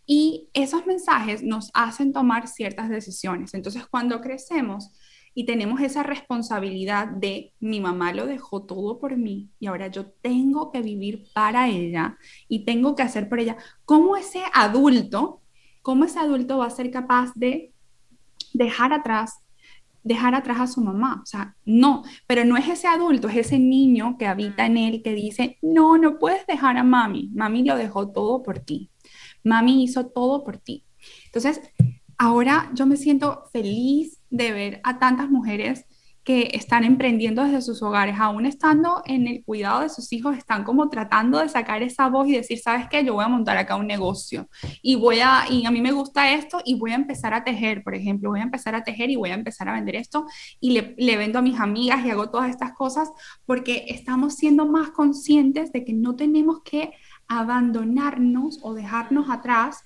Y 0.05 0.51
esos 0.53 0.85
mensajes 0.85 1.41
nos 1.41 1.71
hacen 1.73 2.13
tomar 2.13 2.47
ciertas 2.47 2.87
decisiones. 2.87 3.55
Entonces, 3.55 3.87
cuando 3.87 4.21
crecemos, 4.21 4.91
y 5.37 5.45
tenemos 5.45 5.81
esa 5.81 6.01
responsabilidad 6.01 7.07
de 7.07 7.53
mi 7.59 7.81
mamá 7.81 8.13
lo 8.13 8.25
dejó 8.25 8.63
todo 8.63 8.97
por 8.97 9.17
mí 9.17 9.49
y 9.59 9.67
ahora 9.67 9.87
yo 9.87 10.07
tengo 10.07 10.71
que 10.71 10.81
vivir 10.81 11.25
para 11.33 11.67
ella 11.67 12.17
y 12.47 12.63
tengo 12.63 12.95
que 12.95 13.03
hacer 13.03 13.27
por 13.27 13.41
ella. 13.41 13.57
¿Cómo 13.83 14.15
ese 14.15 14.41
adulto, 14.53 15.41
cómo 15.81 16.05
ese 16.05 16.19
adulto 16.19 16.57
va 16.59 16.67
a 16.67 16.69
ser 16.69 16.89
capaz 16.89 17.33
de 17.35 17.73
dejar 18.53 18.93
atrás 18.93 19.41
dejar 20.05 20.35
atrás 20.35 20.59
a 20.59 20.67
su 20.67 20.81
mamá, 20.81 21.19
o 21.23 21.25
sea, 21.25 21.55
no, 21.65 22.03
pero 22.27 22.45
no 22.45 22.57
es 22.57 22.67
ese 22.67 22.87
adulto, 22.87 23.27
es 23.27 23.37
ese 23.37 23.57
niño 23.57 24.17
que 24.19 24.27
habita 24.27 24.67
en 24.67 24.77
él 24.77 25.01
que 25.01 25.15
dice, 25.15 25.57
no, 25.63 25.97
no 25.97 26.19
puedes 26.19 26.45
dejar 26.45 26.77
a 26.77 26.83
mami, 26.83 27.31
mami 27.33 27.63
lo 27.63 27.75
dejó 27.75 28.11
todo 28.11 28.43
por 28.43 28.59
ti, 28.59 28.91
mami 29.43 29.83
hizo 29.83 30.05
todo 30.05 30.43
por 30.43 30.59
ti. 30.59 30.85
Entonces, 31.25 31.59
ahora 32.19 32.69
yo 32.75 32.85
me 32.85 32.97
siento 32.97 33.45
feliz 33.51 34.14
de 34.35 34.51
ver 34.51 34.81
a 34.83 34.99
tantas 34.99 35.29
mujeres 35.29 35.85
que 36.25 36.49
están 36.53 36.83
emprendiendo 36.83 37.43
desde 37.43 37.61
sus 37.61 37.83
hogares, 37.83 38.15
aún 38.19 38.47
estando 38.47 39.03
en 39.05 39.27
el 39.27 39.43
cuidado 39.43 39.81
de 39.81 39.89
sus 39.89 40.11
hijos, 40.11 40.35
están 40.35 40.63
como 40.63 40.89
tratando 40.89 41.37
de 41.37 41.47
sacar 41.47 41.83
esa 41.83 42.09
voz 42.09 42.27
y 42.27 42.31
decir, 42.31 42.57
¿sabes 42.57 42.87
qué? 42.89 43.05
Yo 43.05 43.13
voy 43.13 43.23
a 43.23 43.27
montar 43.27 43.57
acá 43.57 43.75
un 43.75 43.85
negocio 43.85 44.49
y 44.81 44.95
voy 44.95 45.19
a, 45.19 45.43
y 45.47 45.67
a 45.67 45.71
mí 45.71 45.81
me 45.81 45.91
gusta 45.91 46.33
esto 46.33 46.61
y 46.65 46.79
voy 46.79 46.93
a 46.93 46.95
empezar 46.95 47.35
a 47.35 47.43
tejer, 47.43 47.83
por 47.83 47.93
ejemplo, 47.93 48.31
voy 48.31 48.39
a 48.39 48.43
empezar 48.43 48.73
a 48.73 48.83
tejer 48.83 49.11
y 49.11 49.17
voy 49.17 49.29
a 49.29 49.35
empezar 49.35 49.69
a 49.69 49.73
vender 49.73 49.95
esto 49.95 50.25
y 50.59 50.71
le, 50.71 51.15
vendo 51.15 51.37
a 51.37 51.43
mis 51.43 51.59
amigas 51.59 52.03
y 52.03 52.09
hago 52.09 52.31
todas 52.31 52.49
estas 52.49 52.73
cosas 52.73 53.11
porque 53.45 53.85
estamos 53.89 54.33
siendo 54.33 54.65
más 54.65 54.89
conscientes 54.89 55.71
de 55.71 55.85
que 55.85 55.93
no 55.93 56.15
tenemos 56.15 56.63
que 56.63 56.91
abandonarnos 57.27 58.57
o 58.63 58.73
dejarnos 58.73 59.29
atrás 59.29 59.83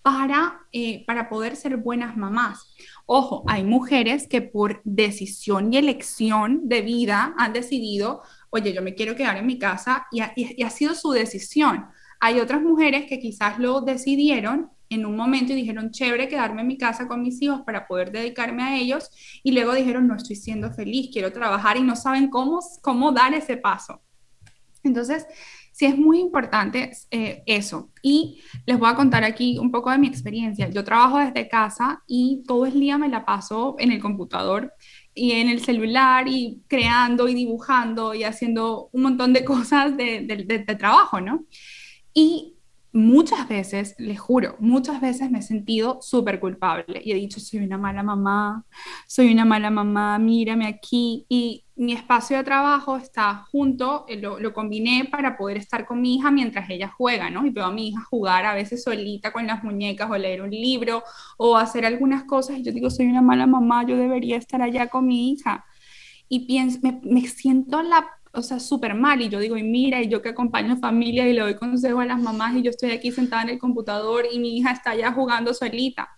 para, 0.00 0.60
eh, 0.72 1.04
para 1.06 1.28
poder 1.28 1.56
ser 1.56 1.76
buenas 1.76 2.16
mamás. 2.16 2.74
Ojo, 3.06 3.44
hay 3.46 3.64
mujeres 3.64 4.28
que 4.28 4.42
por 4.42 4.80
decisión 4.84 5.72
y 5.72 5.76
elección 5.76 6.68
de 6.68 6.82
vida 6.82 7.34
han 7.36 7.52
decidido, 7.52 8.22
oye, 8.50 8.72
yo 8.72 8.82
me 8.82 8.94
quiero 8.94 9.16
quedar 9.16 9.36
en 9.36 9.46
mi 9.46 9.58
casa 9.58 10.06
y 10.10 10.20
ha, 10.20 10.70
sido 10.70 10.94
su 10.94 11.10
decisión. 11.10 11.86
Hay 12.20 12.40
otras 12.40 12.62
mujeres 12.62 13.06
que 13.08 13.18
quizás 13.18 13.58
lo 13.58 13.80
decidieron 13.80 14.70
en 14.88 15.06
un 15.06 15.16
momento 15.16 15.52
y 15.52 15.56
dijeron, 15.56 15.90
chévere 15.90 16.28
quedarme 16.28 16.60
en 16.60 16.68
mi 16.68 16.78
casa 16.78 17.08
con 17.08 17.22
mis 17.22 17.40
hijos 17.42 17.62
para 17.62 17.86
poder 17.86 18.12
dedicarme 18.12 18.62
a 18.62 18.76
ellos 18.76 19.10
y 19.42 19.52
luego 19.52 19.74
dijeron, 19.74 20.06
no 20.06 20.16
estoy 20.16 20.36
siendo 20.36 20.70
feliz, 20.72 21.10
quiero 21.12 21.32
trabajar 21.32 21.76
y 21.76 21.82
no 21.82 21.96
saben 21.96 22.28
cómo, 22.28 22.60
cómo 22.82 23.10
dar 23.10 23.34
ese 23.34 23.56
paso. 23.56 24.02
Entonces, 24.84 25.26
sí 25.72 25.86
es 25.86 25.98
muy 25.98 26.20
importante 26.20 26.92
eh, 27.10 27.42
eso. 27.46 27.90
Y 28.02 28.42
les 28.66 28.78
voy 28.78 28.90
a 28.90 28.94
contar 28.94 29.24
aquí 29.24 29.58
un 29.58 29.70
poco 29.70 29.90
de 29.90 29.98
mi 29.98 30.06
experiencia. 30.06 30.68
Yo 30.70 30.84
trabajo 30.84 31.18
desde 31.18 31.48
casa 31.48 32.02
y 32.06 32.42
todo 32.46 32.66
el 32.66 32.78
día 32.78 32.98
me 32.98 33.08
la 33.08 33.24
paso 33.24 33.76
en 33.78 33.90
el 33.90 34.00
computador 34.00 34.72
y 35.14 35.32
en 35.32 35.48
el 35.48 35.64
celular 35.64 36.28
y 36.28 36.62
creando 36.68 37.28
y 37.28 37.34
dibujando 37.34 38.14
y 38.14 38.24
haciendo 38.24 38.90
un 38.92 39.02
montón 39.02 39.32
de 39.32 39.44
cosas 39.44 39.96
de, 39.96 40.22
de 40.22 40.76
trabajo, 40.76 41.20
¿no? 41.20 41.44
Y 42.14 42.54
muchas 42.92 43.48
veces, 43.48 43.94
les 43.98 44.20
juro, 44.20 44.56
muchas 44.58 45.00
veces 45.00 45.30
me 45.30 45.38
he 45.38 45.42
sentido 45.42 45.98
súper 46.02 46.38
culpable 46.38 47.00
y 47.02 47.12
he 47.12 47.14
dicho, 47.14 47.40
soy 47.40 47.60
una 47.60 47.78
mala 47.78 48.02
mamá, 48.02 48.64
soy 49.06 49.32
una 49.32 49.44
mala 49.44 49.70
mamá, 49.70 50.18
mírame 50.18 50.66
aquí. 50.66 51.24
Y 51.28 51.64
mi 51.74 51.94
espacio 51.94 52.36
de 52.36 52.44
trabajo 52.44 52.96
está 52.96 53.46
junto, 53.50 54.04
eh, 54.08 54.20
lo, 54.20 54.38
lo, 54.38 54.52
combiné 54.52 55.08
para 55.10 55.36
poder 55.36 55.56
estar 55.56 55.86
con 55.86 56.00
mi 56.02 56.16
hija 56.16 56.30
mientras 56.30 56.68
ella 56.68 56.92
juega, 56.96 57.30
¿no? 57.30 57.46
Y 57.46 57.50
veo 57.50 57.64
a 57.64 57.72
mi 57.72 57.88
hija 57.88 58.02
jugar 58.10 58.44
a 58.44 58.54
veces 58.54 58.82
solita 58.82 59.32
con 59.32 59.46
las 59.46 59.64
muñecas 59.64 60.10
o 60.10 60.16
leer 60.18 60.42
un 60.42 60.50
libro 60.50 61.02
o 61.38 61.56
hacer 61.56 61.86
algunas 61.86 62.24
cosas 62.24 62.58
y 62.58 62.62
yo 62.62 62.72
digo, 62.72 62.90
soy 62.90 63.06
una 63.06 63.22
mala 63.22 63.46
mamá, 63.46 63.86
yo 63.86 63.96
debería 63.96 64.36
estar 64.36 64.60
allá 64.60 64.88
con 64.88 65.06
mi 65.06 65.32
hija. 65.32 65.64
Y 66.28 66.46
pienso, 66.46 66.78
me, 66.82 67.00
me 67.04 67.22
siento 67.26 67.82
la 67.82 68.06
o 68.32 68.42
sea, 68.42 68.60
súper 68.60 68.94
mal. 68.94 69.20
Y 69.20 69.28
yo 69.28 69.38
digo, 69.38 69.56
y 69.56 69.62
mira, 69.62 70.02
y 70.02 70.08
yo 70.08 70.22
que 70.22 70.30
acompaño 70.30 70.76
familia 70.78 71.28
y 71.28 71.32
le 71.34 71.42
doy 71.42 71.54
consejo 71.54 72.00
a 72.00 72.06
las 72.06 72.20
mamás 72.20 72.56
y 72.56 72.62
yo 72.62 72.70
estoy 72.70 72.90
aquí 72.92 73.12
sentada 73.12 73.42
en 73.42 73.50
el 73.50 73.58
computador 73.58 74.26
y 74.30 74.38
mi 74.38 74.56
hija 74.56 74.72
está 74.72 74.90
allá 74.90 75.12
jugando 75.12 75.54
solita. 75.54 76.08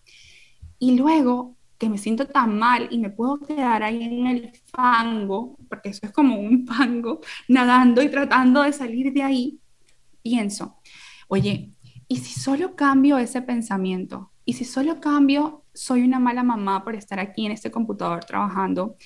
Y 0.78 0.96
luego 0.96 1.56
que 1.78 1.88
me 1.88 1.98
siento 1.98 2.26
tan 2.26 2.58
mal 2.58 2.88
y 2.90 2.98
me 2.98 3.10
puedo 3.10 3.38
quedar 3.40 3.82
ahí 3.82 4.02
en 4.02 4.26
el 4.26 4.52
fango, 4.66 5.58
porque 5.68 5.90
eso 5.90 6.00
es 6.06 6.12
como 6.12 6.38
un 6.38 6.66
fango, 6.66 7.20
nadando 7.48 8.02
y 8.02 8.08
tratando 8.08 8.62
de 8.62 8.72
salir 8.72 9.12
de 9.12 9.22
ahí, 9.22 9.60
pienso, 10.22 10.78
oye, 11.28 11.72
¿y 12.08 12.16
si 12.16 12.38
solo 12.40 12.76
cambio 12.76 13.18
ese 13.18 13.42
pensamiento? 13.42 14.30
¿Y 14.44 14.54
si 14.54 14.64
solo 14.64 15.00
cambio, 15.00 15.64
soy 15.72 16.02
una 16.02 16.18
mala 16.18 16.42
mamá 16.42 16.84
por 16.84 16.94
estar 16.94 17.18
aquí 17.18 17.46
en 17.46 17.52
este 17.52 17.70
computador 17.70 18.24
trabajando? 18.24 18.96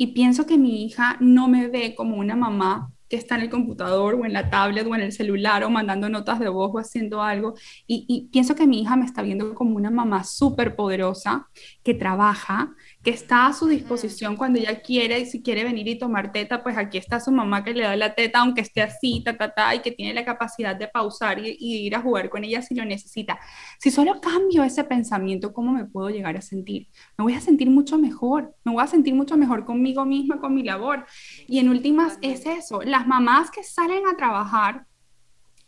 Y 0.00 0.14
pienso 0.14 0.46
que 0.46 0.56
mi 0.56 0.82
hija 0.82 1.18
no 1.20 1.46
me 1.46 1.68
ve 1.68 1.94
como 1.94 2.16
una 2.16 2.34
mamá 2.34 2.90
que 3.06 3.16
está 3.16 3.34
en 3.34 3.42
el 3.42 3.50
computador 3.50 4.14
o 4.14 4.24
en 4.24 4.32
la 4.32 4.48
tablet 4.48 4.86
o 4.86 4.94
en 4.94 5.02
el 5.02 5.12
celular 5.12 5.62
o 5.62 5.68
mandando 5.68 6.08
notas 6.08 6.38
de 6.38 6.48
voz 6.48 6.70
o 6.72 6.78
haciendo 6.78 7.22
algo. 7.22 7.52
Y, 7.86 8.30
pienso 8.32 8.54
que 8.54 8.66
mi 8.66 8.80
hija 8.80 8.96
me 8.96 9.04
está 9.04 9.20
viendo 9.20 9.54
como 9.54 9.76
una 9.76 9.90
mamá 9.90 10.24
súper 10.24 10.74
poderosa 10.74 11.50
que 11.82 11.92
trabaja, 11.92 12.74
que 13.02 13.10
está 13.10 13.46
a 13.46 13.52
su 13.52 13.66
disposición 13.66 14.36
cuando 14.36 14.60
ella 14.60 14.80
quiere 14.80 15.18
y 15.18 15.26
si 15.26 15.42
quiere 15.42 15.64
venir 15.64 15.88
y 15.88 15.98
tomar 15.98 16.32
teta, 16.32 16.62
pues 16.62 16.76
aquí 16.76 16.98
está 16.98 17.18
su 17.18 17.32
mamá 17.32 17.64
que 17.64 17.74
le 17.74 17.82
da 17.82 17.96
la 17.96 18.14
teta 18.14 18.40
aunque 18.40 18.60
esté 18.60 18.82
así, 18.82 19.22
ta, 19.24 19.36
ta, 19.36 19.52
ta, 19.52 19.74
y 19.74 19.80
que 19.80 19.90
tiene 19.90 20.14
la 20.14 20.24
capacidad 20.24 20.76
de 20.76 20.86
pausar 20.86 21.38
y, 21.44 21.56
y 21.58 21.86
ir 21.86 21.96
a 21.96 22.00
jugar 22.00 22.30
con 22.30 22.44
ella 22.44 22.62
si 22.62 22.74
lo 22.74 22.84
necesita. 22.84 23.40
Si 23.78 23.90
solo 23.90 24.20
cambio 24.20 24.62
ese 24.62 24.84
pensamiento, 24.84 25.52
¿cómo 25.52 25.72
me 25.72 25.84
puedo 25.84 26.10
llegar 26.10 26.36
a 26.36 26.42
sentir? 26.42 26.88
Me 27.18 27.24
voy 27.24 27.34
a 27.34 27.40
sentir 27.40 27.70
mucho 27.70 27.98
mejor, 27.98 28.54
me 28.64 28.72
voy 28.72 28.84
a 28.84 28.86
sentir 28.86 29.14
mucho 29.14 29.36
mejor 29.36 29.64
conmigo 29.64 30.04
misma, 30.04 30.38
con 30.38 30.54
mi 30.54 30.62
labor. 30.62 31.06
Y 31.48 31.58
en 31.58 31.68
últimas 31.68 32.18
es 32.22 32.46
eso, 32.46 32.82
la 32.82 33.00
las 33.00 33.06
mamás 33.06 33.50
que 33.50 33.62
salen 33.62 34.02
a 34.06 34.14
trabajar, 34.14 34.84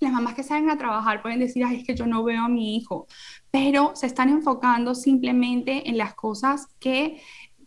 las 0.03 0.13
mamás 0.13 0.35
que 0.35 0.43
salen 0.43 0.71
a 0.71 0.79
trabajar 0.79 1.23
pueden 1.23 1.39
decir, 1.39 1.65
Ay, 1.65 1.79
es 1.79 1.87
que 1.87 1.95
yo 1.95 2.07
no 2.07 2.25
veo 2.25 2.43
a 2.43 2.49
mi 2.49 2.77
hijo, 2.77 3.07
pero 3.51 3.93
se 3.95 4.07
están 4.07 4.29
enfocando 4.29 4.95
simplemente 4.95 5.89
en 5.89 5.99
las 5.99 6.15
cosas 6.15 6.67
que 6.79 7.21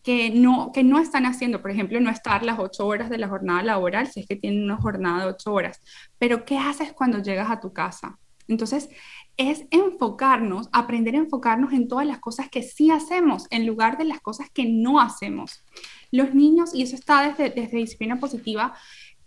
que 0.05 0.29
no, 0.29 0.71
que 0.71 0.83
no 0.83 0.99
están 0.99 1.25
haciendo, 1.25 1.63
por 1.63 1.71
ejemplo, 1.71 1.99
no 1.99 2.11
estar 2.11 2.43
las 2.43 2.59
ocho 2.59 2.86
horas 2.86 3.09
de 3.09 3.17
la 3.17 3.27
jornada 3.27 3.63
laboral, 3.63 4.05
si 4.05 4.19
es 4.19 4.27
que 4.27 4.36
tienen 4.36 4.63
una 4.63 4.77
jornada 4.77 5.21
de 5.25 5.31
ocho 5.31 5.51
horas, 5.51 5.81
pero 6.19 6.45
¿qué 6.45 6.59
haces 6.59 6.93
cuando 6.93 7.23
llegas 7.23 7.49
a 7.49 7.59
tu 7.59 7.73
casa? 7.73 8.19
Entonces, 8.47 8.89
es 9.36 9.65
enfocarnos, 9.71 10.69
aprender 10.71 11.15
a 11.15 11.17
enfocarnos 11.17 11.73
en 11.73 11.88
todas 11.88 12.05
las 12.05 12.19
cosas 12.19 12.49
que 12.49 12.61
sí 12.61 12.91
hacemos, 12.91 13.47
en 13.49 13.65
lugar 13.65 13.97
de 13.97 14.05
las 14.05 14.21
cosas 14.21 14.51
que 14.51 14.65
no 14.65 14.99
hacemos. 14.99 15.65
Los 16.11 16.36
niños, 16.36 16.75
y 16.75 16.83
eso 16.83 16.95
está 16.95 17.27
desde, 17.27 17.49
desde 17.49 17.77
disciplina 17.77 18.19
positiva, 18.19 18.75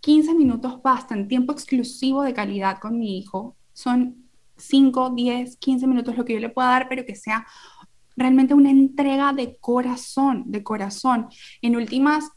15 0.01 0.35
minutos 0.35 0.81
bastan, 0.83 1.29
tiempo 1.29 1.53
exclusivo 1.53 2.23
de 2.23 2.35
calidad 2.35 2.79
con 2.79 2.99
mi 2.99 3.19
hijo. 3.19 3.57
Son 3.73 4.29
5, 4.57 5.11
10, 5.11 5.57
15 5.57 5.87
minutos 5.87 6.17
lo 6.17 6.25
que 6.25 6.35
yo 6.35 6.41
le 6.41 6.49
pueda 6.49 6.69
dar, 6.69 6.89
pero 6.89 7.05
que 7.05 7.15
sea 7.15 7.47
realmente 8.17 8.55
una 8.55 8.71
entrega 8.71 9.33
de 9.33 9.57
corazón, 9.61 10.45
de 10.47 10.63
corazón. 10.63 11.29
En 11.63 11.77
últimas, 11.77 12.31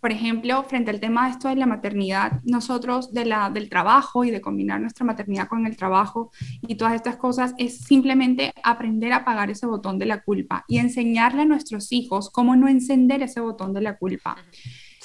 por 0.00 0.10
ejemplo, 0.10 0.64
frente 0.64 0.90
al 0.90 0.98
tema 0.98 1.26
de 1.26 1.32
esto 1.32 1.48
de 1.48 1.56
la 1.56 1.66
maternidad, 1.66 2.40
nosotros 2.42 3.12
de 3.12 3.26
la, 3.26 3.50
del 3.50 3.68
trabajo 3.68 4.24
y 4.24 4.30
de 4.30 4.40
combinar 4.40 4.80
nuestra 4.80 5.06
maternidad 5.06 5.46
con 5.46 5.66
el 5.66 5.76
trabajo 5.76 6.32
y 6.62 6.74
todas 6.74 6.94
estas 6.94 7.16
cosas, 7.16 7.54
es 7.58 7.78
simplemente 7.78 8.52
aprender 8.64 9.12
a 9.12 9.18
apagar 9.18 9.50
ese 9.50 9.66
botón 9.66 9.98
de 9.98 10.06
la 10.06 10.22
culpa 10.22 10.64
y 10.66 10.78
enseñarle 10.78 11.42
a 11.42 11.46
nuestros 11.46 11.92
hijos 11.92 12.30
cómo 12.30 12.56
no 12.56 12.66
encender 12.66 13.22
ese 13.22 13.40
botón 13.40 13.72
de 13.72 13.82
la 13.82 13.96
culpa. 13.98 14.36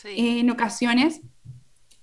en 0.03 0.49
ocasiones 0.51 1.21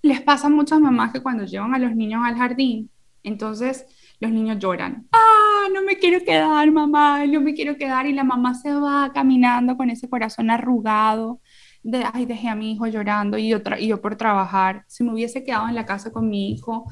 les 0.03 0.21
pasa 0.21 0.49
a 0.49 0.51
muchas 0.51 0.81
mamás 0.81 1.13
que 1.13 1.23
cuando 1.23 1.45
llevan 1.45 1.75
a 1.75 1.79
los 1.79 1.95
niños 1.95 2.23
al 2.25 2.37
jardín, 2.37 2.91
entonces 3.23 3.87
los 4.21 4.33
niños 4.33 4.59
lloran. 4.59 5.07
Ah, 5.13 5.69
no 5.73 5.83
me 5.83 5.97
quiero 5.97 6.25
quedar, 6.25 6.71
mamá, 6.71 7.25
no 7.27 7.41
me 7.41 7.55
quiero 7.55 7.77
quedar. 7.77 8.07
Y 8.07 8.13
la 8.13 8.25
mamá 8.25 8.55
se 8.55 8.73
va 8.73 9.13
caminando 9.13 9.77
con 9.77 9.91
ese 9.91 10.09
corazón 10.09 10.51
arrugado 10.51 11.41
de, 11.83 12.05
ay, 12.13 12.27
dejé 12.27 12.49
a 12.49 12.55
mi 12.55 12.73
hijo 12.73 12.87
llorando 12.87 13.39
y 13.39 13.49
yo, 13.49 13.59
y 13.79 13.95
por 13.95 14.17
trabajar. 14.17 14.85
Si 14.89 15.05
me 15.05 15.13
hubiese 15.13 15.45
quedado 15.45 15.69
en 15.69 15.75
la 15.75 15.87
casa 15.87 16.13
con 16.13 16.29
mi 16.29 16.53
hijo, 16.53 16.87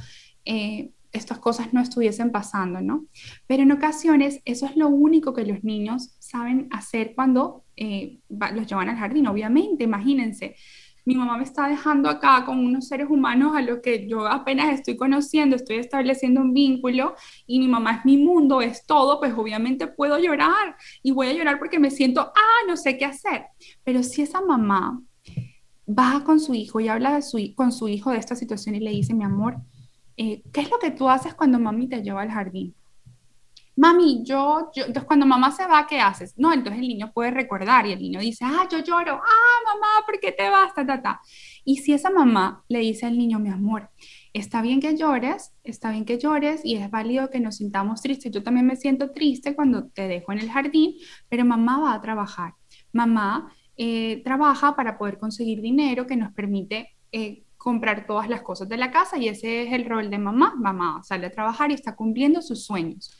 eh, 0.44 0.90
estas 1.12 1.38
cosas 1.38 1.72
no 1.72 1.80
estuviesen 1.80 2.30
pasando, 2.30 2.80
¿no? 2.80 3.06
Pero 3.46 3.64
en 3.64 3.72
ocasiones 3.72 4.40
eso 4.44 4.66
es 4.66 4.76
lo 4.76 4.88
único 4.88 5.34
que 5.34 5.44
los 5.44 5.64
niños 5.64 6.14
saben 6.20 6.68
hacer 6.70 7.14
cuando 7.16 7.64
eh, 7.76 8.18
los 8.28 8.66
llevan 8.66 8.88
al 8.88 8.96
jardín, 8.96 9.26
obviamente, 9.26 9.84
imagínense 9.84 10.54
mi 11.04 11.14
mamá 11.14 11.36
me 11.36 11.44
está 11.44 11.68
dejando 11.68 12.08
acá 12.08 12.44
con 12.44 12.58
unos 12.58 12.88
seres 12.88 13.08
humanos 13.08 13.56
a 13.56 13.62
los 13.62 13.80
que 13.80 14.06
yo 14.06 14.26
apenas 14.26 14.72
estoy 14.72 14.96
conociendo, 14.96 15.56
estoy 15.56 15.76
estableciendo 15.76 16.40
un 16.40 16.52
vínculo 16.52 17.14
y 17.46 17.58
mi 17.58 17.68
mamá 17.68 17.96
es 17.96 18.04
mi 18.04 18.16
mundo, 18.16 18.60
es 18.60 18.86
todo, 18.86 19.18
pues 19.18 19.32
obviamente 19.36 19.86
puedo 19.86 20.18
llorar 20.18 20.76
y 21.02 21.12
voy 21.12 21.28
a 21.28 21.32
llorar 21.32 21.58
porque 21.58 21.78
me 21.78 21.90
siento, 21.90 22.20
ah, 22.20 22.66
no 22.66 22.76
sé 22.76 22.98
qué 22.98 23.04
hacer. 23.04 23.46
Pero 23.84 24.02
si 24.02 24.22
esa 24.22 24.40
mamá 24.40 25.00
va 25.88 26.22
con 26.24 26.40
su 26.40 26.54
hijo 26.54 26.80
y 26.80 26.88
habla 26.88 27.20
con 27.54 27.72
su 27.72 27.88
hijo 27.88 28.10
de 28.10 28.18
esta 28.18 28.36
situación 28.36 28.74
y 28.74 28.80
le 28.80 28.90
dice, 28.90 29.14
mi 29.14 29.24
amor, 29.24 29.56
eh, 30.16 30.42
¿qué 30.52 30.60
es 30.60 30.70
lo 30.70 30.78
que 30.78 30.90
tú 30.90 31.08
haces 31.08 31.34
cuando 31.34 31.58
mami 31.58 31.88
te 31.88 32.02
lleva 32.02 32.22
al 32.22 32.30
jardín? 32.30 32.74
Mami, 33.80 34.22
yo, 34.24 34.70
entonces 34.74 35.04
cuando 35.04 35.24
mamá 35.24 35.50
se 35.52 35.66
va, 35.66 35.86
¿qué 35.86 36.00
haces? 36.00 36.34
No, 36.36 36.52
entonces 36.52 36.82
el 36.82 36.88
niño 36.88 37.12
puede 37.14 37.30
recordar 37.30 37.86
y 37.86 37.92
el 37.92 37.98
niño 37.98 38.20
dice, 38.20 38.44
ah, 38.46 38.68
yo 38.70 38.80
lloro, 38.80 39.14
ah, 39.14 39.58
mamá, 39.64 40.04
¿por 40.04 40.20
qué 40.20 40.32
te 40.32 40.50
vas? 40.50 40.74
Ta, 40.74 40.84
ta, 40.84 41.00
ta. 41.00 41.20
Y 41.64 41.78
si 41.78 41.94
esa 41.94 42.10
mamá 42.10 42.62
le 42.68 42.80
dice 42.80 43.06
al 43.06 43.16
niño, 43.16 43.38
mi 43.38 43.48
amor, 43.48 43.88
está 44.34 44.60
bien 44.60 44.80
que 44.80 44.98
llores, 44.98 45.54
está 45.64 45.90
bien 45.92 46.04
que 46.04 46.18
llores 46.18 46.60
y 46.62 46.76
es 46.76 46.90
válido 46.90 47.30
que 47.30 47.40
nos 47.40 47.56
sintamos 47.56 48.02
tristes. 48.02 48.30
Yo 48.30 48.42
también 48.42 48.66
me 48.66 48.76
siento 48.76 49.12
triste 49.12 49.54
cuando 49.56 49.88
te 49.88 50.08
dejo 50.08 50.32
en 50.32 50.40
el 50.40 50.50
jardín, 50.50 50.96
pero 51.30 51.46
mamá 51.46 51.78
va 51.80 51.94
a 51.94 52.02
trabajar. 52.02 52.52
Mamá 52.92 53.50
eh, 53.78 54.20
trabaja 54.24 54.76
para 54.76 54.98
poder 54.98 55.18
conseguir 55.18 55.62
dinero 55.62 56.06
que 56.06 56.16
nos 56.16 56.34
permite 56.34 56.98
eh, 57.12 57.44
comprar 57.56 58.06
todas 58.06 58.28
las 58.28 58.42
cosas 58.42 58.68
de 58.68 58.76
la 58.76 58.90
casa 58.90 59.16
y 59.16 59.28
ese 59.28 59.62
es 59.62 59.72
el 59.72 59.86
rol 59.86 60.10
de 60.10 60.18
mamá. 60.18 60.54
Mamá 60.58 61.02
sale 61.02 61.28
a 61.28 61.30
trabajar 61.30 61.70
y 61.70 61.74
está 61.74 61.96
cumpliendo 61.96 62.42
sus 62.42 62.66
sueños. 62.66 63.16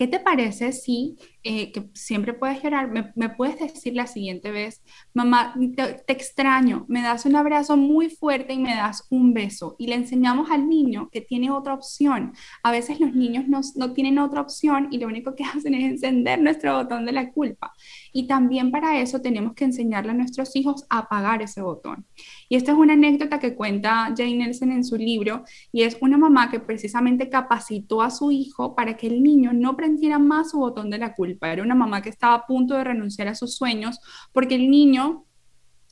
¿Qué 0.00 0.06
te 0.08 0.18
parece 0.18 0.72
si, 0.72 1.18
eh, 1.42 1.72
que 1.72 1.88
siempre 1.94 2.34
puedes 2.34 2.62
llorar, 2.62 2.90
me, 3.14 3.28
puedes 3.30 3.58
decir 3.58 3.94
la 3.94 4.06
siguiente 4.06 4.50
vez, 4.50 4.82
mamá, 5.14 5.54
te, 5.74 6.12
extraño, 6.12 6.84
me 6.88 7.02
das 7.02 7.24
un 7.24 7.36
abrazo 7.36 7.76
muy 7.76 8.10
fuerte 8.10 8.52
y 8.52 8.58
me 8.58 8.74
das 8.74 9.06
un 9.10 9.32
beso? 9.32 9.76
Y 9.78 9.86
le 9.86 9.94
enseñamos 9.94 10.50
al 10.50 10.68
niño 10.68 11.08
que 11.10 11.20
tiene 11.20 11.50
otra 11.50 11.74
opción. 11.74 12.32
A 12.62 12.70
veces 12.70 13.00
los 13.00 13.14
niños 13.14 13.48
no, 13.48 13.60
no 13.76 13.92
tienen 13.92 14.18
otra 14.18 14.42
opción 14.42 14.88
y 14.90 14.98
lo 14.98 15.06
único 15.06 15.34
que 15.34 15.44
hacen 15.54 15.74
es 15.74 15.92
encender 15.92 16.40
nuestro 16.40 16.76
botón 16.76 17.06
de 17.06 17.12
la 17.12 17.30
culpa. 17.32 17.72
Y 18.12 18.26
también 18.26 18.70
para 18.70 19.00
eso 19.00 19.20
tenemos 19.20 19.54
que 19.54 19.64
enseñarle 19.64 20.10
a 20.10 20.14
nuestros 20.14 20.54
hijos 20.56 20.84
a 20.90 20.98
apagar 20.98 21.42
ese 21.42 21.62
botón. 21.62 22.04
Y 22.48 22.56
esta 22.56 22.72
es 22.72 22.78
una 22.78 22.94
anécdota 22.94 23.38
que 23.38 23.54
cuenta 23.54 24.12
Jane 24.16 24.36
Nelson 24.36 24.72
en 24.72 24.84
su 24.84 24.96
libro 24.96 25.44
y 25.72 25.82
es 25.82 25.96
una 26.00 26.18
mamá 26.18 26.50
que 26.50 26.60
precisamente 26.60 27.28
capacitó 27.28 28.02
a 28.02 28.10
su 28.10 28.30
hijo 28.30 28.74
para 28.74 28.96
que 28.96 29.06
el 29.06 29.22
niño 29.22 29.52
no 29.52 29.76
prendiera 29.76 30.18
más 30.18 30.50
su 30.50 30.58
botón 30.58 30.90
de 30.90 30.98
la 30.98 31.14
culpa. 31.14 31.29
Era 31.40 31.62
una 31.62 31.74
mamá 31.74 32.02
que 32.02 32.08
estaba 32.08 32.34
a 32.34 32.46
punto 32.46 32.74
de 32.74 32.84
renunciar 32.84 33.28
a 33.28 33.34
sus 33.34 33.56
sueños 33.56 33.98
porque 34.32 34.54
el 34.54 34.70
niño 34.70 35.26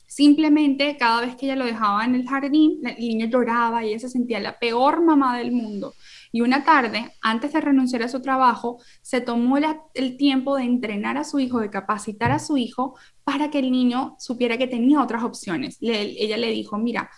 simplemente 0.09 0.97
cada 0.97 1.21
vez 1.21 1.35
que 1.35 1.45
ella 1.45 1.55
lo 1.55 1.65
dejaba 1.65 2.03
en 2.03 2.15
el 2.15 2.27
jardín, 2.27 2.81
el 2.83 2.97
niño 2.97 3.27
lloraba 3.27 3.85
y 3.85 3.89
ella 3.89 3.99
se 3.99 4.09
sentía 4.09 4.39
la 4.39 4.57
peor 4.57 5.03
mamá 5.03 5.37
del 5.37 5.51
mundo. 5.51 5.93
Y 6.31 6.41
una 6.41 6.63
tarde, 6.63 7.13
antes 7.21 7.53
de 7.53 7.61
renunciar 7.61 8.01
a 8.01 8.07
su 8.07 8.19
trabajo, 8.19 8.81
se 9.03 9.21
tomó 9.21 9.57
el 9.93 10.17
tiempo 10.17 10.55
de 10.55 10.63
entrenar 10.63 11.17
a 11.17 11.23
su 11.23 11.39
hijo, 11.39 11.59
de 11.59 11.69
capacitar 11.69 12.31
a 12.31 12.39
su 12.39 12.57
hijo 12.57 12.97
para 13.23 13.51
que 13.51 13.59
el 13.59 13.71
niño 13.71 14.15
supiera 14.17 14.57
que 14.57 14.67
tenía 14.67 15.01
otras 15.01 15.23
opciones. 15.23 15.77
ella 15.79 16.37
le 16.37 16.49
dijo, 16.49 16.79
mira, 16.79 17.11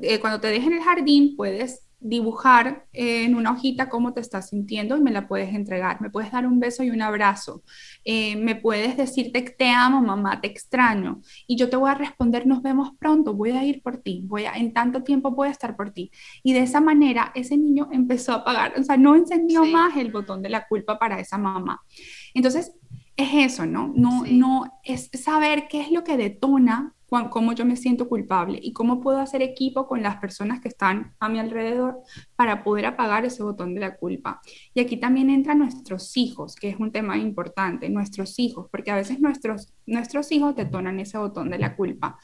eh, 0.00 0.18
cuando 0.18 0.40
te 0.40 0.48
dejen 0.48 0.72
el 0.72 0.82
jardín 0.82 1.36
puedes 1.36 1.83
dibujar 2.04 2.84
en 2.92 3.34
una 3.34 3.52
hojita 3.52 3.88
cómo 3.88 4.12
te 4.12 4.20
estás 4.20 4.50
sintiendo 4.50 4.94
y 4.96 5.00
me 5.00 5.10
la 5.10 5.26
puedes 5.26 5.54
entregar. 5.54 6.02
Me 6.02 6.10
puedes 6.10 6.30
dar 6.30 6.46
un 6.46 6.60
beso 6.60 6.82
y 6.82 6.90
un 6.90 7.00
abrazo. 7.00 7.62
Eh, 8.04 8.36
me 8.36 8.54
puedes 8.54 8.98
decirte 8.98 9.40
te 9.42 9.70
amo, 9.70 10.02
mamá, 10.02 10.38
te 10.40 10.48
extraño. 10.48 11.22
Y 11.46 11.56
yo 11.56 11.70
te 11.70 11.76
voy 11.76 11.90
a 11.90 11.94
responder, 11.94 12.46
nos 12.46 12.60
vemos 12.62 12.90
pronto, 12.98 13.32
voy 13.32 13.52
a 13.52 13.64
ir 13.64 13.82
por 13.82 13.96
ti, 13.96 14.22
voy 14.26 14.44
a, 14.44 14.52
en 14.52 14.74
tanto 14.74 15.02
tiempo 15.02 15.30
voy 15.30 15.48
a 15.48 15.52
estar 15.52 15.76
por 15.76 15.92
ti. 15.92 16.10
Y 16.42 16.52
de 16.52 16.60
esa 16.60 16.80
manera 16.80 17.32
ese 17.34 17.56
niño 17.56 17.88
empezó 17.90 18.32
a 18.32 18.36
apagar, 18.36 18.78
o 18.78 18.82
sea, 18.82 18.98
no 18.98 19.16
encendió 19.16 19.64
más 19.64 19.96
el 19.96 20.12
botón 20.12 20.42
de 20.42 20.50
la 20.50 20.68
culpa 20.68 20.98
para 20.98 21.18
esa 21.18 21.38
mamá. 21.38 21.80
Entonces, 22.34 22.74
es 23.16 23.28
eso, 23.32 23.64
¿no? 23.64 23.92
No, 23.96 24.24
no 24.28 24.80
es 24.84 25.08
saber 25.14 25.68
qué 25.68 25.80
es 25.80 25.90
lo 25.90 26.04
que 26.04 26.18
detona 26.18 26.94
cómo 27.30 27.52
yo 27.52 27.64
me 27.64 27.76
siento 27.76 28.08
culpable 28.08 28.58
y 28.60 28.72
cómo 28.72 29.00
puedo 29.00 29.18
hacer 29.18 29.42
equipo 29.42 29.86
con 29.86 30.02
las 30.02 30.16
personas 30.16 30.60
que 30.60 30.68
están 30.68 31.14
a 31.20 31.28
mi 31.28 31.38
alrededor 31.38 32.00
para 32.36 32.64
poder 32.64 32.86
apagar 32.86 33.24
ese 33.24 33.42
botón 33.42 33.74
de 33.74 33.80
la 33.80 33.96
culpa. 33.96 34.40
Y 34.74 34.80
aquí 34.80 34.96
también 34.96 35.30
entran 35.30 35.58
nuestros 35.58 36.16
hijos, 36.16 36.56
que 36.56 36.68
es 36.68 36.76
un 36.78 36.92
tema 36.92 37.16
importante, 37.16 37.88
nuestros 37.88 38.38
hijos, 38.38 38.68
porque 38.70 38.90
a 38.90 38.96
veces 38.96 39.20
nuestros, 39.20 39.72
nuestros 39.86 40.30
hijos 40.32 40.56
detonan 40.56 41.00
ese 41.00 41.18
botón 41.18 41.50
de 41.50 41.58
la 41.58 41.76
culpa. 41.76 42.18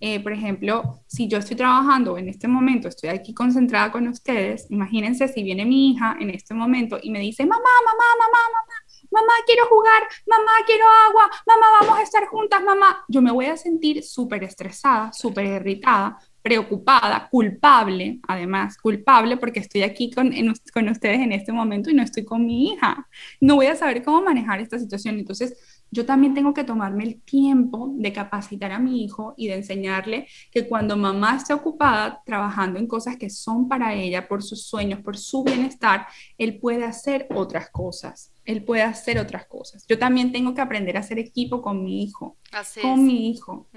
Eh, 0.00 0.20
por 0.20 0.32
ejemplo, 0.32 1.02
si 1.06 1.26
yo 1.28 1.38
estoy 1.38 1.56
trabajando 1.56 2.18
en 2.18 2.28
este 2.28 2.48
momento, 2.48 2.88
estoy 2.88 3.10
aquí 3.10 3.32
concentrada 3.32 3.90
con 3.90 4.06
ustedes, 4.08 4.66
imagínense 4.70 5.26
si 5.28 5.42
viene 5.42 5.64
mi 5.64 5.90
hija 5.90 6.16
en 6.20 6.30
este 6.30 6.54
momento 6.54 6.98
y 7.02 7.10
me 7.10 7.20
dice, 7.20 7.44
mamá, 7.44 7.58
mamá, 7.58 8.04
mamá, 8.18 8.38
mamá, 8.52 8.85
mamá, 9.16 9.32
quiero 9.46 9.66
jugar, 9.66 10.02
mamá, 10.26 10.52
quiero 10.66 10.84
agua, 11.08 11.30
mamá, 11.46 11.66
vamos 11.80 11.98
a 11.98 12.02
estar 12.02 12.26
juntas, 12.26 12.62
mamá. 12.62 13.04
Yo 13.08 13.22
me 13.22 13.32
voy 13.32 13.46
a 13.46 13.56
sentir 13.56 14.02
súper 14.02 14.44
estresada, 14.44 15.12
súper 15.12 15.46
irritada, 15.46 16.18
preocupada, 16.42 17.28
culpable, 17.28 18.20
además, 18.28 18.76
culpable 18.78 19.36
porque 19.36 19.60
estoy 19.60 19.82
aquí 19.82 20.12
con, 20.12 20.30
con 20.72 20.88
ustedes 20.88 21.20
en 21.20 21.32
este 21.32 21.50
momento 21.52 21.90
y 21.90 21.94
no 21.94 22.04
estoy 22.04 22.24
con 22.24 22.46
mi 22.46 22.68
hija. 22.68 23.08
No 23.40 23.56
voy 23.56 23.66
a 23.66 23.74
saber 23.74 24.04
cómo 24.04 24.22
manejar 24.22 24.60
esta 24.60 24.78
situación. 24.78 25.18
Entonces, 25.18 25.82
yo 25.90 26.06
también 26.06 26.34
tengo 26.34 26.54
que 26.54 26.62
tomarme 26.62 27.02
el 27.02 27.20
tiempo 27.22 27.90
de 27.96 28.12
capacitar 28.12 28.70
a 28.70 28.78
mi 28.78 29.04
hijo 29.04 29.34
y 29.36 29.48
de 29.48 29.54
enseñarle 29.54 30.28
que 30.52 30.68
cuando 30.68 30.96
mamá 30.96 31.36
esté 31.36 31.52
ocupada 31.52 32.22
trabajando 32.24 32.78
en 32.78 32.86
cosas 32.86 33.16
que 33.16 33.30
son 33.30 33.68
para 33.68 33.94
ella, 33.94 34.28
por 34.28 34.42
sus 34.42 34.66
sueños, 34.66 35.00
por 35.00 35.16
su 35.16 35.42
bienestar, 35.42 36.06
él 36.38 36.60
puede 36.60 36.84
hacer 36.84 37.26
otras 37.34 37.70
cosas. 37.70 38.35
Él 38.46 38.64
puede 38.64 38.82
hacer 38.82 39.18
otras 39.18 39.46
cosas. 39.46 39.86
Yo 39.86 39.98
también 39.98 40.32
tengo 40.32 40.54
que 40.54 40.60
aprender 40.60 40.96
a 40.96 41.00
hacer 41.00 41.18
equipo 41.18 41.60
con 41.60 41.84
mi 41.84 42.02
hijo. 42.02 42.36
con 42.80 43.04
mi 43.04 43.30
hijo. 43.30 43.68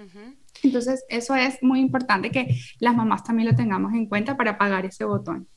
Entonces, 0.63 1.03
eso 1.09 1.36
es 1.36 1.61
muy 1.61 1.80
importante 1.80 2.32
que 2.32 2.59
las 2.80 2.95
mamás 2.95 3.24
también 3.24 3.49
lo 3.49 3.55
tengamos 3.55 3.93
en 3.93 4.05
cuenta 4.05 4.38
para 4.38 4.51
apagar 4.51 4.86
ese 4.86 5.05
botón. 5.05 5.47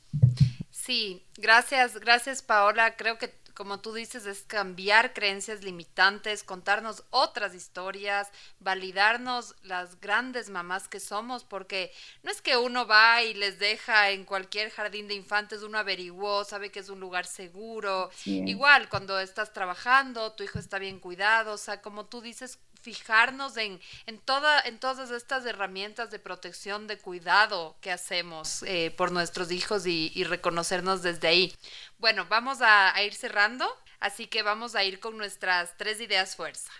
Sí, 0.69 1.25
gracias, 1.37 1.99
gracias 1.99 2.41
Paola. 2.41 2.95
Creo 2.97 3.17
que 3.17 3.29
como 3.53 3.79
tú 3.79 3.93
dices, 3.93 4.25
es 4.25 4.43
cambiar 4.43 5.13
creencias 5.13 5.63
limitantes, 5.63 6.43
contarnos 6.43 7.03
otras 7.09 7.53
historias, 7.53 8.29
validarnos 8.59 9.55
las 9.63 9.99
grandes 9.99 10.49
mamás 10.49 10.87
que 10.87 10.99
somos, 10.99 11.43
porque 11.43 11.91
no 12.23 12.31
es 12.31 12.41
que 12.41 12.57
uno 12.57 12.87
va 12.87 13.21
y 13.23 13.33
les 13.33 13.59
deja 13.59 14.11
en 14.11 14.25
cualquier 14.25 14.71
jardín 14.71 15.07
de 15.07 15.13
infantes, 15.13 15.63
uno 15.63 15.77
averiguó, 15.77 16.43
sabe 16.43 16.71
que 16.71 16.79
es 16.79 16.89
un 16.89 16.99
lugar 16.99 17.25
seguro. 17.25 18.09
Igual, 18.25 18.89
cuando 18.89 19.19
estás 19.19 19.53
trabajando, 19.53 20.33
tu 20.33 20.43
hijo 20.43 20.59
está 20.59 20.79
bien 20.79 20.99
cuidado, 20.99 21.53
o 21.53 21.57
sea, 21.57 21.81
como 21.81 22.05
tú 22.05 22.21
dices, 22.21 22.59
fijarnos 22.83 23.55
en, 23.55 23.79
en, 24.05 24.19
toda, 24.19 24.59
en 24.59 24.77
todas 24.77 25.09
estas 25.09 25.45
herramientas 25.45 26.11
de 26.11 26.19
protección, 26.19 26.85
de 26.85 26.97
cuidado 26.97 27.77
que 27.79 27.91
hacemos 27.91 28.61
eh, 28.63 28.93
por 28.97 29.11
nuestros 29.11 29.51
hijos 29.51 29.87
y, 29.87 30.23
reconocernos 30.25 31.01
desde 31.01 31.27
ahí. 31.29 31.55
Bueno, 31.97 32.25
vamos 32.29 32.59
a, 32.61 32.93
ir 33.01 33.13
cerrando, 33.13 33.65
así 33.99 34.27
que 34.27 34.43
vamos 34.43 34.75
a 34.75 34.83
ir 34.83 34.99
con 34.99 35.17
nuestras 35.17 35.75
tres 35.77 36.01
ideas 36.01 36.35
fuerza. 36.35 36.71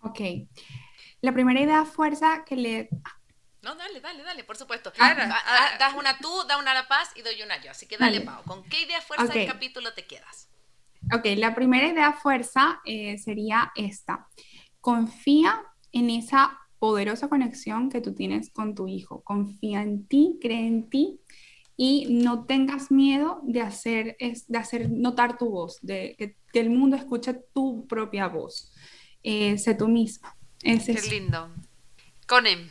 Ok. 0.00 0.20
La 1.20 1.32
primera 1.32 1.60
idea 1.60 1.84
fuerza 1.84 2.44
que 2.46 2.56
le... 2.56 2.88
No, 3.62 3.74
dale, 3.74 4.00
dale, 4.00 4.22
dale, 4.22 4.42
por 4.44 4.56
supuesto. 4.56 4.90
Ah, 4.98 5.14
ah, 5.18 5.42
ah, 5.46 5.76
das 5.78 5.94
una 5.94 6.16
tú, 6.16 6.44
da 6.48 6.56
una 6.56 6.70
a 6.70 6.74
La 6.74 6.88
Paz 6.88 7.10
y 7.14 7.20
doy 7.20 7.42
una 7.42 7.60
yo. 7.60 7.70
Así 7.70 7.86
que 7.86 7.98
dale, 7.98 8.22
Pau. 8.22 8.42
¿Con 8.44 8.64
qué 8.64 8.82
idea 8.82 9.02
fuerza 9.02 9.26
del 9.26 9.46
capítulo 9.46 9.92
te 9.92 10.06
quedas? 10.06 10.48
Ok, 11.12 11.26
la 11.36 11.54
primera 11.54 11.86
idea 11.86 12.12
fuerza 12.14 12.80
eh, 12.86 13.18
sería 13.18 13.72
esta. 13.74 14.26
Confía 14.80 15.62
en 15.92 16.10
esa 16.10 16.58
poderosa 16.78 17.28
conexión 17.28 17.90
que 17.90 18.00
tú 18.00 18.14
tienes 18.14 18.50
con 18.50 18.74
tu 18.74 18.88
hijo. 18.88 19.22
Confía 19.22 19.82
en 19.82 20.06
ti, 20.06 20.38
cree 20.40 20.66
en 20.66 20.88
ti 20.88 21.20
y 21.76 22.06
no 22.10 22.44
tengas 22.44 22.90
miedo 22.90 23.40
de 23.42 23.60
hacer, 23.60 24.16
de 24.18 24.58
hacer 24.58 24.90
notar 24.90 25.38
tu 25.38 25.50
voz, 25.50 25.78
de 25.82 26.14
que, 26.18 26.36
el 26.58 26.68
mundo 26.68 26.96
escuche 26.96 27.32
tu 27.54 27.86
propia 27.86 28.26
voz. 28.26 28.72
Eh, 29.22 29.56
sé 29.56 29.74
tú 29.74 29.86
misma. 29.86 30.36
Es 30.62 30.86
Qué 30.86 31.00
lindo. 31.08 31.48
Conem. 32.26 32.70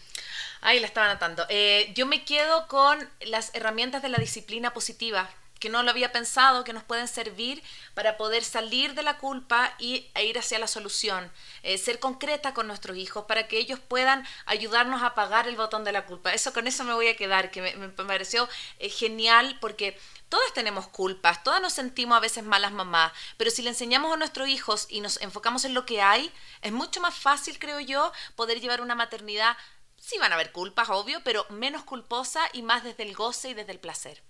Ahí 0.61 0.79
la 0.79 0.87
estaba 0.87 1.09
anotando. 1.09 1.43
Eh, 1.49 1.93
yo 1.95 2.05
me 2.05 2.25
quedo 2.25 2.67
con 2.67 2.99
las 3.25 3.55
herramientas 3.55 4.01
de 4.01 4.09
la 4.09 4.17
disciplina 4.17 4.73
positiva 4.73 5.29
que 5.59 5.69
no 5.69 5.83
lo 5.83 5.91
había 5.91 6.11
pensado, 6.11 6.63
que 6.63 6.73
nos 6.73 6.83
pueden 6.83 7.07
servir 7.07 7.61
para 7.93 8.17
poder 8.17 8.43
salir 8.43 8.93
de 8.95 9.03
la 9.03 9.17
culpa 9.17 9.75
y, 9.77 10.07
e 10.15 10.25
ir 10.25 10.39
hacia 10.39 10.59
la 10.59 10.67
solución. 10.67 11.31
Eh, 11.63 11.77
ser 11.77 11.99
concreta 11.99 12.53
con 12.53 12.67
nuestros 12.67 12.97
hijos 12.97 13.25
para 13.25 13.47
que 13.47 13.57
ellos 13.57 13.79
puedan 13.79 14.25
ayudarnos 14.45 15.01
a 15.01 15.07
apagar 15.07 15.47
el 15.47 15.55
botón 15.55 15.83
de 15.83 15.91
la 15.91 16.05
culpa. 16.05 16.33
Eso 16.33 16.53
con 16.53 16.67
eso 16.67 16.83
me 16.83 16.93
voy 16.93 17.07
a 17.07 17.15
quedar, 17.15 17.51
que 17.51 17.61
me, 17.61 17.89
pareció 17.89 18.47
eh, 18.79 18.89
genial 18.89 19.57
porque 19.59 19.99
todas 20.29 20.53
tenemos 20.53 20.87
culpas, 20.87 21.43
todas 21.43 21.61
nos 21.61 21.73
sentimos 21.73 22.15
a 22.15 22.21
veces 22.21 22.43
malas 22.43 22.71
mamás, 22.71 23.11
pero 23.37 23.51
si 23.51 23.61
le 23.61 23.69
enseñamos 23.69 24.13
a 24.13 24.17
nuestros 24.17 24.47
hijos 24.47 24.85
y 24.89 25.01
nos 25.01 25.19
enfocamos 25.21 25.65
en 25.65 25.73
lo 25.73 25.85
que 25.85 26.01
hay, 26.01 26.31
es 26.61 26.71
mucho 26.71 27.01
más 27.01 27.15
fácil, 27.15 27.59
creo 27.59 27.79
yo, 27.79 28.11
poder 28.35 28.61
llevar 28.61 28.81
una 28.81 28.95
maternidad. 28.95 29.57
Sí 29.97 30.17
van 30.17 30.31
a 30.31 30.35
haber 30.35 30.51
culpas, 30.51 30.89
obvio, 30.89 31.21
pero 31.23 31.45
menos 31.49 31.83
culposa 31.83 32.41
y 32.53 32.61
más 32.61 32.83
desde 32.83 33.03
el 33.03 33.15
goce 33.15 33.49
y 33.49 33.53
desde 33.53 33.73
el 33.73 33.79
placer. 33.79 34.23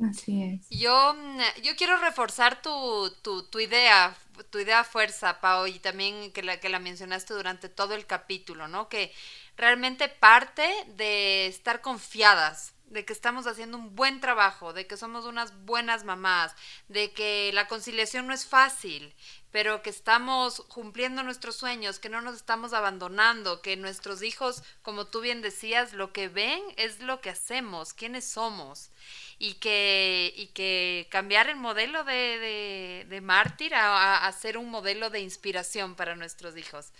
Así 0.00 0.42
es. 0.42 0.66
Yo, 0.70 1.14
mm, 1.14 1.40
yo 1.62 1.74
quiero 1.76 1.96
reforzar 1.96 2.62
tu, 2.62 3.10
tu, 3.22 3.42
tu, 3.44 3.58
idea, 3.58 4.16
tu 4.50 4.58
idea 4.58 4.84
fuerza, 4.84 5.40
Pau, 5.40 5.66
y 5.66 5.78
también 5.78 6.32
que 6.32 6.42
la, 6.42 6.60
que 6.60 6.68
la 6.68 6.78
mencionaste 6.78 7.34
durante 7.34 7.68
todo 7.68 7.94
el 7.94 8.06
capítulo, 8.06 8.68
¿no? 8.68 8.88
Que 8.88 9.12
realmente 9.56 10.08
parte 10.08 10.68
de 10.96 11.46
estar 11.46 11.80
confiadas, 11.80 12.74
de 12.90 13.04
que 13.04 13.12
estamos 13.12 13.46
haciendo 13.46 13.76
un 13.76 13.94
buen 13.94 14.20
trabajo, 14.20 14.72
de 14.72 14.86
que 14.86 14.96
somos 14.96 15.24
unas 15.24 15.56
buenas 15.64 16.04
mamás, 16.04 16.54
de 16.88 17.12
que 17.12 17.50
la 17.52 17.68
conciliación 17.68 18.26
no 18.26 18.34
es 18.34 18.46
fácil, 18.46 19.14
pero 19.50 19.82
que 19.82 19.90
estamos 19.90 20.60
cumpliendo 20.68 21.22
nuestros 21.22 21.56
sueños, 21.56 21.98
que 21.98 22.08
no 22.08 22.20
nos 22.20 22.36
estamos 22.36 22.72
abandonando, 22.72 23.62
que 23.62 23.76
nuestros 23.76 24.22
hijos, 24.22 24.62
como 24.82 25.06
tú 25.06 25.20
bien 25.20 25.40
decías, 25.40 25.92
lo 25.92 26.12
que 26.12 26.28
ven 26.28 26.62
es 26.76 27.00
lo 27.00 27.20
que 27.20 27.30
hacemos, 27.30 27.94
quiénes 27.94 28.24
somos 28.24 28.90
y 29.38 29.54
que, 29.54 30.32
y 30.36 30.48
que 30.48 31.06
cambiar 31.10 31.48
el 31.48 31.56
modelo 31.56 32.04
de, 32.04 33.06
de, 33.08 33.20
mártir 33.20 33.74
a, 33.74 34.26
a, 34.26 34.32
ser 34.32 34.58
un 34.58 34.70
modelo 34.70 35.10
de 35.10 35.20
inspiración 35.20 35.94
para 35.94 36.16
nuestros 36.16 36.56
hijos. 36.56 36.92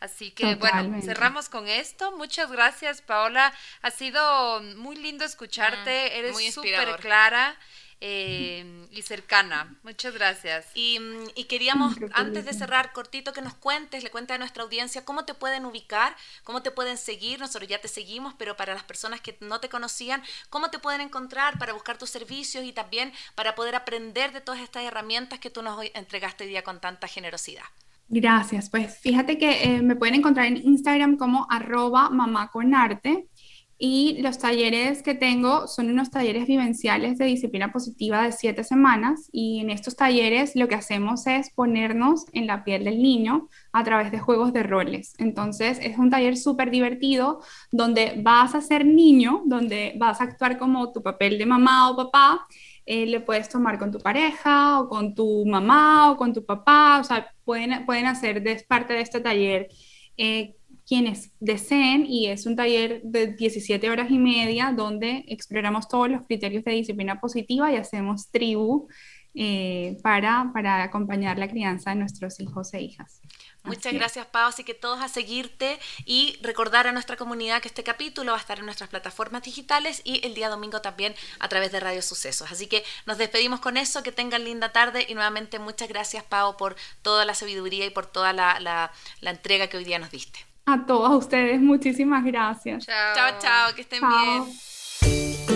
Así 0.00 0.30
que 0.30 0.54
bueno, 0.56 1.00
cerramos 1.02 1.48
con 1.48 1.68
esto. 1.68 2.16
Muchas 2.16 2.50
gracias, 2.50 3.00
Paola. 3.00 3.52
Ha 3.82 3.90
sido 3.90 4.62
muy 4.76 4.96
lindo 4.96 5.24
escucharte. 5.24 6.10
Mm, 6.10 6.18
Eres 6.18 6.54
súper 6.54 6.96
clara. 6.96 7.56
Eh, 8.02 8.86
y 8.90 9.00
cercana. 9.00 9.74
Muchas 9.82 10.12
gracias. 10.12 10.66
Y, 10.74 10.98
y 11.34 11.44
queríamos, 11.44 11.96
antes 12.12 12.44
de 12.44 12.52
cerrar, 12.52 12.92
cortito, 12.92 13.32
que 13.32 13.40
nos 13.40 13.54
cuentes, 13.54 14.04
le 14.04 14.10
cuentes 14.10 14.34
a 14.34 14.38
nuestra 14.38 14.64
audiencia 14.64 15.04
cómo 15.06 15.24
te 15.24 15.32
pueden 15.32 15.64
ubicar, 15.64 16.14
cómo 16.44 16.62
te 16.62 16.70
pueden 16.70 16.98
seguir. 16.98 17.40
Nosotros 17.40 17.68
ya 17.68 17.80
te 17.80 17.88
seguimos, 17.88 18.34
pero 18.34 18.54
para 18.54 18.74
las 18.74 18.84
personas 18.84 19.22
que 19.22 19.38
no 19.40 19.60
te 19.60 19.70
conocían, 19.70 20.22
cómo 20.50 20.70
te 20.70 20.78
pueden 20.78 21.00
encontrar 21.00 21.58
para 21.58 21.72
buscar 21.72 21.96
tus 21.96 22.10
servicios 22.10 22.64
y 22.64 22.72
también 22.72 23.14
para 23.34 23.54
poder 23.54 23.74
aprender 23.74 24.30
de 24.32 24.42
todas 24.42 24.60
estas 24.60 24.82
herramientas 24.84 25.38
que 25.38 25.48
tú 25.48 25.62
nos 25.62 25.82
entregaste 25.94 26.44
hoy 26.44 26.50
día 26.50 26.62
con 26.62 26.80
tanta 26.80 27.08
generosidad. 27.08 27.64
Gracias, 28.08 28.70
pues 28.70 28.98
fíjate 28.98 29.36
que 29.36 29.64
eh, 29.64 29.82
me 29.82 29.96
pueden 29.96 30.14
encontrar 30.14 30.46
en 30.46 30.56
Instagram 30.56 31.16
como 31.16 31.46
arroba 31.50 32.08
mamá 32.10 32.50
y 33.78 34.22
los 34.22 34.38
talleres 34.38 35.02
que 35.02 35.14
tengo 35.14 35.68
son 35.68 35.90
unos 35.90 36.10
talleres 36.10 36.46
vivenciales 36.46 37.18
de 37.18 37.26
disciplina 37.26 37.72
positiva 37.72 38.22
de 38.22 38.32
siete 38.32 38.64
semanas 38.64 39.28
y 39.32 39.60
en 39.60 39.68
estos 39.68 39.96
talleres 39.96 40.56
lo 40.56 40.66
que 40.66 40.76
hacemos 40.76 41.26
es 41.26 41.50
ponernos 41.50 42.24
en 42.32 42.46
la 42.46 42.64
piel 42.64 42.84
del 42.84 43.02
niño 43.02 43.48
a 43.72 43.84
través 43.84 44.10
de 44.10 44.18
juegos 44.18 44.54
de 44.54 44.62
roles. 44.62 45.12
Entonces 45.18 45.78
es 45.82 45.98
un 45.98 46.08
taller 46.08 46.38
súper 46.38 46.70
divertido 46.70 47.40
donde 47.70 48.18
vas 48.22 48.54
a 48.54 48.62
ser 48.62 48.86
niño, 48.86 49.42
donde 49.44 49.94
vas 49.98 50.22
a 50.22 50.24
actuar 50.24 50.58
como 50.58 50.90
tu 50.92 51.02
papel 51.02 51.36
de 51.36 51.44
mamá 51.44 51.90
o 51.90 51.96
papá. 51.96 52.46
Eh, 52.86 53.04
le 53.06 53.20
puedes 53.20 53.48
tomar 53.48 53.78
con 53.78 53.90
tu 53.90 53.98
pareja 53.98 54.80
o 54.80 54.88
con 54.88 55.14
tu 55.14 55.44
mamá 55.44 56.12
o 56.12 56.16
con 56.16 56.32
tu 56.32 56.44
papá, 56.44 57.00
o 57.00 57.04
sea, 57.04 57.34
pueden, 57.44 57.84
pueden 57.84 58.06
hacer 58.06 58.42
parte 58.68 58.94
de 58.94 59.00
este 59.00 59.20
taller. 59.20 59.68
Eh, 60.16 60.54
quienes 60.86 61.32
deseen 61.40 62.06
y 62.06 62.28
es 62.28 62.46
un 62.46 62.54
taller 62.54 63.02
de 63.02 63.34
17 63.34 63.90
horas 63.90 64.08
y 64.10 64.18
media 64.18 64.72
donde 64.74 65.24
exploramos 65.26 65.88
todos 65.88 66.08
los 66.08 66.22
criterios 66.22 66.62
de 66.62 66.72
disciplina 66.72 67.20
positiva 67.20 67.72
y 67.72 67.76
hacemos 67.76 68.30
tribu 68.30 68.86
eh, 69.34 69.98
para, 70.02 70.50
para 70.54 70.84
acompañar 70.84 71.38
la 71.38 71.48
crianza 71.48 71.90
de 71.90 71.96
nuestros 71.96 72.38
hijos 72.40 72.72
e 72.72 72.82
hijas. 72.82 73.20
Muchas 73.66 73.92
gracias, 73.92 74.26
Pau. 74.26 74.48
Así 74.48 74.64
que 74.64 74.74
todos 74.74 75.00
a 75.00 75.08
seguirte 75.08 75.78
y 76.04 76.38
recordar 76.42 76.86
a 76.86 76.92
nuestra 76.92 77.16
comunidad 77.16 77.60
que 77.60 77.68
este 77.68 77.82
capítulo 77.82 78.32
va 78.32 78.38
a 78.38 78.40
estar 78.40 78.58
en 78.58 78.64
nuestras 78.64 78.88
plataformas 78.90 79.42
digitales 79.42 80.00
y 80.04 80.24
el 80.26 80.34
día 80.34 80.48
domingo 80.48 80.80
también 80.80 81.14
a 81.38 81.48
través 81.48 81.72
de 81.72 81.80
Radio 81.80 82.02
Sucesos. 82.02 82.50
Así 82.50 82.66
que 82.66 82.84
nos 83.06 83.18
despedimos 83.18 83.60
con 83.60 83.76
eso, 83.76 84.02
que 84.02 84.12
tengan 84.12 84.44
linda 84.44 84.72
tarde 84.72 85.06
y 85.08 85.14
nuevamente 85.14 85.58
muchas 85.58 85.88
gracias, 85.88 86.24
Pau, 86.24 86.56
por 86.56 86.76
toda 87.02 87.24
la 87.24 87.34
sabiduría 87.34 87.86
y 87.86 87.90
por 87.90 88.06
toda 88.06 88.32
la, 88.32 88.60
la, 88.60 88.92
la 89.20 89.30
entrega 89.30 89.66
que 89.66 89.76
hoy 89.76 89.84
día 89.84 89.98
nos 89.98 90.10
diste. 90.10 90.38
A 90.66 90.84
todos 90.84 91.12
ustedes, 91.12 91.60
muchísimas 91.60 92.24
gracias. 92.24 92.86
Chao, 92.86 93.38
chao, 93.40 93.74
que 93.74 93.82
estén 93.82 94.02
bien. 94.08 95.55